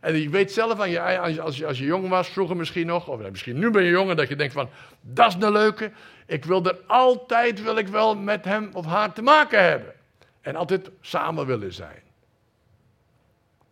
En 0.00 0.16
je 0.16 0.28
weet 0.28 0.52
zelf, 0.52 0.80
aan 0.80 0.90
je, 0.90 1.40
als, 1.40 1.56
je, 1.56 1.66
als 1.66 1.78
je 1.78 1.84
jong 1.84 2.08
was, 2.08 2.28
vroeger 2.28 2.56
misschien 2.56 2.86
nog, 2.86 3.08
of 3.08 3.30
misschien 3.30 3.58
nu 3.58 3.70
ben 3.70 3.82
je 3.82 3.90
jong, 3.90 4.14
dat 4.14 4.28
je 4.28 4.36
denkt 4.36 4.52
van, 4.52 4.68
dat 5.00 5.28
is 5.28 5.42
een 5.42 5.52
leuke. 5.52 5.90
Ik 6.26 6.44
wil 6.44 6.64
er 6.64 6.80
altijd, 6.86 7.62
wil 7.62 7.76
ik 7.76 7.88
wel 7.88 8.16
met 8.16 8.44
hem 8.44 8.70
of 8.72 8.84
haar 8.84 9.12
te 9.12 9.22
maken 9.22 9.62
hebben. 9.62 9.94
En 10.40 10.56
altijd 10.56 10.90
samen 11.00 11.46
willen 11.46 11.72
zijn. 11.72 12.02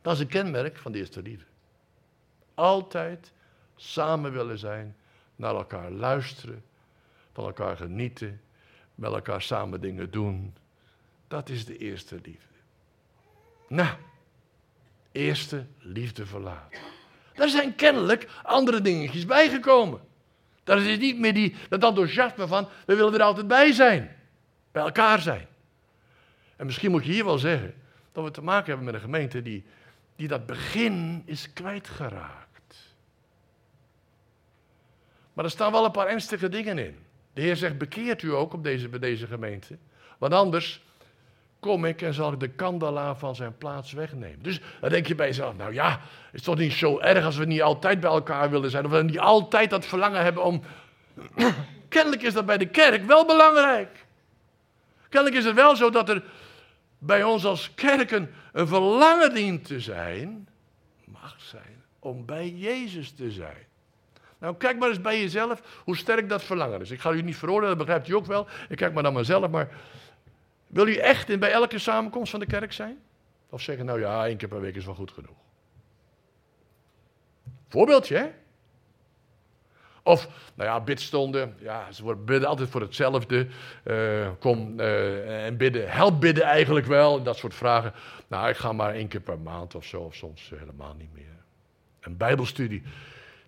Dat 0.02 0.14
is 0.14 0.20
een 0.20 0.26
kenmerk 0.26 0.78
van 0.78 0.92
de 0.92 0.98
eerste 0.98 1.22
liefde. 1.22 1.44
Altijd 2.54 3.32
samen 3.76 4.32
willen 4.32 4.58
zijn, 4.58 4.96
naar 5.36 5.54
elkaar 5.54 5.90
luisteren, 5.90 6.64
van 7.32 7.44
elkaar 7.44 7.76
genieten, 7.76 8.40
met 8.94 9.12
elkaar 9.12 9.42
samen 9.42 9.80
dingen 9.80 10.10
doen. 10.10 10.54
Dat 11.28 11.48
is 11.48 11.64
de 11.64 11.76
eerste 11.76 12.14
liefde. 12.14 12.54
Nou, 13.68 13.96
eerste 15.12 15.66
liefde 15.78 16.26
verlaten. 16.26 16.78
Daar 17.34 17.48
zijn 17.48 17.74
kennelijk 17.74 18.28
andere 18.42 18.80
dingetjes 18.80 19.24
bijgekomen. 19.24 20.00
Daar 20.64 20.82
is 20.82 20.98
niet 20.98 21.18
meer 21.18 21.34
die, 21.34 21.54
dat 21.68 21.84
enthousiasme 21.84 22.46
van, 22.46 22.68
we 22.86 22.94
willen 22.94 23.14
er 23.14 23.22
altijd 23.22 23.48
bij 23.48 23.72
zijn. 23.72 24.16
Bij 24.72 24.82
elkaar 24.82 25.20
zijn. 25.20 25.46
En 26.56 26.66
misschien 26.66 26.90
moet 26.90 27.04
je 27.04 27.12
hier 27.12 27.24
wel 27.24 27.38
zeggen 27.38 27.74
dat 28.12 28.24
we 28.24 28.30
te 28.30 28.42
maken 28.42 28.66
hebben 28.66 28.84
met 28.84 28.94
een 28.94 29.00
gemeente 29.00 29.42
die, 29.42 29.64
die 30.16 30.28
dat 30.28 30.46
begin 30.46 31.22
is 31.24 31.52
kwijtgeraakt. 31.52 32.50
Maar 35.32 35.44
er 35.44 35.50
staan 35.50 35.72
wel 35.72 35.84
een 35.84 35.90
paar 35.90 36.06
ernstige 36.06 36.48
dingen 36.48 36.78
in. 36.78 36.96
De 37.32 37.40
Heer 37.40 37.56
zegt, 37.56 37.78
bekeert 37.78 38.22
u 38.22 38.32
ook 38.32 38.52
op 38.52 38.64
deze, 38.64 38.88
bij 38.88 38.98
deze 38.98 39.26
gemeente. 39.26 39.78
Want 40.18 40.32
anders 40.32 40.82
kom 41.62 41.84
ik 41.84 42.02
en 42.02 42.14
zal 42.14 42.32
ik 42.32 42.40
de 42.40 42.48
kandelaar 42.48 43.16
van 43.16 43.34
zijn 43.34 43.56
plaats 43.56 43.92
wegnemen. 43.92 44.42
Dus 44.42 44.60
dan 44.80 44.90
denk 44.90 45.06
je 45.06 45.14
bij 45.14 45.26
jezelf, 45.26 45.56
nou 45.56 45.72
ja, 45.72 46.00
is 46.32 46.42
toch 46.42 46.56
niet 46.56 46.72
zo 46.72 46.98
erg 46.98 47.24
als 47.24 47.36
we 47.36 47.44
niet 47.44 47.62
altijd 47.62 48.00
bij 48.00 48.10
elkaar 48.10 48.50
willen 48.50 48.70
zijn. 48.70 48.84
Of 48.84 48.90
we 48.90 49.02
niet 49.02 49.18
altijd 49.18 49.70
dat 49.70 49.86
verlangen 49.86 50.22
hebben 50.22 50.44
om... 50.44 50.62
Kennelijk 51.88 52.22
is 52.22 52.32
dat 52.32 52.46
bij 52.46 52.58
de 52.58 52.68
kerk 52.68 53.04
wel 53.04 53.26
belangrijk. 53.26 54.04
Kennelijk 55.08 55.40
is 55.40 55.44
het 55.44 55.54
wel 55.54 55.76
zo 55.76 55.90
dat 55.90 56.08
er 56.08 56.22
bij 56.98 57.22
ons 57.22 57.44
als 57.44 57.74
kerken 57.74 58.30
een 58.52 58.68
verlangen 58.68 59.34
dient 59.34 59.64
te 59.64 59.80
zijn, 59.80 60.48
mag 61.04 61.36
zijn, 61.38 61.82
om 61.98 62.26
bij 62.26 62.48
Jezus 62.48 63.10
te 63.10 63.30
zijn. 63.30 63.66
Nou, 64.38 64.54
kijk 64.56 64.78
maar 64.78 64.88
eens 64.88 65.00
bij 65.00 65.20
jezelf 65.20 65.82
hoe 65.84 65.96
sterk 65.96 66.28
dat 66.28 66.42
verlangen 66.42 66.80
is. 66.80 66.90
Ik 66.90 67.00
ga 67.00 67.10
u 67.10 67.22
niet 67.22 67.36
veroordelen, 67.36 67.76
dat 67.76 67.86
begrijpt 67.86 68.08
u 68.08 68.14
ook 68.14 68.26
wel. 68.26 68.46
Ik 68.68 68.76
kijk 68.76 68.92
maar 68.92 69.02
naar 69.02 69.12
mezelf, 69.12 69.50
maar 69.50 69.68
wil 70.72 70.86
u 70.86 70.94
echt 70.94 71.38
bij 71.38 71.52
elke 71.52 71.78
samenkomst 71.78 72.30
van 72.30 72.40
de 72.40 72.46
kerk 72.46 72.72
zijn? 72.72 72.98
Of 73.48 73.60
zeggen, 73.60 73.84
nou 73.84 74.00
ja, 74.00 74.26
één 74.26 74.36
keer 74.36 74.48
per 74.48 74.60
week 74.60 74.76
is 74.76 74.84
wel 74.84 74.94
goed 74.94 75.10
genoeg. 75.10 75.36
Voorbeeldje, 77.68 78.16
hè? 78.16 78.30
Of, 80.02 80.28
nou 80.54 80.68
ja, 80.68 80.80
bidstonden. 80.80 81.56
Ja, 81.58 81.92
ze 81.92 82.02
worden 82.02 82.24
bidden 82.24 82.48
altijd 82.48 82.68
voor 82.68 82.80
hetzelfde. 82.80 83.46
Uh, 83.84 84.30
kom 84.38 84.80
uh, 84.80 85.46
en 85.46 85.56
bidden. 85.56 85.90
Help 85.90 86.20
bidden 86.20 86.44
eigenlijk 86.44 86.86
wel. 86.86 87.22
Dat 87.22 87.36
soort 87.36 87.54
vragen. 87.54 87.92
Nou, 88.26 88.48
ik 88.48 88.56
ga 88.56 88.72
maar 88.72 88.94
één 88.94 89.08
keer 89.08 89.20
per 89.20 89.38
maand 89.38 89.74
of 89.74 89.84
zo. 89.84 90.00
Of 90.00 90.14
soms 90.14 90.52
helemaal 90.58 90.94
niet 90.94 91.14
meer. 91.14 91.36
Een 92.00 92.16
bijbelstudie. 92.16 92.82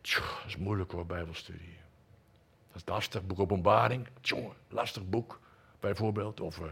Dat 0.01 0.23
is 0.47 0.57
moeilijk 0.57 0.91
hoor, 0.91 1.07
bijbelstudie. 1.07 1.77
Dat 2.73 2.77
is 2.77 2.89
lastig. 2.89 3.27
Boek 3.27 3.39
openbaring. 3.39 4.09
Tjoh, 4.21 4.51
lastig 4.69 5.09
boek. 5.09 5.41
Bijvoorbeeld. 5.81 6.41
Of 6.41 6.59
uh, 6.59 6.65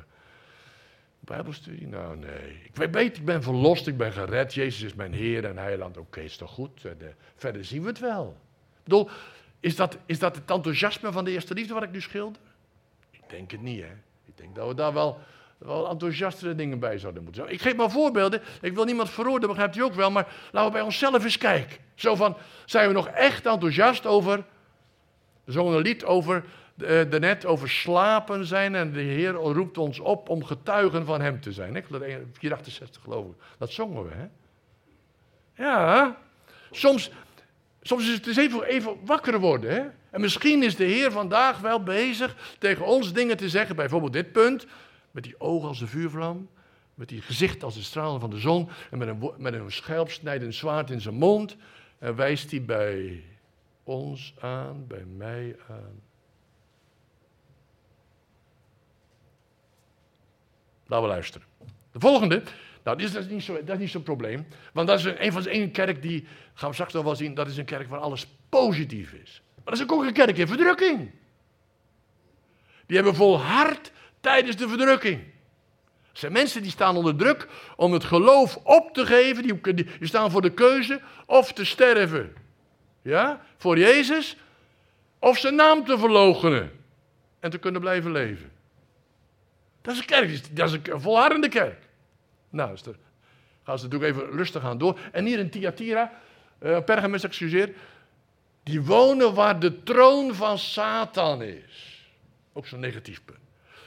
bijbelstudie. 1.24 1.86
Nou, 1.86 2.16
nee. 2.16 2.60
Ik 2.72 2.90
weet, 2.92 3.16
ik 3.16 3.24
ben 3.24 3.42
verlost. 3.42 3.86
Ik 3.86 3.96
ben 3.96 4.12
gered. 4.12 4.54
Jezus 4.54 4.82
is 4.82 4.94
mijn 4.94 5.12
Heer 5.12 5.44
en 5.44 5.58
Heiland. 5.58 5.96
Oké, 5.96 6.20
is 6.20 6.36
toch 6.36 6.50
goed. 6.50 6.82
De, 6.82 7.12
verder 7.36 7.64
zien 7.64 7.82
we 7.82 7.88
het 7.88 7.98
wel. 7.98 8.36
Ik 8.72 8.84
bedoel, 8.84 9.08
is 9.60 9.76
dat, 9.76 9.98
is 10.06 10.18
dat 10.18 10.36
het 10.36 10.50
enthousiasme 10.50 11.12
van 11.12 11.24
de 11.24 11.30
eerste 11.30 11.54
liefde 11.54 11.74
wat 11.74 11.82
ik 11.82 11.90
nu 11.90 12.00
schilder? 12.00 12.42
Ik 13.10 13.22
denk 13.28 13.50
het 13.50 13.62
niet, 13.62 13.80
hè. 13.80 13.92
Ik 14.24 14.36
denk 14.36 14.54
dat 14.54 14.68
we 14.68 14.74
daar 14.74 14.92
wel, 14.92 15.18
wel 15.58 15.88
enthousiastere 15.88 16.54
dingen 16.54 16.78
bij 16.78 16.98
zouden 16.98 17.22
moeten 17.22 17.42
zijn. 17.42 17.54
Ik 17.54 17.62
geef 17.62 17.76
maar 17.76 17.90
voorbeelden. 17.90 18.42
Ik 18.60 18.74
wil 18.74 18.84
niemand 18.84 19.10
veroordelen, 19.10 19.48
begrijpt 19.48 19.76
u 19.76 19.82
ook 19.82 19.94
wel. 19.94 20.10
Maar 20.10 20.34
laten 20.52 20.70
we 20.70 20.76
bij 20.76 20.86
onszelf 20.86 21.24
eens 21.24 21.38
kijken. 21.38 21.76
Zo 21.94 22.14
van, 22.14 22.36
zijn 22.64 22.88
we 22.88 22.94
nog 22.94 23.08
echt 23.08 23.46
enthousiast 23.46 24.06
over... 24.06 24.44
Een 25.44 25.76
lied 25.76 26.04
over, 26.04 26.44
de, 26.82 27.06
de 27.10 27.18
net 27.18 27.46
over 27.46 27.70
slapen 27.70 28.46
zijn. 28.46 28.74
En 28.74 28.92
de 28.92 29.00
Heer 29.00 29.32
roept 29.32 29.78
ons 29.78 29.98
op 29.98 30.28
om 30.28 30.44
getuigen 30.44 31.04
van 31.06 31.20
hem 31.20 31.40
te 31.40 31.52
zijn. 31.52 31.84
468 32.32 33.02
geloof 33.02 33.26
ik. 33.26 33.34
Dat 33.58 33.70
zongen 33.70 34.04
we, 34.04 34.10
hè. 34.14 34.26
Ja, 35.64 36.16
soms 36.70 37.10
Soms 37.82 38.02
is 38.02 38.14
het 38.14 38.24
dus 38.24 38.36
even, 38.36 38.64
even 38.64 38.96
wakker 39.04 39.40
worden. 39.40 39.70
Hè? 39.70 39.82
En 40.10 40.20
misschien 40.20 40.62
is 40.62 40.76
de 40.76 40.84
Heer 40.84 41.12
vandaag 41.12 41.58
wel 41.58 41.82
bezig 41.82 42.56
tegen 42.58 42.86
ons 42.86 43.12
dingen 43.12 43.36
te 43.36 43.48
zeggen. 43.48 43.76
Bijvoorbeeld 43.76 44.12
dit 44.12 44.32
punt. 44.32 44.66
Met 45.10 45.24
die 45.24 45.40
ogen 45.40 45.68
als 45.68 45.80
een 45.80 45.88
vuurvlam. 45.88 46.48
Met 46.94 47.08
die 47.08 47.20
gezicht 47.20 47.62
als 47.62 47.74
de 47.74 47.82
stralen 47.82 48.20
van 48.20 48.30
de 48.30 48.38
zon. 48.38 48.68
En 48.90 48.98
met 48.98 49.08
een, 49.08 49.30
met 49.36 49.54
een 49.54 49.72
scherpsnijdend 49.72 50.54
zwaard 50.54 50.90
in 50.90 51.00
zijn 51.00 51.14
mond. 51.14 51.56
En 51.98 52.16
wijst 52.16 52.50
hij 52.50 52.62
bij 52.62 53.22
ons 53.84 54.34
aan, 54.40 54.86
bij 54.86 55.04
mij 55.16 55.56
aan. 55.68 56.00
Laten 60.92 61.06
we 61.06 61.12
luisteren. 61.12 61.46
De 61.92 62.00
volgende 62.00 62.42
nou, 62.82 62.98
dat 62.98 63.14
is, 63.14 63.26
niet 63.26 63.42
zo, 63.42 63.52
dat 63.64 63.74
is 63.74 63.78
niet 63.78 63.90
zo'n 63.90 64.02
probleem. 64.02 64.46
Want 64.72 64.88
dat 64.88 64.98
is 64.98 65.04
een, 65.04 65.24
een 65.24 65.32
van 65.32 65.46
één 65.46 65.70
kerk 65.70 66.02
die, 66.02 66.26
gaan 66.54 66.68
we 66.68 66.74
straks 66.74 66.92
nog 66.92 67.04
wel 67.04 67.16
zien, 67.16 67.34
dat 67.34 67.48
is 67.48 67.56
een 67.56 67.64
kerk 67.64 67.88
waar 67.88 68.00
alles 68.00 68.26
positief 68.48 69.12
is. 69.12 69.42
Maar 69.54 69.64
dat 69.64 69.74
is 69.74 69.82
ook 69.82 70.04
een 70.04 70.12
kerk 70.12 70.38
in 70.38 70.46
verdrukking. 70.46 71.10
Die 72.86 72.96
hebben 72.96 73.14
volhard 73.14 73.92
tijdens 74.20 74.56
de 74.56 74.68
verdrukking. 74.68 75.20
Er 76.12 76.18
zijn 76.18 76.32
mensen 76.32 76.62
die 76.62 76.70
staan 76.70 76.96
onder 76.96 77.16
druk 77.16 77.48
om 77.76 77.92
het 77.92 78.04
geloof 78.04 78.56
op 78.56 78.94
te 78.94 79.06
geven. 79.06 79.42
Die, 79.42 79.74
die, 79.74 79.86
die 79.98 80.08
staan 80.08 80.30
voor 80.30 80.42
de 80.42 80.52
keuze 80.52 81.00
of 81.26 81.52
te 81.52 81.64
sterven. 81.64 82.34
Ja, 83.02 83.40
voor 83.56 83.78
Jezus. 83.78 84.36
Of 85.18 85.38
zijn 85.38 85.54
naam 85.54 85.84
te 85.84 85.98
verloochenen. 85.98 86.70
En 87.40 87.50
te 87.50 87.58
kunnen 87.58 87.80
blijven 87.80 88.12
leven. 88.12 88.51
Dat 89.82 89.94
is 89.94 90.00
een 90.00 90.06
kerk, 90.06 90.56
dat 90.56 90.68
is 90.68 90.78
een 90.82 91.00
volhardende 91.00 91.48
kerk. 91.48 91.78
Nou, 92.50 92.72
is 92.72 92.82
gaan 93.62 93.78
ze 93.78 93.84
natuurlijk 93.84 94.12
even 94.12 94.36
rustig 94.36 94.64
aan 94.64 94.78
door. 94.78 94.98
En 95.12 95.24
hier 95.24 95.38
in 95.38 95.50
Thyatira, 95.50 96.12
uh, 96.62 96.78
Pergamus, 96.84 97.24
excuseer, 97.24 97.74
die 98.62 98.82
wonen 98.82 99.34
waar 99.34 99.60
de 99.60 99.82
troon 99.82 100.34
van 100.34 100.58
Satan 100.58 101.42
is. 101.42 102.06
Ook 102.52 102.66
zo'n 102.66 102.80
negatief 102.80 103.24
punt. 103.24 103.38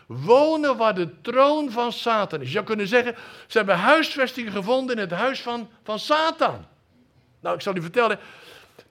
Wonen 0.05 0.77
waar 0.77 0.95
de 0.95 1.21
troon 1.21 1.71
van 1.71 1.91
Satan 1.91 2.41
is. 2.41 2.47
Je 2.47 2.53
zou 2.53 2.65
kunnen 2.65 2.87
zeggen, 2.87 3.15
ze 3.47 3.57
hebben 3.57 3.77
huisvesting 3.77 4.51
gevonden 4.51 4.95
in 4.95 5.01
het 5.01 5.11
huis 5.11 5.41
van, 5.41 5.69
van 5.83 5.99
Satan. 5.99 6.65
Nou, 7.39 7.55
ik 7.55 7.61
zal 7.61 7.75
u 7.75 7.81
vertellen, 7.81 8.19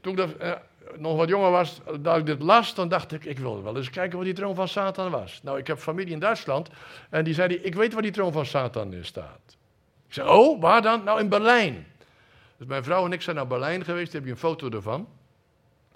toen 0.01 0.13
ik 0.13 0.19
dat, 0.19 0.31
uh, 0.43 0.53
nog 0.97 1.17
wat 1.17 1.29
jonger 1.29 1.51
was, 1.51 1.81
dat 2.01 2.17
ik 2.17 2.27
dit 2.27 2.43
las, 2.43 2.75
dan 2.75 2.89
dacht 2.89 3.13
ik, 3.13 3.25
ik 3.25 3.39
wil 3.39 3.63
wel 3.63 3.77
eens 3.77 3.91
kijken 3.91 4.17
wat 4.17 4.27
die 4.27 4.35
troon 4.35 4.55
van 4.55 4.69
Satan 4.69 5.11
was. 5.11 5.41
Nou, 5.43 5.59
ik 5.59 5.67
heb 5.67 5.79
familie 5.79 6.13
in 6.13 6.19
Duitsland 6.19 6.69
en 7.11 7.25
die 7.25 7.35
zei, 7.35 7.55
ik 7.55 7.75
weet 7.75 7.93
waar 7.93 8.03
die 8.03 8.11
troon 8.11 8.33
van 8.33 8.47
Satan 8.47 8.95
staat. 9.01 9.57
Ik 10.07 10.15
zei, 10.15 10.29
oh, 10.29 10.61
waar 10.61 10.83
dan? 10.83 11.05
Nou, 11.05 11.21
in 11.21 11.29
Berlijn. 11.29 11.87
Dus 12.57 12.67
mijn 12.67 12.85
vrouw 12.85 13.05
en 13.05 13.13
ik 13.13 13.23
zijn 13.23 13.37
naar 13.37 13.47
Berlijn 13.47 13.85
geweest, 13.85 14.13
daar 14.13 14.21
heb 14.21 14.25
je 14.25 14.31
een 14.31 14.41
foto 14.41 14.71
ervan. 14.71 15.09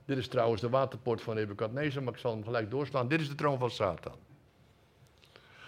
Dit 0.04 0.18
is 0.18 0.28
trouwens 0.28 0.60
de 0.60 0.68
waterpoort 0.68 1.22
van 1.22 1.34
Nebukadnezar, 1.34 2.02
maar 2.02 2.12
ik 2.12 2.18
zal 2.18 2.32
hem 2.32 2.44
gelijk 2.44 2.70
doorslaan. 2.70 3.08
Dit 3.08 3.20
is 3.20 3.28
de 3.28 3.34
troon 3.34 3.58
van 3.58 3.70
Satan. 3.70 4.14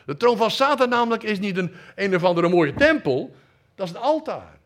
De 0.05 0.17
troon 0.17 0.37
van 0.37 0.51
Satan 0.51 0.89
namelijk 0.89 1.23
is 1.23 1.39
niet 1.39 1.57
een 1.57 1.75
een 1.95 2.15
of 2.15 2.25
andere 2.25 2.49
mooie 2.49 2.75
tempel, 2.75 3.35
dat 3.75 3.89
is 3.89 3.95
een 3.95 4.01
altaar. 4.01 4.60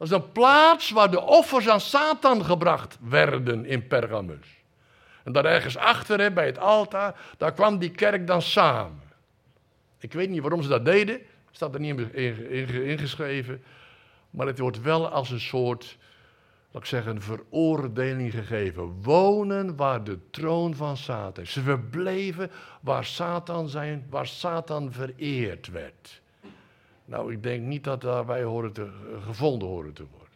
Dat 0.00 0.08
is 0.08 0.14
een 0.14 0.32
plaats 0.32 0.90
waar 0.90 1.10
de 1.10 1.20
offers 1.20 1.68
aan 1.68 1.80
Satan 1.80 2.44
gebracht 2.44 2.98
werden 3.00 3.66
in 3.66 3.86
Pergamus. 3.86 4.46
En 5.24 5.32
daar 5.32 5.44
ergens 5.44 5.76
achter, 5.76 6.32
bij 6.32 6.46
het 6.46 6.58
altaar, 6.58 7.20
daar 7.38 7.52
kwam 7.52 7.78
die 7.78 7.90
kerk 7.90 8.26
dan 8.26 8.42
samen. 8.42 9.02
Ik 9.98 10.12
weet 10.12 10.28
niet 10.28 10.40
waarom 10.40 10.62
ze 10.62 10.68
dat 10.68 10.84
deden. 10.84 11.20
Staat 11.50 11.74
er 11.74 11.80
niet 11.80 12.12
ingeschreven. 12.12 13.62
Maar 14.30 14.46
het 14.46 14.58
wordt 14.58 14.82
wel 14.82 15.08
als 15.08 15.30
een 15.30 15.40
soort, 15.40 15.96
laat 16.70 16.82
ik 16.82 16.88
zeggen, 16.88 17.22
veroordeling 17.22 18.32
gegeven. 18.32 19.02
Wonen 19.02 19.76
waar 19.76 20.04
de 20.04 20.18
troon 20.30 20.74
van 20.74 20.96
Satan 20.96 21.44
is. 21.44 21.52
Ze 21.52 21.62
verbleven 21.62 22.50
waar 22.80 23.04
Satan, 23.04 23.68
zijn, 23.68 24.06
waar 24.10 24.26
Satan 24.26 24.92
vereerd 24.92 25.68
werd. 25.68 26.20
Nou, 27.10 27.32
ik 27.32 27.42
denk 27.42 27.62
niet 27.66 27.84
dat 27.84 28.00
daarbij 28.00 28.42
horen 28.42 28.72
te, 28.72 28.90
gevonden 29.24 29.68
horen 29.68 29.92
te 29.92 30.06
worden. 30.10 30.28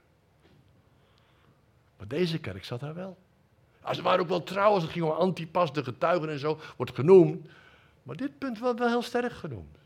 Maar 1.97 2.09
deze 2.09 2.39
kerk 2.39 2.65
zat 2.65 2.81
daar 2.81 2.95
wel. 2.95 3.17
Ze 3.93 4.03
waren 4.03 4.21
ook 4.21 4.29
wel 4.29 4.43
trouw 4.43 4.73
als 4.73 4.83
het 4.83 4.93
ging 4.93 5.05
om 5.05 5.11
Antipas, 5.11 5.73
de 5.73 5.85
getuigen 5.85 6.29
en 6.29 6.39
zo, 6.39 6.59
wordt 6.77 6.95
genoemd. 6.95 7.47
Maar 8.03 8.17
dit 8.17 8.39
punt 8.39 8.59
wordt 8.59 8.79
wel 8.79 8.89
heel 8.89 9.03
sterk 9.03 9.33
genoemd. 9.33 9.77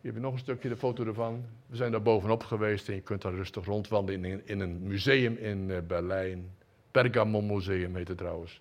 Hier 0.00 0.12
heb 0.12 0.14
je 0.14 0.20
nog 0.20 0.32
een 0.32 0.38
stukje 0.38 0.68
de 0.68 0.76
foto 0.76 1.04
ervan. 1.04 1.44
We 1.66 1.76
zijn 1.76 1.92
daar 1.92 2.02
bovenop 2.02 2.44
geweest 2.44 2.88
en 2.88 2.94
je 2.94 3.00
kunt 3.00 3.22
daar 3.22 3.34
rustig 3.34 3.64
rondwandelen 3.64 4.46
in, 4.46 4.60
een 4.60 4.82
museum 4.82 5.36
in 5.36 5.68
uh, 5.68 5.78
Berlijn. 5.86 6.50
Pergamon 6.90 7.46
Museum 7.46 7.96
heet 7.96 8.08
het 8.08 8.18
trouwens. 8.18 8.60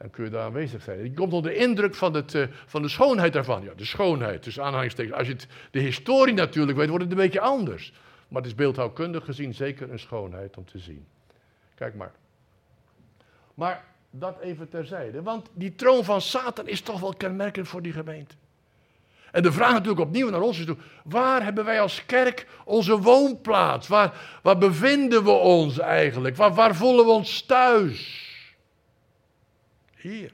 En 0.00 0.10
kun 0.10 0.24
je 0.24 0.30
daar 0.30 0.44
aanwezig 0.44 0.82
zijn. 0.82 1.02
Je 1.02 1.12
komt 1.12 1.32
onder 1.32 1.50
de 1.50 1.56
indruk 1.56 1.94
van, 1.94 2.14
het, 2.14 2.34
uh, 2.34 2.46
van 2.66 2.82
de 2.82 2.88
schoonheid 2.88 3.32
daarvan. 3.32 3.62
Ja, 3.62 3.72
de 3.76 3.84
schoonheid, 3.84 4.44
dus 4.44 4.60
aanhalingstekens. 4.60 5.16
Als 5.16 5.26
je 5.26 5.32
het, 5.32 5.46
de 5.70 5.78
historie 5.78 6.34
natuurlijk 6.34 6.78
weet, 6.78 6.88
wordt 6.88 7.04
het 7.04 7.12
een 7.12 7.18
beetje 7.18 7.40
anders. 7.40 7.92
Maar 8.28 8.42
het 8.42 8.50
is 8.50 8.56
beeldhouwkundig 8.56 9.24
gezien 9.24 9.54
zeker 9.54 9.90
een 9.90 9.98
schoonheid 9.98 10.56
om 10.56 10.64
te 10.64 10.78
zien. 10.78 11.06
Kijk 11.74 11.94
maar. 11.94 12.12
Maar 13.54 13.84
dat 14.10 14.40
even 14.40 14.68
terzijde. 14.68 15.22
Want 15.22 15.48
die 15.52 15.74
troon 15.74 16.04
van 16.04 16.20
Satan 16.20 16.68
is 16.68 16.80
toch 16.80 17.00
wel 17.00 17.14
kenmerkend 17.14 17.68
voor 17.68 17.82
die 17.82 17.92
gemeente. 17.92 18.34
En 19.32 19.42
de 19.42 19.52
vraag 19.52 19.72
natuurlijk 19.72 20.00
opnieuw 20.00 20.30
naar 20.30 20.40
ons 20.40 20.58
is: 20.58 20.66
waar 21.04 21.42
hebben 21.42 21.64
wij 21.64 21.80
als 21.80 22.06
kerk 22.06 22.46
onze 22.64 22.98
woonplaats? 22.98 23.88
Waar, 23.88 24.38
waar 24.42 24.58
bevinden 24.58 25.24
we 25.24 25.30
ons 25.30 25.78
eigenlijk? 25.78 26.36
Waar, 26.36 26.54
waar 26.54 26.74
voelen 26.74 27.04
we 27.04 27.10
ons 27.10 27.42
thuis? 27.42 28.28
Hier. 30.00 30.30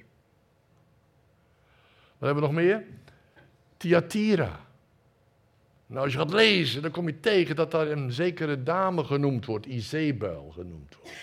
Wat 2.18 2.28
hebben 2.28 2.34
we 2.34 2.48
nog 2.48 2.64
meer? 2.64 2.84
Thyatira. 3.76 4.60
Nou, 5.86 6.04
als 6.04 6.12
je 6.12 6.18
gaat 6.18 6.32
lezen, 6.32 6.82
dan 6.82 6.90
kom 6.90 7.06
je 7.06 7.20
tegen 7.20 7.56
dat 7.56 7.70
daar 7.70 7.90
een 7.90 8.12
zekere 8.12 8.62
dame 8.62 9.04
genoemd 9.04 9.46
wordt, 9.46 9.66
Izebel 9.66 10.50
genoemd 10.54 10.96
wordt. 11.02 11.16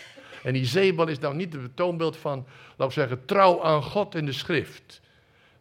En 0.43 0.55
Izebel 0.55 1.07
is 1.07 1.19
nou 1.19 1.35
niet 1.35 1.53
het 1.53 1.75
toonbeeld 1.75 2.17
van, 2.17 2.45
laten 2.69 2.87
we 2.87 2.91
zeggen, 2.91 3.25
trouw 3.25 3.63
aan 3.63 3.83
God 3.83 4.15
in 4.15 4.25
de 4.25 4.31
schrift. 4.31 5.01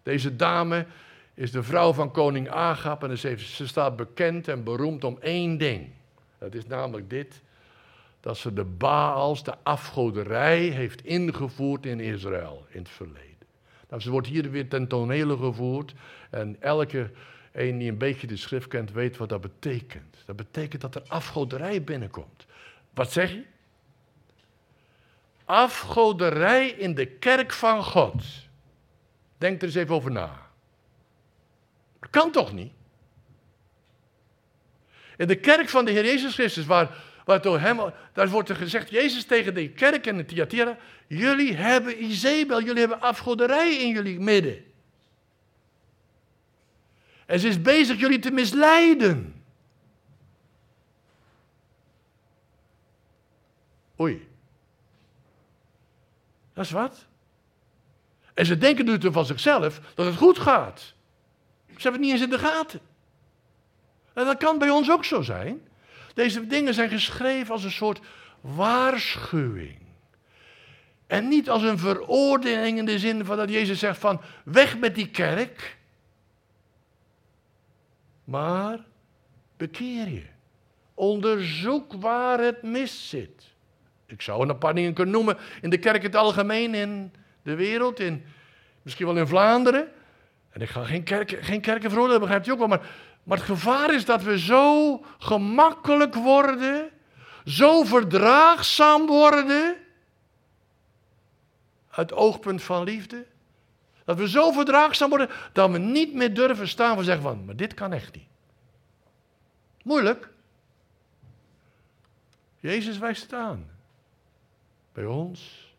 Deze 0.02 0.36
dame 0.36 0.86
is 1.34 1.50
de 1.50 1.62
vrouw 1.62 1.92
van 1.92 2.10
koning 2.10 2.48
Agab 2.50 3.04
en 3.04 3.18
ze 3.18 3.66
staat 3.66 3.96
bekend 3.96 4.48
en 4.48 4.64
beroemd 4.64 5.04
om 5.04 5.18
één 5.20 5.58
ding. 5.58 5.88
Dat 6.38 6.54
is 6.54 6.66
namelijk 6.66 7.10
dit, 7.10 7.40
dat 8.22 8.38
ze 8.38 8.52
de 8.52 8.64
Baals, 8.64 9.44
de 9.44 9.54
afgoderij, 9.62 10.60
heeft 10.60 11.04
ingevoerd 11.04 11.86
in 11.86 12.00
Israël 12.00 12.66
in 12.68 12.78
het 12.78 12.88
verleden. 12.88 13.46
Nou, 13.88 14.02
ze 14.02 14.10
wordt 14.10 14.26
hier 14.26 14.50
weer 14.50 14.68
ten 14.68 14.88
tonele 14.88 15.36
gevoerd 15.36 15.94
en 16.30 16.56
elke 16.60 17.10
een 17.52 17.78
die 17.78 17.90
een 17.90 17.98
beetje 17.98 18.26
de 18.26 18.36
schrift 18.36 18.68
kent 18.68 18.92
weet 18.92 19.16
wat 19.16 19.28
dat 19.28 19.40
betekent. 19.40 20.16
Dat 20.26 20.36
betekent 20.36 20.82
dat 20.82 20.94
er 20.94 21.02
afgoderij 21.06 21.84
binnenkomt. 21.84 22.46
Wat 22.94 23.12
zeg 23.12 23.30
je? 23.30 23.44
Afgoderij 25.44 26.68
in 26.68 26.94
de 26.94 27.06
kerk 27.06 27.52
van 27.52 27.84
God. 27.84 28.24
Denk 29.38 29.60
er 29.60 29.66
eens 29.66 29.74
even 29.74 29.94
over 29.94 30.10
na. 30.10 30.46
Dat 32.00 32.10
kan 32.10 32.30
toch 32.30 32.52
niet? 32.52 32.72
In 35.16 35.26
de 35.26 35.36
kerk 35.36 35.68
van 35.68 35.84
de 35.84 35.90
Heer 35.90 36.04
Jezus 36.04 36.34
Christus, 36.34 36.66
waar, 36.66 36.96
door 37.40 37.58
hem, 37.58 37.80
daar 38.12 38.28
wordt 38.28 38.48
er 38.48 38.56
gezegd, 38.56 38.90
Jezus 38.90 39.24
tegen 39.24 39.54
de 39.54 39.68
kerk 39.68 40.06
en 40.06 40.16
de 40.16 40.24
Thyatira, 40.24 40.76
jullie 41.06 41.54
hebben 41.54 42.04
Izebel, 42.04 42.62
jullie 42.62 42.80
hebben 42.80 43.00
afgoderij 43.00 43.74
in 43.74 43.88
jullie 43.88 44.20
midden. 44.20 44.64
En 47.26 47.40
ze 47.40 47.48
is 47.48 47.62
bezig 47.62 47.98
jullie 48.00 48.18
te 48.18 48.30
misleiden. 48.30 49.44
Oei. 54.00 54.28
Dat 56.54 56.64
is 56.64 56.70
wat. 56.70 57.06
En 58.34 58.46
ze 58.46 58.58
denken 58.58 58.84
nu 58.84 59.12
van 59.12 59.26
zichzelf 59.26 59.80
dat 59.94 60.06
het 60.06 60.16
goed 60.16 60.38
gaat. 60.38 60.94
Ze 61.66 61.88
hebben 61.88 61.92
het 61.92 62.00
niet 62.00 62.10
eens 62.10 62.22
in 62.22 62.30
de 62.30 62.38
gaten. 62.38 62.80
En 64.12 64.24
dat 64.24 64.36
kan 64.36 64.58
bij 64.58 64.70
ons 64.70 64.90
ook 64.90 65.04
zo 65.04 65.22
zijn. 65.22 65.68
Deze 66.14 66.46
dingen 66.46 66.74
zijn 66.74 66.88
geschreven 66.88 67.52
als 67.52 67.64
een 67.64 67.70
soort 67.70 68.00
waarschuwing. 68.40 69.78
En 71.06 71.28
niet 71.28 71.50
als 71.50 71.62
een 71.62 71.78
veroordeling 71.78 72.78
in 72.78 72.84
de 72.84 72.98
zin 72.98 73.24
van 73.24 73.36
dat 73.36 73.50
Jezus 73.50 73.78
zegt 73.78 73.98
van 73.98 74.20
weg 74.44 74.78
met 74.78 74.94
die 74.94 75.08
kerk. 75.08 75.76
Maar 78.24 78.78
bekeer 79.56 80.08
je. 80.08 80.24
Onderzoek 80.94 81.92
waar 81.92 82.40
het 82.40 82.62
mis 82.62 83.08
zit. 83.08 83.52
Ik 84.06 84.22
zou 84.22 84.48
een 84.48 84.58
paar 84.58 84.74
dingen 84.74 84.92
kunnen 84.92 85.14
noemen 85.14 85.36
in 85.60 85.70
de 85.70 85.78
kerk 85.78 85.96
in 85.96 86.02
het 86.02 86.16
algemeen, 86.16 86.74
in 86.74 87.12
de 87.42 87.54
wereld, 87.54 88.00
in, 88.00 88.24
misschien 88.82 89.06
wel 89.06 89.16
in 89.16 89.26
Vlaanderen. 89.26 89.88
En 90.50 90.60
ik 90.60 90.68
ga 90.68 90.84
geen, 90.84 91.02
kerk, 91.02 91.38
geen 91.40 91.60
kerken 91.60 91.90
veroordelen, 91.90 92.20
begrijpt 92.20 92.46
u 92.46 92.50
ook 92.50 92.58
wel. 92.58 92.68
Maar, 92.68 92.86
maar 93.22 93.36
het 93.36 93.46
gevaar 93.46 93.94
is 93.94 94.04
dat 94.04 94.22
we 94.22 94.38
zo 94.38 94.96
gemakkelijk 95.18 96.14
worden, 96.14 96.90
zo 97.44 97.84
verdraagzaam 97.84 99.06
worden, 99.06 99.76
uit 101.90 102.12
oogpunt 102.12 102.62
van 102.62 102.84
liefde. 102.84 103.26
Dat 104.04 104.16
we 104.16 104.28
zo 104.28 104.50
verdraagzaam 104.50 105.08
worden 105.08 105.28
dat 105.52 105.70
we 105.70 105.78
niet 105.78 106.14
meer 106.14 106.34
durven 106.34 106.68
staan 106.68 106.98
en 106.98 107.04
zeggen 107.04 107.22
van, 107.22 107.44
maar 107.44 107.56
dit 107.56 107.74
kan 107.74 107.92
echt 107.92 108.14
niet. 108.14 108.28
Moeilijk. 109.82 110.28
Jezus 112.56 112.98
wijst 112.98 113.22
het 113.22 113.32
aan. 113.32 113.70
Bij 114.92 115.04
ons. 115.04 115.70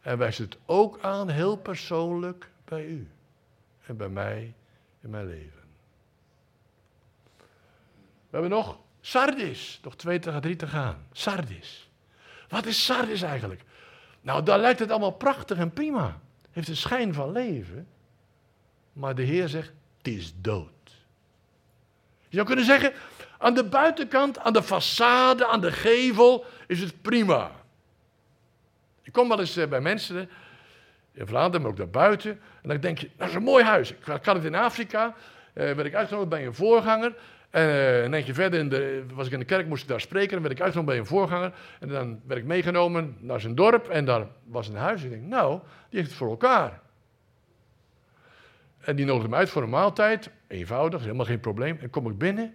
En 0.00 0.18
wijst 0.18 0.38
het 0.38 0.56
ook 0.66 0.98
aan 1.00 1.28
heel 1.28 1.56
persoonlijk 1.56 2.50
bij 2.64 2.86
u. 2.86 3.10
En 3.86 3.96
bij 3.96 4.08
mij 4.08 4.54
in 5.00 5.10
mijn 5.10 5.26
leven. 5.26 5.59
We 8.30 8.38
hebben 8.38 8.50
nog 8.50 8.78
Sardis. 9.00 9.80
Nog 9.82 9.96
twee 9.96 10.18
drie 10.18 10.56
te 10.56 10.66
gaan. 10.66 11.06
Sardis. 11.12 11.90
Wat 12.48 12.66
is 12.66 12.84
Sardis 12.84 13.22
eigenlijk? 13.22 13.62
Nou, 14.20 14.42
daar 14.42 14.58
lijkt 14.58 14.78
het 14.78 14.90
allemaal 14.90 15.10
prachtig 15.10 15.58
en 15.58 15.72
prima. 15.72 16.20
Heeft 16.50 16.68
een 16.68 16.76
schijn 16.76 17.14
van 17.14 17.32
leven. 17.32 17.88
Maar 18.92 19.14
de 19.14 19.22
Heer 19.22 19.48
zegt, 19.48 19.72
het 19.98 20.08
is 20.08 20.32
dood. 20.36 20.70
Je 22.28 22.36
zou 22.36 22.46
kunnen 22.46 22.64
zeggen, 22.64 22.92
aan 23.38 23.54
de 23.54 23.64
buitenkant, 23.64 24.38
aan 24.38 24.52
de 24.52 24.62
façade, 24.62 25.46
aan 25.46 25.60
de 25.60 25.72
gevel 25.72 26.44
is 26.66 26.80
het 26.80 27.02
prima. 27.02 27.50
Ik 29.02 29.12
kom 29.12 29.28
wel 29.28 29.40
eens 29.40 29.56
eh, 29.56 29.68
bij 29.68 29.80
mensen 29.80 30.30
in 31.12 31.26
Vlaanderen, 31.26 31.60
maar 31.62 31.70
ook 31.70 31.76
daarbuiten. 31.76 32.30
En 32.62 32.68
dan 32.68 32.80
denk 32.80 32.98
je, 32.98 33.10
dat 33.16 33.28
is 33.28 33.34
een 33.34 33.42
mooi 33.42 33.64
huis. 33.64 33.90
Ik 33.90 34.04
had 34.04 34.26
het 34.26 34.44
in 34.44 34.54
Afrika, 34.54 35.14
eh, 35.52 35.64
werd 35.72 35.84
ik 35.84 35.94
uitgenodigd 35.94 36.30
bij 36.30 36.46
een 36.46 36.54
voorganger. 36.54 37.14
En 37.50 37.68
uh, 37.68 38.02
een 38.02 38.14
eentje 38.14 38.34
verder 38.34 38.60
in 38.60 38.68
de, 38.68 39.04
was 39.14 39.26
ik 39.26 39.32
in 39.32 39.38
de 39.38 39.44
kerk, 39.44 39.66
moest 39.66 39.82
ik 39.82 39.88
daar 39.88 40.00
spreken. 40.00 40.30
Dan 40.30 40.42
werd 40.42 40.54
ik 40.54 40.60
uitgenodigd 40.60 40.92
bij 40.92 40.98
een 40.98 41.10
voorganger. 41.10 41.52
En 41.80 41.88
dan 41.88 42.20
werd 42.26 42.40
ik 42.40 42.46
meegenomen 42.46 43.16
naar 43.18 43.40
zijn 43.40 43.54
dorp. 43.54 43.88
En 43.88 44.04
daar 44.04 44.26
was 44.44 44.68
een 44.68 44.76
huis. 44.76 45.02
Ik 45.02 45.10
denk, 45.10 45.22
nou, 45.22 45.60
die 45.88 45.98
heeft 45.98 46.10
het 46.10 46.18
voor 46.18 46.30
elkaar. 46.30 46.80
En 48.80 48.96
die 48.96 49.04
nodigde 49.04 49.28
me 49.28 49.36
uit 49.36 49.50
voor 49.50 49.62
een 49.62 49.70
maaltijd. 49.70 50.30
Eenvoudig, 50.46 51.00
helemaal 51.02 51.26
geen 51.26 51.40
probleem. 51.40 51.78
En 51.80 51.90
kom 51.90 52.10
ik 52.10 52.18
binnen. 52.18 52.54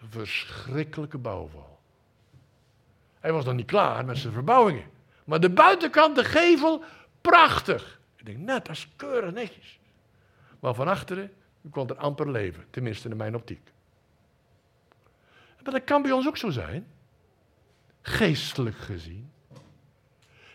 Een 0.00 0.10
verschrikkelijke 0.10 1.18
bouwval. 1.18 1.78
Hij 3.20 3.32
was 3.32 3.44
nog 3.44 3.54
niet 3.54 3.66
klaar 3.66 4.04
met 4.04 4.18
zijn 4.18 4.32
verbouwingen. 4.32 4.84
Maar 5.24 5.40
de 5.40 5.50
buitenkant, 5.50 6.16
de 6.16 6.24
gevel, 6.24 6.84
prachtig. 7.20 8.00
Ik 8.16 8.26
denk, 8.26 8.38
net, 8.38 8.66
dat 8.66 8.76
is 8.76 8.88
keurig 8.96 9.32
netjes. 9.32 9.78
Maar 10.60 10.74
van 10.74 10.88
achteren 10.88 11.32
kon 11.70 11.88
er 11.88 11.96
amper 11.96 12.30
leven. 12.30 12.64
Tenminste 12.70 13.08
in 13.08 13.16
mijn 13.16 13.34
optiek. 13.34 13.72
Maar 15.62 15.74
dat 15.74 15.84
kan 15.84 16.02
bij 16.02 16.12
ons 16.12 16.26
ook 16.26 16.36
zo 16.36 16.50
zijn. 16.50 16.86
Geestelijk 18.02 18.76
gezien. 18.76 19.30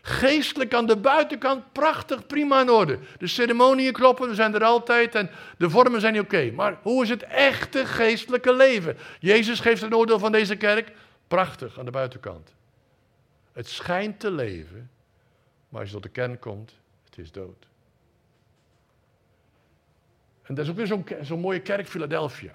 Geestelijk 0.02 0.74
aan 0.74 0.86
de 0.86 0.98
buitenkant 0.98 1.72
prachtig, 1.72 2.28
prima 2.28 2.62
in 2.62 2.70
orde. 2.70 3.00
De 3.18 3.28
ceremonieën 3.28 3.94
kloppen, 3.94 4.30
we 4.30 4.36
zijn 4.36 4.54
er 4.54 4.64
altijd 4.64 5.16
en 5.16 5.30
de 5.58 5.70
vormen 5.70 6.02
zijn 6.02 6.20
oké. 6.20 6.52
Maar 6.52 6.78
hoe 6.82 7.04
is 7.04 7.10
het 7.10 7.24
echte 7.24 7.86
geestelijke 7.86 8.54
leven? 8.54 8.98
Jezus 9.20 9.60
geeft 9.60 9.82
een 9.82 9.96
oordeel 9.96 10.20
van 10.20 10.32
deze 10.32 10.56
kerk. 10.56 10.92
Prachtig 11.28 11.80
aan 11.80 11.86
de 11.86 11.92
buitenkant. 11.92 12.54
Het 13.54 13.68
schijnt 13.68 14.20
te 14.20 14.32
leven, 14.32 14.90
maar 15.70 15.80
als 15.80 15.90
je 15.90 15.96
tot 15.96 16.04
de 16.04 16.10
kern 16.10 16.40
komt, 16.40 16.74
het 17.06 17.18
is 17.18 17.32
dood. 17.32 17.68
En 20.44 20.56
dat 20.56 20.66
is 20.66 20.72
ook 20.72 20.78
weer 20.78 20.88
zo'n 20.88 21.06
zo 21.24 21.38
mooie 21.38 21.60
kerk, 21.60 21.88
Philadelphia. 21.88 22.52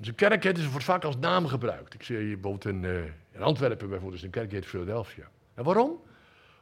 Zo'n 0.00 0.14
kerk 0.14 0.42
het 0.42 0.70
wordt 0.70 0.84
vaak 0.84 1.04
als 1.04 1.16
naam 1.16 1.46
gebruikt. 1.46 1.94
Ik 1.94 2.02
zie 2.02 2.16
hier 2.16 2.40
bijvoorbeeld 2.40 2.74
in, 2.74 2.82
uh, 2.82 3.04
in 3.32 3.42
Antwerpen 3.42 3.88
bijvoorbeeld, 3.88 4.18
is 4.18 4.22
een 4.22 4.30
kerk 4.30 4.52
heet 4.52 4.66
Philadelphia. 4.66 5.28
En 5.54 5.64
waarom? 5.64 6.00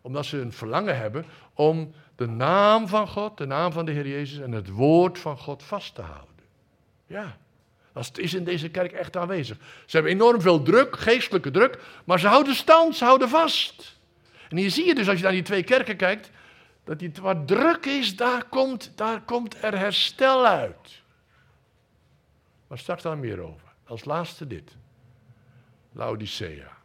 Omdat 0.00 0.26
ze 0.26 0.38
een 0.38 0.52
verlangen 0.52 0.96
hebben 0.96 1.24
om 1.54 1.92
de 2.16 2.26
naam 2.26 2.88
van 2.88 3.08
God, 3.08 3.38
de 3.38 3.46
naam 3.46 3.72
van 3.72 3.84
de 3.84 3.92
Heer 3.92 4.08
Jezus 4.08 4.38
en 4.38 4.52
het 4.52 4.68
woord 4.68 5.18
van 5.18 5.38
God 5.38 5.62
vast 5.62 5.94
te 5.94 6.02
houden. 6.02 6.44
Ja, 7.06 7.36
dat 7.92 8.18
is 8.18 8.34
in 8.34 8.44
deze 8.44 8.68
kerk 8.68 8.92
echt 8.92 9.16
aanwezig. 9.16 9.56
Ze 9.86 9.96
hebben 9.96 10.12
enorm 10.12 10.40
veel 10.40 10.62
druk, 10.62 10.98
geestelijke 10.98 11.50
druk, 11.50 11.78
maar 12.04 12.20
ze 12.20 12.26
houden 12.26 12.54
stand, 12.54 12.96
ze 12.96 13.04
houden 13.04 13.28
vast. 13.28 13.98
En 14.48 14.56
hier 14.56 14.70
zie 14.70 14.86
je 14.86 14.94
dus 14.94 15.08
als 15.08 15.16
je 15.16 15.22
naar 15.22 15.32
die 15.32 15.42
twee 15.42 15.62
kerken 15.62 15.96
kijkt, 15.96 16.30
dat 16.84 16.98
die, 16.98 17.12
wat 17.20 17.46
druk 17.48 17.86
is, 17.86 18.16
daar 18.16 18.44
komt, 18.44 18.92
daar 18.94 19.22
komt 19.22 19.62
er 19.62 19.78
herstel 19.78 20.46
uit. 20.46 21.02
Maar 22.66 22.78
straks 22.78 23.02
daar 23.02 23.18
meer 23.18 23.40
over. 23.40 23.68
Als 23.86 24.04
laatste 24.04 24.46
dit. 24.46 24.76
Laodicea. 25.92 26.76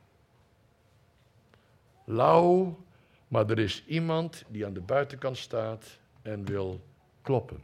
Lauw, 2.06 2.84
maar 3.28 3.50
er 3.50 3.60
is 3.60 3.84
iemand 3.86 4.44
die 4.48 4.66
aan 4.66 4.74
de 4.74 4.82
buitenkant 4.82 5.38
staat 5.38 5.98
en 6.22 6.46
wil 6.46 6.82
kloppen. 7.22 7.64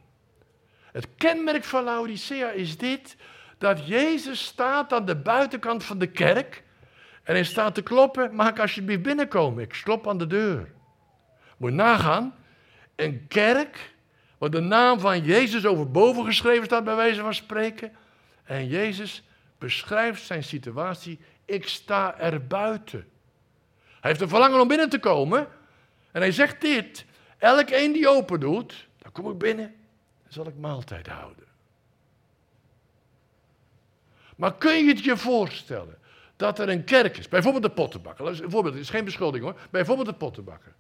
Het 0.92 1.08
kenmerk 1.16 1.64
van 1.64 1.84
Laodicea 1.84 2.52
is 2.52 2.78
dit, 2.78 3.18
dat 3.58 3.88
Jezus 3.88 4.46
staat 4.46 4.94
aan 4.94 5.06
de 5.06 5.16
buitenkant 5.16 5.84
van 5.84 5.98
de 5.98 6.08
kerk 6.08 6.64
en 7.24 7.34
hij 7.34 7.44
staat 7.44 7.76
te 7.76 7.82
kloppen, 7.82 8.36
mag 8.36 8.50
ik 8.50 8.60
alsjeblieft 8.60 9.02
binnenkomen? 9.02 9.64
Ik 9.64 9.80
klop 9.84 10.08
aan 10.08 10.18
de 10.18 10.28
deur. 10.28 10.74
Moet 11.66 11.74
nagaan, 11.74 12.36
een 12.96 13.28
kerk 13.28 13.94
waar 14.38 14.50
de 14.50 14.60
naam 14.60 15.00
van 15.00 15.24
Jezus 15.24 15.66
overboven 15.66 16.26
geschreven 16.26 16.66
staat 16.66 16.84
bij 16.84 16.96
wijze 16.96 17.22
van 17.22 17.34
spreken. 17.34 17.92
En 18.44 18.68
Jezus 18.68 19.24
beschrijft 19.58 20.24
zijn 20.24 20.44
situatie, 20.44 21.20
ik 21.46 21.68
sta 21.68 22.20
er 22.20 22.48
buiten. 22.48 23.08
Hij 23.84 24.10
heeft 24.10 24.22
een 24.22 24.30
verlangen 24.30 24.60
om 24.60 24.68
binnen 24.68 24.90
te 24.90 25.00
komen. 25.00 25.48
En 26.12 26.22
hij 26.22 26.32
zegt 26.32 26.62
dit, 26.62 27.06
elk 27.38 27.70
een 27.70 27.92
die 27.92 28.10
open 28.10 28.40
doet, 28.40 28.88
dan 28.98 29.12
kom 29.12 29.32
ik 29.32 29.38
binnen, 29.38 29.76
dan 30.24 30.34
zal 30.34 30.48
ik 30.48 30.58
maaltijd 30.58 31.08
houden. 31.08 31.46
Maar 34.36 34.56
kun 34.56 34.76
je 34.76 34.88
het 34.88 35.04
je 35.04 35.18
voorstellen 35.18 35.98
dat 36.36 36.60
er 36.60 36.70
een 36.70 36.84
kerk 36.84 37.18
is, 37.18 37.28
bijvoorbeeld 37.28 37.64
de 37.64 37.70
pottenbakker, 37.70 38.36
voorbeeld, 38.36 38.74
het 38.74 38.84
is 38.84 38.90
geen 38.90 39.06
beschuldiging 39.06 39.52
hoor, 39.52 39.62
bijvoorbeeld 39.70 40.08
de 40.08 40.14
pottenbakker, 40.14 40.74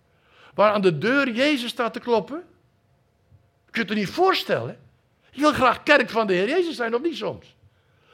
waar 0.55 0.71
aan 0.71 0.81
de 0.81 0.97
deur 0.97 1.31
Jezus 1.31 1.69
staat 1.69 1.93
te 1.93 1.99
kloppen 1.99 2.43
je 3.75 3.81
het 3.81 3.93
niet 3.93 4.09
voorstellen? 4.09 4.79
Je 5.31 5.41
wil 5.41 5.53
graag 5.53 5.83
kerk 5.83 6.09
van 6.09 6.27
de 6.27 6.33
Heer 6.33 6.47
Jezus 6.47 6.75
zijn, 6.75 6.95
of 6.95 7.01
niet 7.01 7.17
soms? 7.17 7.55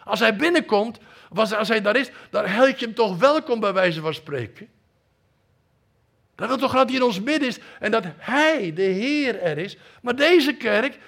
Als 0.03 0.19
hij 0.19 0.35
binnenkomt, 0.35 0.99
als 1.29 1.67
hij 1.67 1.81
daar 1.81 1.95
is, 1.95 2.11
dan 2.29 2.45
heet 2.45 2.79
je 2.79 2.85
hem 2.85 2.95
toch 2.95 3.17
welkom 3.17 3.59
bij 3.59 3.73
wijze 3.73 4.01
van 4.01 4.13
spreken. 4.13 4.69
Dan 6.35 6.47
wil 6.47 6.57
toch 6.57 6.73
dat 6.73 6.87
hij 6.87 6.97
in 6.97 7.03
ons 7.03 7.19
midden 7.19 7.47
is 7.47 7.59
en 7.79 7.91
dat 7.91 8.03
hij, 8.17 8.73
de 8.73 8.81
Heer, 8.81 9.41
er 9.41 9.57
is. 9.57 9.77
Maar 10.01 10.15
deze 10.15 10.53
kerk 10.53 10.99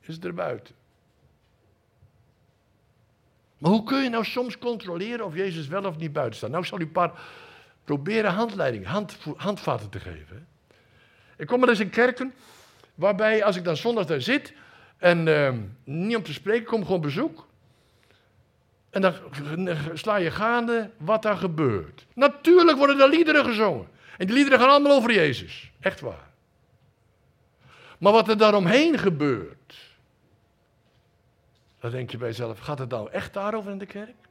is 0.00 0.18
er 0.20 0.34
buiten. 0.34 0.74
Maar 3.58 3.70
hoe 3.70 3.84
kun 3.84 4.02
je 4.02 4.08
nou 4.08 4.24
soms 4.24 4.58
controleren 4.58 5.24
of 5.24 5.34
Jezus 5.34 5.66
wel 5.66 5.84
of 5.84 5.96
niet 5.96 6.12
buiten 6.12 6.36
staat? 6.36 6.50
Nou, 6.50 6.62
ik 6.62 6.68
zal 6.68 6.80
u 6.80 6.82
een 6.82 6.92
paar 6.92 7.12
proberen 7.84 8.32
handleiding, 8.32 8.86
hand, 8.86 9.16
handvaten 9.36 9.88
te 9.88 10.00
geven. 10.00 10.46
Ik 11.38 11.46
kom 11.46 11.62
er 11.62 11.68
eens 11.68 11.80
in 11.80 11.90
kerken 11.90 12.34
waarbij 12.94 13.44
als 13.44 13.56
ik 13.56 13.64
dan 13.64 13.76
zondag 13.76 14.06
daar 14.06 14.20
zit 14.20 14.52
en 14.96 15.28
ehm, 15.28 15.60
niet 15.84 16.16
om 16.16 16.22
te 16.22 16.32
spreken, 16.32 16.66
kom 16.66 16.84
gewoon 16.84 17.00
bezoek. 17.00 17.46
En 18.90 19.00
dan 19.00 19.14
sla 19.94 20.16
je 20.16 20.30
gaande 20.30 20.90
wat 20.96 21.22
daar 21.22 21.36
gebeurt. 21.36 22.06
Natuurlijk 22.14 22.78
worden 22.78 23.00
er 23.00 23.08
liederen 23.08 23.44
gezongen. 23.44 23.88
En 24.16 24.26
die 24.26 24.34
liederen 24.34 24.58
gaan 24.58 24.68
allemaal 24.68 24.96
over 24.96 25.12
Jezus. 25.12 25.70
Echt 25.80 26.00
waar. 26.00 26.28
Maar 27.98 28.12
wat 28.12 28.28
er 28.28 28.38
daaromheen 28.38 28.98
gebeurt, 28.98 29.96
dan 31.80 31.90
denk 31.90 32.10
je 32.10 32.16
bij 32.16 32.28
jezelf, 32.28 32.58
gaat 32.58 32.78
het 32.78 32.90
nou 32.90 33.10
echt 33.10 33.32
daarover 33.32 33.70
in 33.70 33.78
de 33.78 33.86
kerk? 33.86 34.27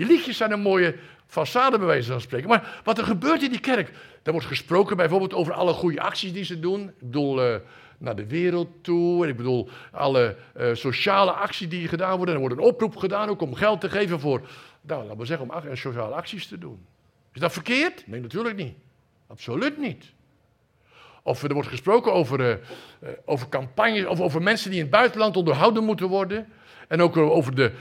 Die 0.00 0.08
liedjes 0.08 0.36
zijn 0.36 0.52
een 0.52 0.60
mooie 0.60 0.96
façade 1.26 1.78
bij 1.78 1.78
wijze 1.78 2.10
van 2.10 2.20
spreken. 2.20 2.48
Maar 2.48 2.80
wat 2.84 2.98
er 2.98 3.04
gebeurt 3.04 3.42
in 3.42 3.50
die 3.50 3.60
kerk, 3.60 3.92
er 4.22 4.32
wordt 4.32 4.46
gesproken 4.46 4.96
bijvoorbeeld 4.96 5.34
over 5.34 5.52
alle 5.52 5.72
goede 5.72 6.00
acties 6.00 6.32
die 6.32 6.44
ze 6.44 6.60
doen. 6.60 6.88
Ik 6.88 6.98
bedoel, 6.98 7.46
uh, 7.46 7.56
naar 7.98 8.16
de 8.16 8.26
wereld 8.26 8.68
toe. 8.80 9.24
En 9.24 9.28
ik 9.28 9.36
bedoel, 9.36 9.68
alle 9.92 10.36
uh, 10.56 10.74
sociale 10.74 11.30
acties 11.30 11.68
die 11.68 11.88
gedaan 11.88 12.16
worden. 12.16 12.34
Er 12.34 12.40
wordt 12.40 12.56
een 12.56 12.62
oproep 12.62 12.96
gedaan 12.96 13.28
ook 13.28 13.40
om 13.40 13.54
geld 13.54 13.80
te 13.80 13.90
geven 13.90 14.20
voor, 14.20 14.48
nou, 14.80 15.02
laten 15.02 15.18
we 15.18 15.24
zeggen, 15.24 15.50
om 15.50 15.76
sociale 15.76 16.14
acties 16.14 16.46
te 16.46 16.58
doen. 16.58 16.86
Is 17.32 17.40
dat 17.40 17.52
verkeerd? 17.52 18.06
Nee, 18.06 18.20
natuurlijk 18.20 18.56
niet. 18.56 18.74
Absoluut 19.26 19.78
niet. 19.78 20.04
Of 21.22 21.42
er 21.42 21.54
wordt 21.54 21.68
gesproken 21.68 22.12
over, 22.12 22.40
uh, 22.40 22.56
over 23.24 23.48
campagnes, 23.48 24.06
of 24.06 24.20
over 24.20 24.42
mensen 24.42 24.70
die 24.70 24.78
in 24.78 24.84
het 24.84 24.94
buitenland 24.94 25.36
onderhouden 25.36 25.84
moeten 25.84 26.08
worden. 26.08 26.48
En 26.90 27.02
ook 27.02 27.16
over 27.16 27.54
de, 27.54 27.72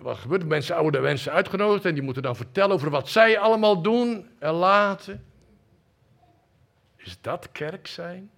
wat 0.00 0.18
gebeurt, 0.18 0.46
mensen, 0.46 0.76
oude 0.76 1.00
mensen 1.00 1.32
uitgenodigd 1.32 1.84
en 1.84 1.94
die 1.94 2.02
moeten 2.02 2.22
dan 2.22 2.36
vertellen 2.36 2.74
over 2.74 2.90
wat 2.90 3.08
zij 3.08 3.38
allemaal 3.38 3.82
doen 3.82 4.26
en 4.38 4.52
laten. 4.52 5.24
Is 6.96 7.18
dat 7.20 7.48
kerk 7.52 7.86
zijn? 7.86 8.30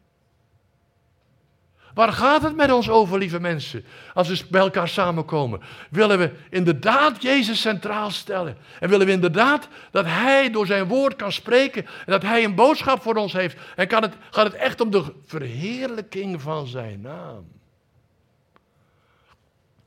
Waar 1.94 2.12
gaat 2.12 2.42
het 2.42 2.56
met 2.56 2.72
ons 2.72 2.90
over, 2.90 3.18
lieve 3.18 3.40
mensen, 3.40 3.84
als 4.14 4.28
we 4.28 4.46
bij 4.50 4.60
elkaar 4.60 4.88
samenkomen? 4.88 5.60
Willen 5.90 6.18
we 6.18 6.32
inderdaad 6.50 7.22
Jezus 7.22 7.60
centraal 7.60 8.10
stellen? 8.10 8.56
En 8.80 8.88
willen 8.88 9.06
we 9.06 9.12
inderdaad 9.12 9.68
dat 9.90 10.04
Hij 10.04 10.50
door 10.50 10.66
zijn 10.66 10.88
woord 10.88 11.16
kan 11.16 11.32
spreken 11.32 11.86
en 11.86 12.12
dat 12.12 12.22
Hij 12.22 12.44
een 12.44 12.54
boodschap 12.54 13.02
voor 13.02 13.14
ons 13.14 13.32
heeft? 13.32 13.56
En 13.76 13.86
kan 13.86 14.02
het, 14.02 14.14
gaat 14.30 14.46
het 14.46 14.54
echt 14.54 14.80
om 14.80 14.90
de 14.90 15.04
verheerlijking 15.24 16.42
van 16.42 16.66
zijn 16.66 17.00
naam? 17.00 17.54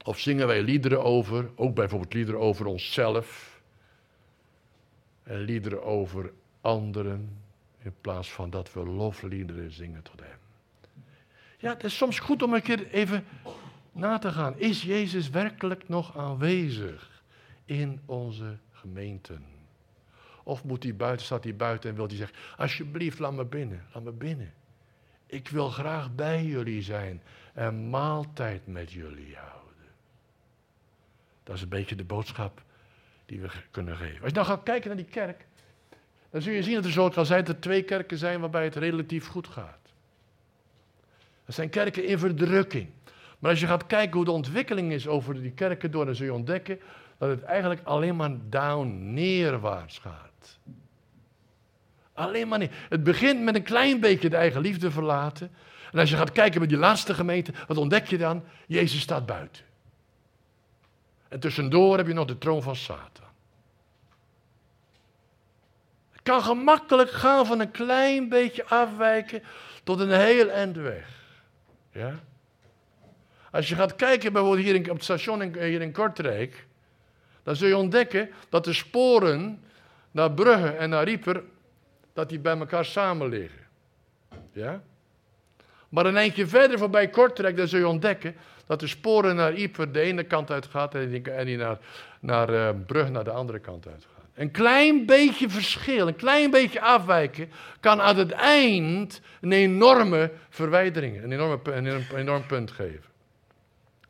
Of 0.08 0.20
zingen 0.20 0.48
wij 0.48 0.62
liederen 0.62 1.04
over, 1.04 1.50
ook 1.56 1.76
bijvoorbeeld 1.76 2.14
liederen 2.14 2.40
over 2.40 2.66
onszelf 2.66 3.60
en 5.24 5.40
liederen 5.40 5.84
over 5.84 6.34
anderen, 6.62 7.38
in 7.82 7.94
plaats 8.02 8.32
van 8.32 8.50
dat 8.50 8.74
we 8.74 8.86
lofliederen 8.86 9.72
zingen 9.72 10.02
tot 10.02 10.20
Hem? 10.20 10.38
Ja, 11.58 11.74
het 11.74 11.84
is 11.84 11.98
soms 11.98 12.20
goed 12.20 12.44
om 12.44 12.54
een 12.54 12.62
keer 12.62 12.88
even 12.92 13.26
na 13.92 14.18
te 14.18 14.32
gaan. 14.32 14.60
Is 14.60 14.82
Jezus 14.82 15.30
werkelijk 15.30 15.90
nog 15.90 16.18
aanwezig 16.18 17.24
in 17.66 18.02
onze 18.06 18.58
gemeenten? 18.72 19.46
Of 20.44 20.64
moet 20.64 20.84
hij 20.84 20.96
buiten, 20.96 21.26
staat 21.26 21.44
hij 21.44 21.56
buiten 21.56 21.90
en 21.90 21.96
wil 21.96 22.08
hij 22.08 22.16
zeggen, 22.16 22.38
alsjeblieft, 22.58 23.20
laat 23.20 23.34
me 23.34 23.46
binnen, 23.46 23.86
laat 23.94 24.04
me 24.04 24.12
binnen. 24.12 24.54
Ik 25.26 25.50
wil 25.50 25.70
graag 25.70 26.16
bij 26.16 26.46
jullie 26.46 26.82
zijn 26.82 27.22
en 27.54 27.90
maaltijd 27.90 28.68
met 28.68 28.92
jullie 28.92 29.36
houden. 29.36 29.57
Dat 31.48 31.56
is 31.56 31.62
een 31.62 31.70
beetje 31.70 31.96
de 31.96 32.04
boodschap 32.04 32.62
die 33.26 33.40
we 33.40 33.50
kunnen 33.72 33.98
geven. 33.98 34.18
Als 34.18 34.28
je 34.28 34.34
dan 34.34 34.46
gaat 34.46 34.64
kijken 34.64 34.88
naar 34.88 34.98
die 34.98 35.06
kerk, 35.06 35.46
dan 36.30 36.42
zul 36.42 36.54
je 36.54 36.64
zien 36.64 36.76
dat 36.76 36.86
er 36.86 36.92
zoals 36.92 37.18
al 37.18 37.26
zei, 37.26 37.44
er 37.44 37.60
twee 37.60 37.84
kerken 37.84 38.18
zijn 38.18 38.40
waarbij 38.40 38.64
het 38.64 38.76
relatief 38.76 39.28
goed 39.28 39.48
gaat. 39.48 39.92
Dat 41.46 41.56
zijn 41.56 41.70
kerken 41.70 42.06
in 42.06 42.20
verdrukking. 42.20 42.90
Maar 43.40 43.52
als 43.52 43.60
je 43.60 43.68
gaat 43.68 43.86
kijken 43.86 44.16
hoe 44.16 44.26
de 44.26 44.32
ontwikkeling 44.32 44.92
is 44.92 45.08
over 45.08 45.42
die 45.42 45.52
kerken 45.52 45.92
door, 45.92 46.06
dan 46.06 46.16
zul 46.16 46.26
je 46.26 46.34
ontdekken 46.34 46.80
dat 47.18 47.30
het 47.30 47.44
eigenlijk 47.44 47.82
alleen 47.84 48.16
maar 48.16 48.32
down, 48.50 49.14
neerwaarts 49.14 50.00
gaat. 50.00 50.60
Alleen 52.14 52.48
maar 52.48 52.60
neer. 52.60 52.86
Het 52.90 53.04
begint 53.04 53.42
met 53.42 53.56
een 53.56 53.64
klein 53.64 54.00
beetje 54.00 54.30
de 54.30 54.36
eigen 54.36 54.62
liefde 54.62 54.92
verlaten. 54.92 55.52
En 55.92 56.00
als 56.00 56.10
je 56.10 56.16
gaat 56.16 56.32
kijken 56.32 56.60
bij 56.60 56.68
die 56.70 56.78
laatste 56.78 57.14
gemeente, 57.14 57.54
wat 57.68 57.78
ontdek 57.78 58.08
je 58.08 58.18
dan? 58.18 58.44
Jezus 58.66 59.02
staat 59.02 59.26
buiten. 59.26 59.67
En 61.30 61.40
tussendoor 61.40 61.98
heb 61.98 62.08
je 62.08 62.14
nog 62.14 62.26
de 62.26 62.38
troon 62.38 62.62
van 62.62 62.76
Satan. 62.76 63.26
Het 66.12 66.22
kan 66.22 66.42
gemakkelijk 66.42 67.12
gaan 67.12 67.46
van 67.46 67.60
een 67.60 67.72
klein 67.72 68.30
beetje 68.30 68.66
afwijken 68.66 69.44
tot 69.84 70.00
een 70.00 70.12
heel 70.12 70.50
eind 70.50 70.76
weg. 70.76 71.08
Ja? 71.92 72.20
Als 73.52 73.70
je 73.70 73.76
gaat 73.76 73.96
kijken 73.96 74.34
bijvoorbeeld 74.34 74.66
hier 74.66 74.76
in, 74.76 74.90
op 74.90 74.96
het 74.96 75.04
station 75.04 75.42
in, 75.42 75.64
hier 75.64 75.82
in 75.82 75.92
Kortrijk, 75.92 76.66
dan 77.44 77.56
zul 77.56 77.68
je 77.68 77.78
ontdekken 77.78 78.30
dat 78.50 78.64
de 78.64 78.74
sporen 78.74 79.64
naar 80.12 80.32
Brugge 80.32 80.70
en 80.70 80.90
naar 80.90 81.04
Rieper, 81.04 81.44
dat 82.14 82.30
die 82.30 82.40
bij 82.40 82.58
elkaar 82.58 82.86
samen 82.86 83.30
liggen. 83.30 83.68
Ja? 84.52 84.82
Maar 85.90 86.06
een 86.06 86.18
eindje 86.18 86.48
verder 86.48 86.78
voorbij 86.78 87.10
Kortrijk, 87.10 87.58
dan 87.58 87.68
zul 87.68 87.80
je 87.80 87.88
ontdekken 87.88 88.36
dat 88.68 88.80
de 88.80 88.88
sporen 88.88 89.36
naar 89.36 89.54
Ieper 89.54 89.92
de 89.92 90.00
ene 90.00 90.24
kant 90.24 90.52
uit 90.52 90.66
gaat 90.66 90.96
en 90.96 91.10
die, 91.10 91.32
en 91.32 91.58
naar, 91.58 91.78
naar 92.20 92.50
uh, 92.50 92.70
Brugge 92.86 93.12
naar 93.12 93.24
de 93.24 93.32
andere 93.32 93.60
kant 93.60 93.88
uit 93.88 94.06
gaat. 94.14 94.26
Een 94.34 94.52
klein 94.52 95.06
beetje 95.06 95.50
verschil, 95.50 96.08
een 96.08 96.16
klein 96.16 96.52
beetje 96.52 96.82
afwijken, 96.82 97.50
kan 97.80 98.02
aan 98.02 98.18
het 98.18 98.32
eind 98.32 99.22
een 99.42 99.52
enorme 99.52 100.32
verwijdering, 100.50 101.24
een, 101.24 101.32
enorme, 101.32 101.60
een 101.64 102.06
enorm 102.16 102.46
punt 102.46 102.72
geven. 102.72 103.10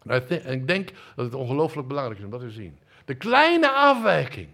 En 0.06 0.52
ik 0.52 0.68
denk 0.68 0.90
dat 1.16 1.26
het 1.26 1.34
ongelooflijk 1.34 1.88
belangrijk 1.88 2.20
is 2.20 2.26
om 2.26 2.32
dat 2.32 2.40
te 2.40 2.50
zien. 2.50 2.80
De 3.06 3.16
kleine 3.16 3.70
afwijking 3.72 4.48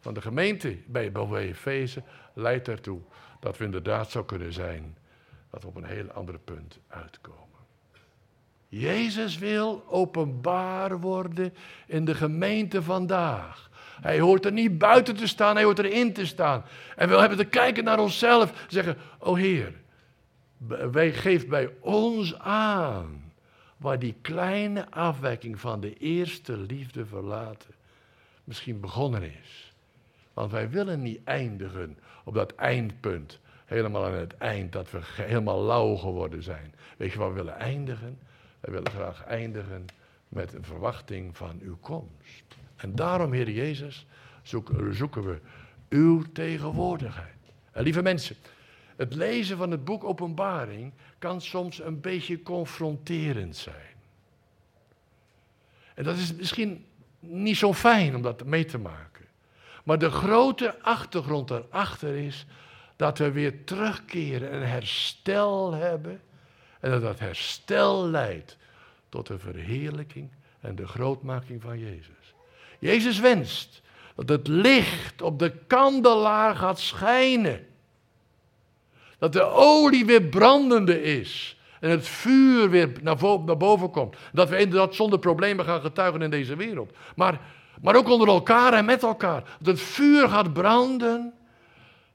van 0.00 0.14
de 0.14 0.20
gemeente 0.20 0.76
bij 0.86 1.12
Efeze 1.34 2.02
leidt 2.34 2.68
ertoe 2.68 3.00
dat 3.40 3.58
we 3.58 3.64
inderdaad 3.64 4.10
zou 4.10 4.24
kunnen 4.24 4.52
zijn 4.52 4.96
dat 5.50 5.62
we 5.62 5.68
op 5.68 5.76
een 5.76 5.84
heel 5.84 6.10
ander 6.10 6.38
punt 6.38 6.78
uitkomen. 6.88 7.45
Jezus 8.78 9.38
wil 9.38 9.84
openbaar 9.88 11.00
worden 11.00 11.54
in 11.86 12.04
de 12.04 12.14
gemeente 12.14 12.82
vandaag. 12.82 13.70
Hij 14.00 14.20
hoort 14.20 14.44
er 14.44 14.52
niet 14.52 14.78
buiten 14.78 15.16
te 15.16 15.26
staan, 15.26 15.54
hij 15.54 15.64
hoort 15.64 15.78
erin 15.78 16.12
te 16.12 16.26
staan. 16.26 16.64
En 16.96 17.08
we 17.08 17.18
hebben 17.18 17.38
te 17.38 17.44
kijken 17.44 17.84
naar 17.84 17.98
onszelf, 17.98 18.66
zeggen, 18.68 18.96
o 19.18 19.34
Heer, 19.34 19.72
wij 20.92 21.12
geef 21.12 21.48
bij 21.48 21.70
ons 21.80 22.38
aan 22.38 23.32
waar 23.76 23.98
die 23.98 24.14
kleine 24.20 24.90
afwijking 24.90 25.60
van 25.60 25.80
de 25.80 25.94
eerste 25.94 26.56
liefde 26.56 27.06
verlaten 27.06 27.74
misschien 28.44 28.80
begonnen 28.80 29.22
is. 29.22 29.72
Want 30.32 30.50
wij 30.50 30.70
willen 30.70 31.02
niet 31.02 31.20
eindigen 31.24 31.98
op 32.24 32.34
dat 32.34 32.54
eindpunt, 32.54 33.38
helemaal 33.64 34.04
aan 34.04 34.12
het 34.12 34.36
eind, 34.36 34.72
dat 34.72 34.90
we 34.90 34.98
helemaal 35.02 35.62
lauw 35.62 35.94
geworden 35.94 36.42
zijn. 36.42 36.74
Weet 36.96 37.12
je 37.12 37.18
waar 37.18 37.28
we 37.28 37.34
willen 37.34 37.58
eindigen? 37.58 38.18
Wij 38.66 38.74
willen 38.74 38.92
graag 38.92 39.24
eindigen 39.24 39.84
met 40.28 40.52
een 40.52 40.64
verwachting 40.64 41.36
van 41.36 41.58
uw 41.62 41.76
komst. 41.80 42.44
En 42.76 42.94
daarom, 42.94 43.32
Heer 43.32 43.50
Jezus, 43.50 44.06
zoeken, 44.42 45.24
we 45.24 45.38
uw 45.88 46.22
tegenwoordigheid. 46.32 47.52
En 47.72 47.82
lieve 47.82 48.02
mensen, 48.02 48.36
het 48.96 49.14
lezen 49.14 49.56
van 49.56 49.70
het 49.70 49.84
boek 49.84 50.04
Openbaring 50.04 50.92
kan 51.18 51.40
soms 51.40 51.80
een 51.80 52.00
beetje 52.00 52.42
confronterend 52.42 53.56
zijn. 53.56 53.94
En 55.94 56.04
dat 56.04 56.16
is 56.16 56.34
misschien 56.34 56.84
niet 57.18 57.56
zo 57.56 57.72
fijn 57.74 58.14
om 58.14 58.22
dat 58.22 58.44
mee 58.44 58.64
te 58.64 58.78
maken. 58.78 59.26
Maar 59.84 59.98
de 59.98 60.10
grote 60.10 60.80
achtergrond 60.80 61.48
daarachter 61.48 62.16
is 62.16 62.46
dat 62.96 63.18
we 63.18 63.30
weer 63.30 63.64
terugkeren 63.64 64.50
en 64.50 64.68
herstel 64.68 65.72
hebben. 65.72 66.20
En 66.86 66.92
dat 66.92 67.02
dat 67.02 67.18
herstel 67.18 68.06
leidt 68.06 68.56
tot 69.08 69.26
de 69.26 69.38
verheerlijking 69.38 70.30
en 70.60 70.74
de 70.74 70.86
grootmaking 70.86 71.62
van 71.62 71.78
Jezus. 71.78 72.34
Jezus 72.78 73.20
wenst 73.20 73.82
dat 74.14 74.28
het 74.28 74.48
licht 74.48 75.22
op 75.22 75.38
de 75.38 75.52
kandelaar 75.66 76.56
gaat 76.56 76.80
schijnen. 76.80 77.66
Dat 79.18 79.32
de 79.32 79.42
olie 79.42 80.04
weer 80.04 80.22
brandende 80.22 81.02
is. 81.02 81.58
En 81.80 81.90
het 81.90 82.08
vuur 82.08 82.70
weer 82.70 82.92
naar, 83.02 83.16
boven 83.56 83.90
komt. 83.90 84.16
Dat 84.32 84.48
we 84.48 84.58
inderdaad 84.58 84.94
zonder 84.94 85.18
problemen 85.18 85.64
gaan 85.64 85.80
getuigen 85.80 86.22
in 86.22 86.30
deze 86.30 86.56
wereld. 86.56 86.92
Maar, 87.16 87.40
maar 87.82 87.96
ook 87.96 88.08
onder 88.08 88.28
elkaar 88.28 88.72
en 88.72 88.84
met 88.84 89.02
elkaar. 89.02 89.42
Dat 89.42 89.66
het 89.66 89.80
vuur 89.80 90.28
gaat 90.28 90.52
branden. 90.52 91.32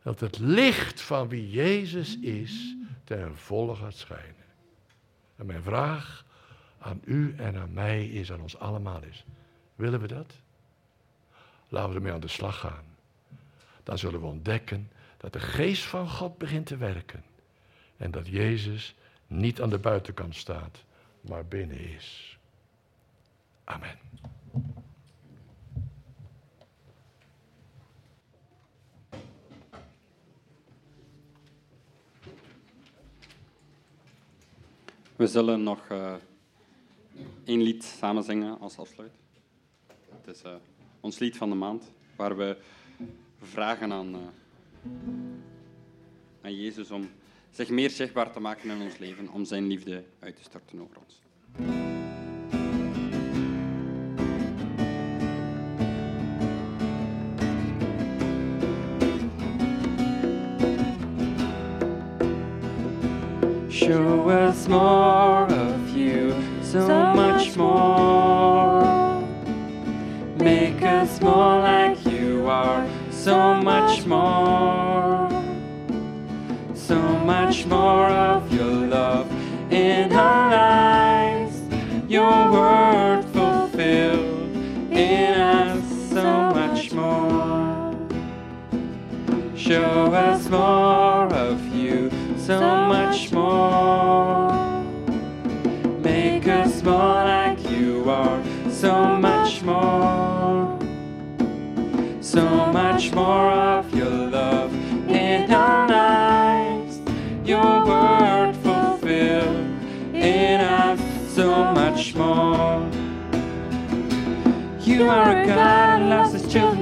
Dat 0.04 0.20
het 0.20 0.40
licht 0.40 1.02
van 1.02 1.30
wie 1.30 1.50
Jezus 1.50 2.20
is 2.20 2.76
ten 3.04 3.32
volle 3.36 3.76
gaat 3.76 3.96
schijnen. 3.96 4.41
En 5.42 5.48
mijn 5.48 5.64
vraag 5.64 6.26
aan 6.80 7.02
u 7.06 7.36
en 7.38 7.58
aan 7.58 7.74
mij 7.74 8.08
is, 8.08 8.32
aan 8.32 8.42
ons 8.42 8.58
allemaal 8.58 9.04
is, 9.04 9.26
willen 9.76 10.02
we 10.02 10.08
dat? 10.08 10.34
Laten 11.68 11.90
we 11.90 11.96
ermee 11.96 12.12
aan 12.14 12.20
de 12.20 12.28
slag 12.28 12.60
gaan. 12.60 12.84
Dan 13.84 13.98
zullen 13.98 14.20
we 14.20 14.26
ontdekken 14.26 14.92
dat 15.18 15.34
de 15.34 15.40
geest 15.40 15.84
van 15.84 16.10
God 16.10 16.38
begint 16.38 16.66
te 16.66 16.78
werken. 16.78 17.24
En 17.98 18.12
dat 18.12 18.28
Jezus 18.28 18.96
niet 19.28 19.62
aan 19.62 19.70
de 19.70 19.80
buitenkant 19.80 20.36
staat, 20.36 20.84
maar 21.22 21.46
binnen 21.46 21.80
is. 21.80 22.38
Amen. 23.64 23.98
We 35.22 35.28
zullen 35.28 35.64
nog 35.64 35.90
uh, 35.92 36.14
één 37.44 37.62
lied 37.62 37.84
samen 37.84 38.24
zingen 38.24 38.60
als 38.60 38.78
afsluit. 38.78 39.12
Het 40.10 40.36
is 40.36 40.44
uh, 40.44 40.52
ons 41.00 41.20
lied 41.20 41.38
van 41.38 41.50
de 41.50 41.56
maand, 41.56 41.92
waar 42.16 42.38
we 42.38 42.58
vragen 43.42 43.92
aan, 43.92 44.16
uh, 44.16 44.22
aan 46.42 46.56
Jezus 46.56 46.92
om 46.92 47.10
zich 47.50 47.70
meer 47.70 47.90
zichtbaar 47.90 48.32
te 48.32 48.40
maken 48.40 48.70
in 48.70 48.82
ons 48.82 48.98
leven, 48.98 49.30
om 49.30 49.46
zijn 49.46 49.68
liefde 49.68 50.04
uit 50.20 50.36
te 50.36 50.44
storten 50.44 50.82
over 50.82 50.98
ons. 50.98 51.22
More 64.32 65.46
of 65.52 65.90
you, 65.90 66.34
so, 66.62 66.88
so 66.88 67.14
much 67.14 67.58
more. 67.58 69.22
Make 70.38 70.82
us 70.84 71.20
more 71.20 71.60
like 71.60 72.06
you 72.06 72.48
are, 72.48 72.88
so 73.10 73.56
much 73.56 74.06
more. 74.06 75.30
So 76.74 76.98
much 77.26 77.66
more 77.66 78.21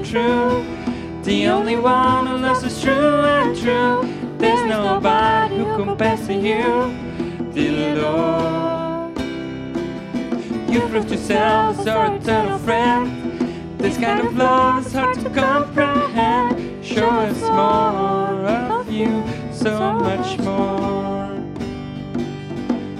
true. 0.09 0.65
The 1.23 1.47
only 1.47 1.75
one 1.75 2.25
who 2.25 2.37
loves 2.37 2.63
is 2.63 2.81
true 2.81 2.93
and 2.93 3.55
true. 3.55 4.01
There's 4.39 4.67
nobody 4.67 5.57
who 5.57 5.75
compares 5.75 6.25
to 6.25 6.33
you, 6.33 6.95
dear 7.53 7.95
Lord. 7.95 9.19
You 10.67 10.81
proved 10.89 11.11
yourself 11.11 11.79
as 11.79 11.87
our 11.87 12.15
eternal 12.15 12.57
friend. 12.59 13.77
This 13.77 13.97
kind 13.97 14.25
of 14.25 14.35
love 14.35 14.87
is 14.87 14.93
hard 14.93 15.19
to 15.19 15.29
comprehend. 15.29 16.83
Show 16.83 17.09
us 17.09 17.41
more 17.41 18.47
of 18.79 18.91
you, 18.91 19.23
so 19.51 19.93
much 19.93 20.39
more. 20.39 21.29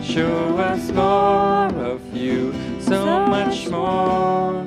Show 0.03 0.57
us 0.57 0.91
more 0.91 1.85
of 1.91 2.15
you, 2.15 2.53
so 2.79 3.25
much 3.25 3.67
more. 3.67 4.58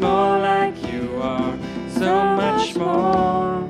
More 0.00 0.38
like 0.38 0.92
you 0.92 1.20
are, 1.20 1.58
so 1.98 2.24
much 2.34 2.74
more. 2.74 3.68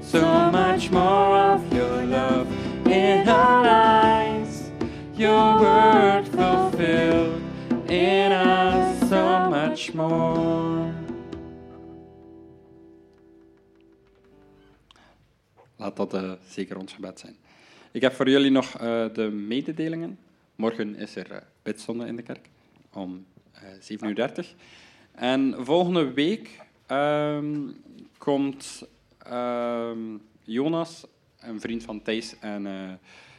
So 0.00 0.50
much 0.50 0.90
more 0.90 1.54
of 1.54 1.72
your 1.72 2.06
love 2.06 2.46
in 2.86 3.28
our 3.28 3.62
lives. 3.64 4.70
Your 5.16 5.58
word 5.60 6.28
fulfilled 6.28 7.40
in 7.88 8.32
us, 8.32 9.08
so 9.08 9.48
much 9.48 9.92
more. 9.92 10.92
Laat 15.76 15.96
dat 15.96 16.14
uh, 16.14 16.32
zeker 16.48 16.78
ons 16.78 16.92
gebed 16.92 17.18
zijn. 17.18 17.36
Ik 17.92 18.00
heb 18.00 18.12
voor 18.12 18.28
jullie 18.28 18.50
nog 18.50 18.74
uh, 18.74 18.80
de 19.12 19.30
mededelingen. 19.30 20.18
Morgen 20.56 20.96
is 20.96 21.16
er 21.16 21.30
uh, 21.30 21.36
bidzonde 21.62 22.06
in 22.06 22.16
de 22.16 22.22
kerk 22.22 22.48
om 22.92 23.26
7.30 23.62 24.06
uur. 24.06 24.54
En 25.12 25.54
volgende 25.58 26.12
week 26.12 26.60
um, 26.90 27.82
komt 28.18 28.88
um, 29.32 30.22
Jonas, 30.42 31.06
een 31.38 31.60
vriend 31.60 31.82
van 31.82 32.02
Thijs 32.02 32.38
en 32.38 32.66
uh, 32.66 32.92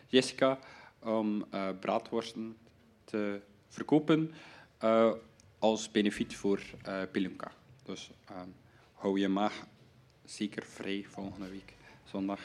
Jessica, 0.08 0.60
om 1.04 1.46
uh, 1.54 1.70
braadworsten 1.80 2.58
te 3.04 3.42
verkopen 3.68 4.32
uh, 4.84 5.12
als 5.60 5.92
benefiet 5.92 6.36
voor 6.36 6.62
Pilumka. 7.12 7.52
Dus 7.84 8.12
um, 8.32 8.54
hou 8.94 9.20
je 9.20 9.28
maag 9.28 9.66
zeker 10.26 10.64
vrij 10.64 11.06
volgende 11.10 11.50
week, 11.50 11.74
zondag. 12.04 12.40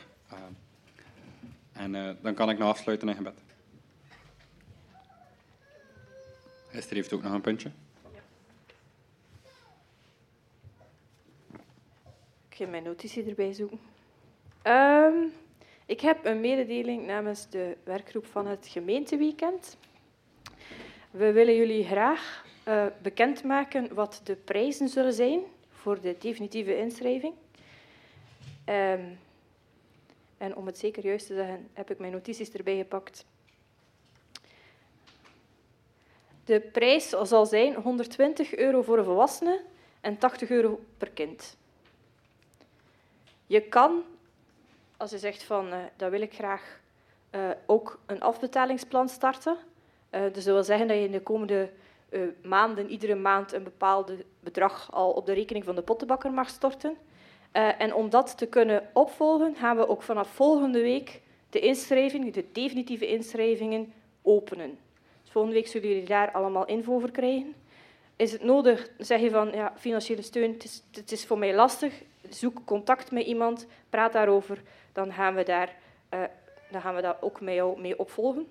en 1.72 2.18
dan 2.22 2.35
kan 2.35 2.51
ik 2.51 2.59
nog 2.59 2.68
afsluiten 2.68 3.09
in 3.09 3.14
gebed. 3.14 3.45
Esther 6.77 6.97
heeft 6.97 7.12
ook 7.12 7.22
nog 7.22 7.33
een 7.33 7.41
puntje. 7.41 7.70
Ik 12.49 12.57
ga 12.57 12.66
mijn 12.66 12.83
notitie 12.83 13.24
erbij 13.24 13.53
zoeken. 13.53 13.81
Um, 14.64 15.33
ik 15.87 16.01
heb 16.01 16.24
een 16.24 16.41
mededeling 16.41 17.07
namens 17.07 17.49
de 17.51 17.77
werkgroep 17.85 18.27
van 18.27 18.47
het 18.47 18.66
gemeenteweekend. 18.66 19.77
We 21.11 21.33
willen 21.33 21.55
jullie 21.55 21.85
graag 21.85 22.45
uh, 22.68 22.87
bekendmaken 23.03 23.95
wat 23.95 24.20
de 24.24 24.37
prijzen 24.37 24.89
zullen 24.89 25.12
zijn 25.12 25.41
voor 25.70 26.01
de 26.01 26.16
definitieve 26.18 26.79
inschrijving. 26.79 27.35
Um, 28.68 29.18
en 30.39 30.57
om 30.57 30.66
het 30.66 30.79
zeker 30.79 31.05
juist 31.05 31.27
te 31.27 31.35
zeggen, 31.35 31.68
heb 31.72 31.91
ik 31.91 31.99
mijn 31.99 32.12
notities 32.12 32.51
erbij 32.51 32.77
gepakt. 32.77 33.24
De 36.47 36.61
prijs 36.61 37.09
zal 37.09 37.47
zijn 37.47 37.74
120 37.74 38.55
euro 38.55 38.82
voor 38.82 38.99
een 38.99 39.05
volwassene 39.05 39.61
en 40.01 40.18
80 40.18 40.51
euro 40.51 40.80
per 40.99 41.11
kind. 41.11 41.57
Je 43.47 43.61
kan, 43.61 44.03
als 44.97 45.11
je 45.11 45.18
zegt 45.18 45.42
van 45.42 45.66
uh, 45.66 45.78
dat 45.97 46.11
wil 46.11 46.20
ik 46.20 46.34
graag, 46.34 46.80
uh, 47.30 47.51
ook 47.66 47.99
een 48.07 48.20
afbetalingsplan 48.20 49.09
starten. 49.09 49.57
Uh, 50.11 50.20
dus 50.20 50.44
dat 50.44 50.55
wil 50.55 50.64
zeggen 50.64 50.88
dat 50.88 50.97
je 50.97 51.05
in 51.05 51.12
de 51.12 51.22
komende 51.22 51.70
maanden 52.42 52.90
iedere 52.90 53.14
maand 53.14 53.53
een 53.53 53.62
bepaald 53.62 54.12
bedrag 54.40 54.92
al 54.92 55.11
op 55.11 55.26
de 55.26 55.32
rekening 55.32 55.64
van 55.64 55.74
de 55.74 55.82
pottenbakker 55.82 56.32
mag 56.32 56.49
storten. 56.49 56.97
en 57.53 57.94
om 57.94 58.11
dat 58.11 58.38
te 58.38 58.47
kunnen 58.47 58.90
opvolgen, 58.92 59.55
gaan 59.55 59.76
we 59.76 59.88
ook 59.88 60.03
vanaf 60.03 60.28
volgende 60.28 60.80
week 60.80 61.20
de 61.51 61.61
inschrijving, 61.61 62.32
de 62.32 62.44
definitieve 62.53 63.07
inschrijvingen, 63.07 63.92
openen. 64.22 64.78
Volgende 65.37 65.61
week 65.61 65.70
zullen 65.70 65.89
jullie 65.89 66.07
daar 66.07 66.30
allemaal 66.30 66.66
info 66.66 66.95
over 66.95 67.11
krijgen. 67.11 67.55
Is 68.16 68.32
het 68.32 68.43
nodig, 68.43 68.91
zeg 68.99 69.20
je 69.20 69.30
van 69.30 69.51
ja, 69.53 69.72
financiële 69.78 70.22
steun, 70.22 70.53
het 70.53 70.64
is, 70.64 70.82
het 70.93 71.12
is 71.12 71.26
voor 71.26 71.39
mij 71.39 71.55
lastig, 71.55 72.03
zoek 72.28 72.61
contact 72.64 73.11
met 73.11 73.26
iemand, 73.26 73.66
praat 73.91 74.12
daarover, 74.12 74.62
dan 74.93 75.12
gaan 75.12 75.34
we 75.34 75.43
daar, 75.43 75.76
uh, 76.14 76.20
dan 76.70 76.80
gaan 76.80 76.95
we 76.95 77.03
dat 77.03 77.16
ook 77.20 77.41
met 77.41 77.55
jou 77.55 77.80
mee 77.80 77.99
opvolgen. 77.99 78.47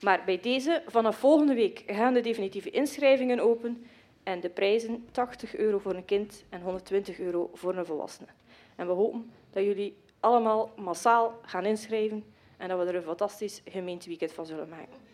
Maar 0.00 0.22
bij 0.24 0.40
deze, 0.40 0.82
vanaf 0.86 1.16
volgende 1.16 1.54
week 1.54 1.82
gaan 1.86 2.14
de 2.14 2.20
definitieve 2.20 2.70
inschrijvingen 2.70 3.40
open 3.40 3.86
en 4.22 4.40
de 4.40 4.50
prijzen 4.50 5.06
80 5.10 5.56
euro 5.56 5.78
voor 5.78 5.94
een 5.94 6.04
kind 6.04 6.44
en 6.48 6.60
120 6.60 7.18
euro 7.18 7.50
voor 7.52 7.76
een 7.76 7.86
volwassene. 7.86 8.28
En 8.76 8.86
we 8.86 8.92
hopen 8.92 9.30
dat 9.50 9.64
jullie 9.64 9.96
allemaal 10.20 10.72
massaal 10.76 11.38
gaan 11.42 11.64
inschrijven 11.64 12.24
En 12.56 12.68
dat 12.68 12.78
we 12.78 12.84
er 12.84 12.94
een 12.94 13.02
fantastisch 13.02 13.62
gemeenteweekend 13.64 14.32
van 14.32 14.46
zullen 14.46 14.68
maken. 14.68 15.13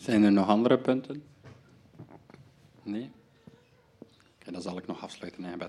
Zijn 0.00 0.22
er 0.22 0.32
nog 0.32 0.48
andere 0.48 0.78
punten? 0.78 1.22
Nee? 2.82 3.10
Oké, 4.34 4.52
dan 4.52 4.62
zal 4.62 4.78
ik 4.78 4.86
nog 4.86 5.02
afsluiten 5.02 5.44
in. 5.44 5.60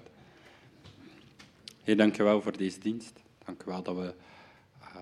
Heer, 1.84 1.98
dank 1.98 2.18
u 2.18 2.24
wel 2.24 2.42
voor 2.42 2.58
deze 2.58 2.80
dienst. 2.80 3.20
Dank 3.46 3.62
u 3.64 3.66
wel 3.66 3.84
dat 3.84 3.96
we 3.96 4.14
uh, 4.82 4.96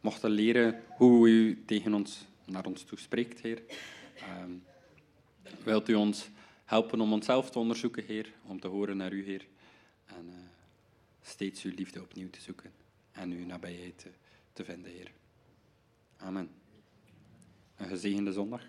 mochten 0.00 0.30
leren 0.30 0.82
hoe 0.96 1.28
u 1.28 1.64
tegen 1.66 1.94
ons, 1.94 2.26
naar 2.44 2.66
ons 2.66 2.82
toe 2.82 2.98
spreekt, 2.98 3.40
Heer. 3.40 3.62
Uh, 4.16 4.44
wilt 5.64 5.88
u 5.88 5.94
ons 5.94 6.28
helpen 6.64 7.00
om 7.00 7.12
onszelf 7.12 7.50
te 7.50 7.58
onderzoeken, 7.58 8.04
Heer, 8.04 8.32
om 8.46 8.60
te 8.60 8.68
horen 8.68 8.96
naar 8.96 9.12
u, 9.12 9.24
Heer. 9.24 9.46
En 10.04 10.26
uh, 10.26 10.34
steeds 11.22 11.62
uw 11.62 11.72
liefde 11.74 12.02
opnieuw 12.02 12.30
te 12.30 12.40
zoeken 12.40 12.72
en 13.12 13.30
uw 13.30 13.46
nabijheid 13.46 14.06
te 14.52 14.64
vinden, 14.64 14.92
Heer. 14.92 15.10
Amen. 16.16 16.65
Een 17.76 17.88
gezegende 17.88 18.32
zondag. 18.32 18.62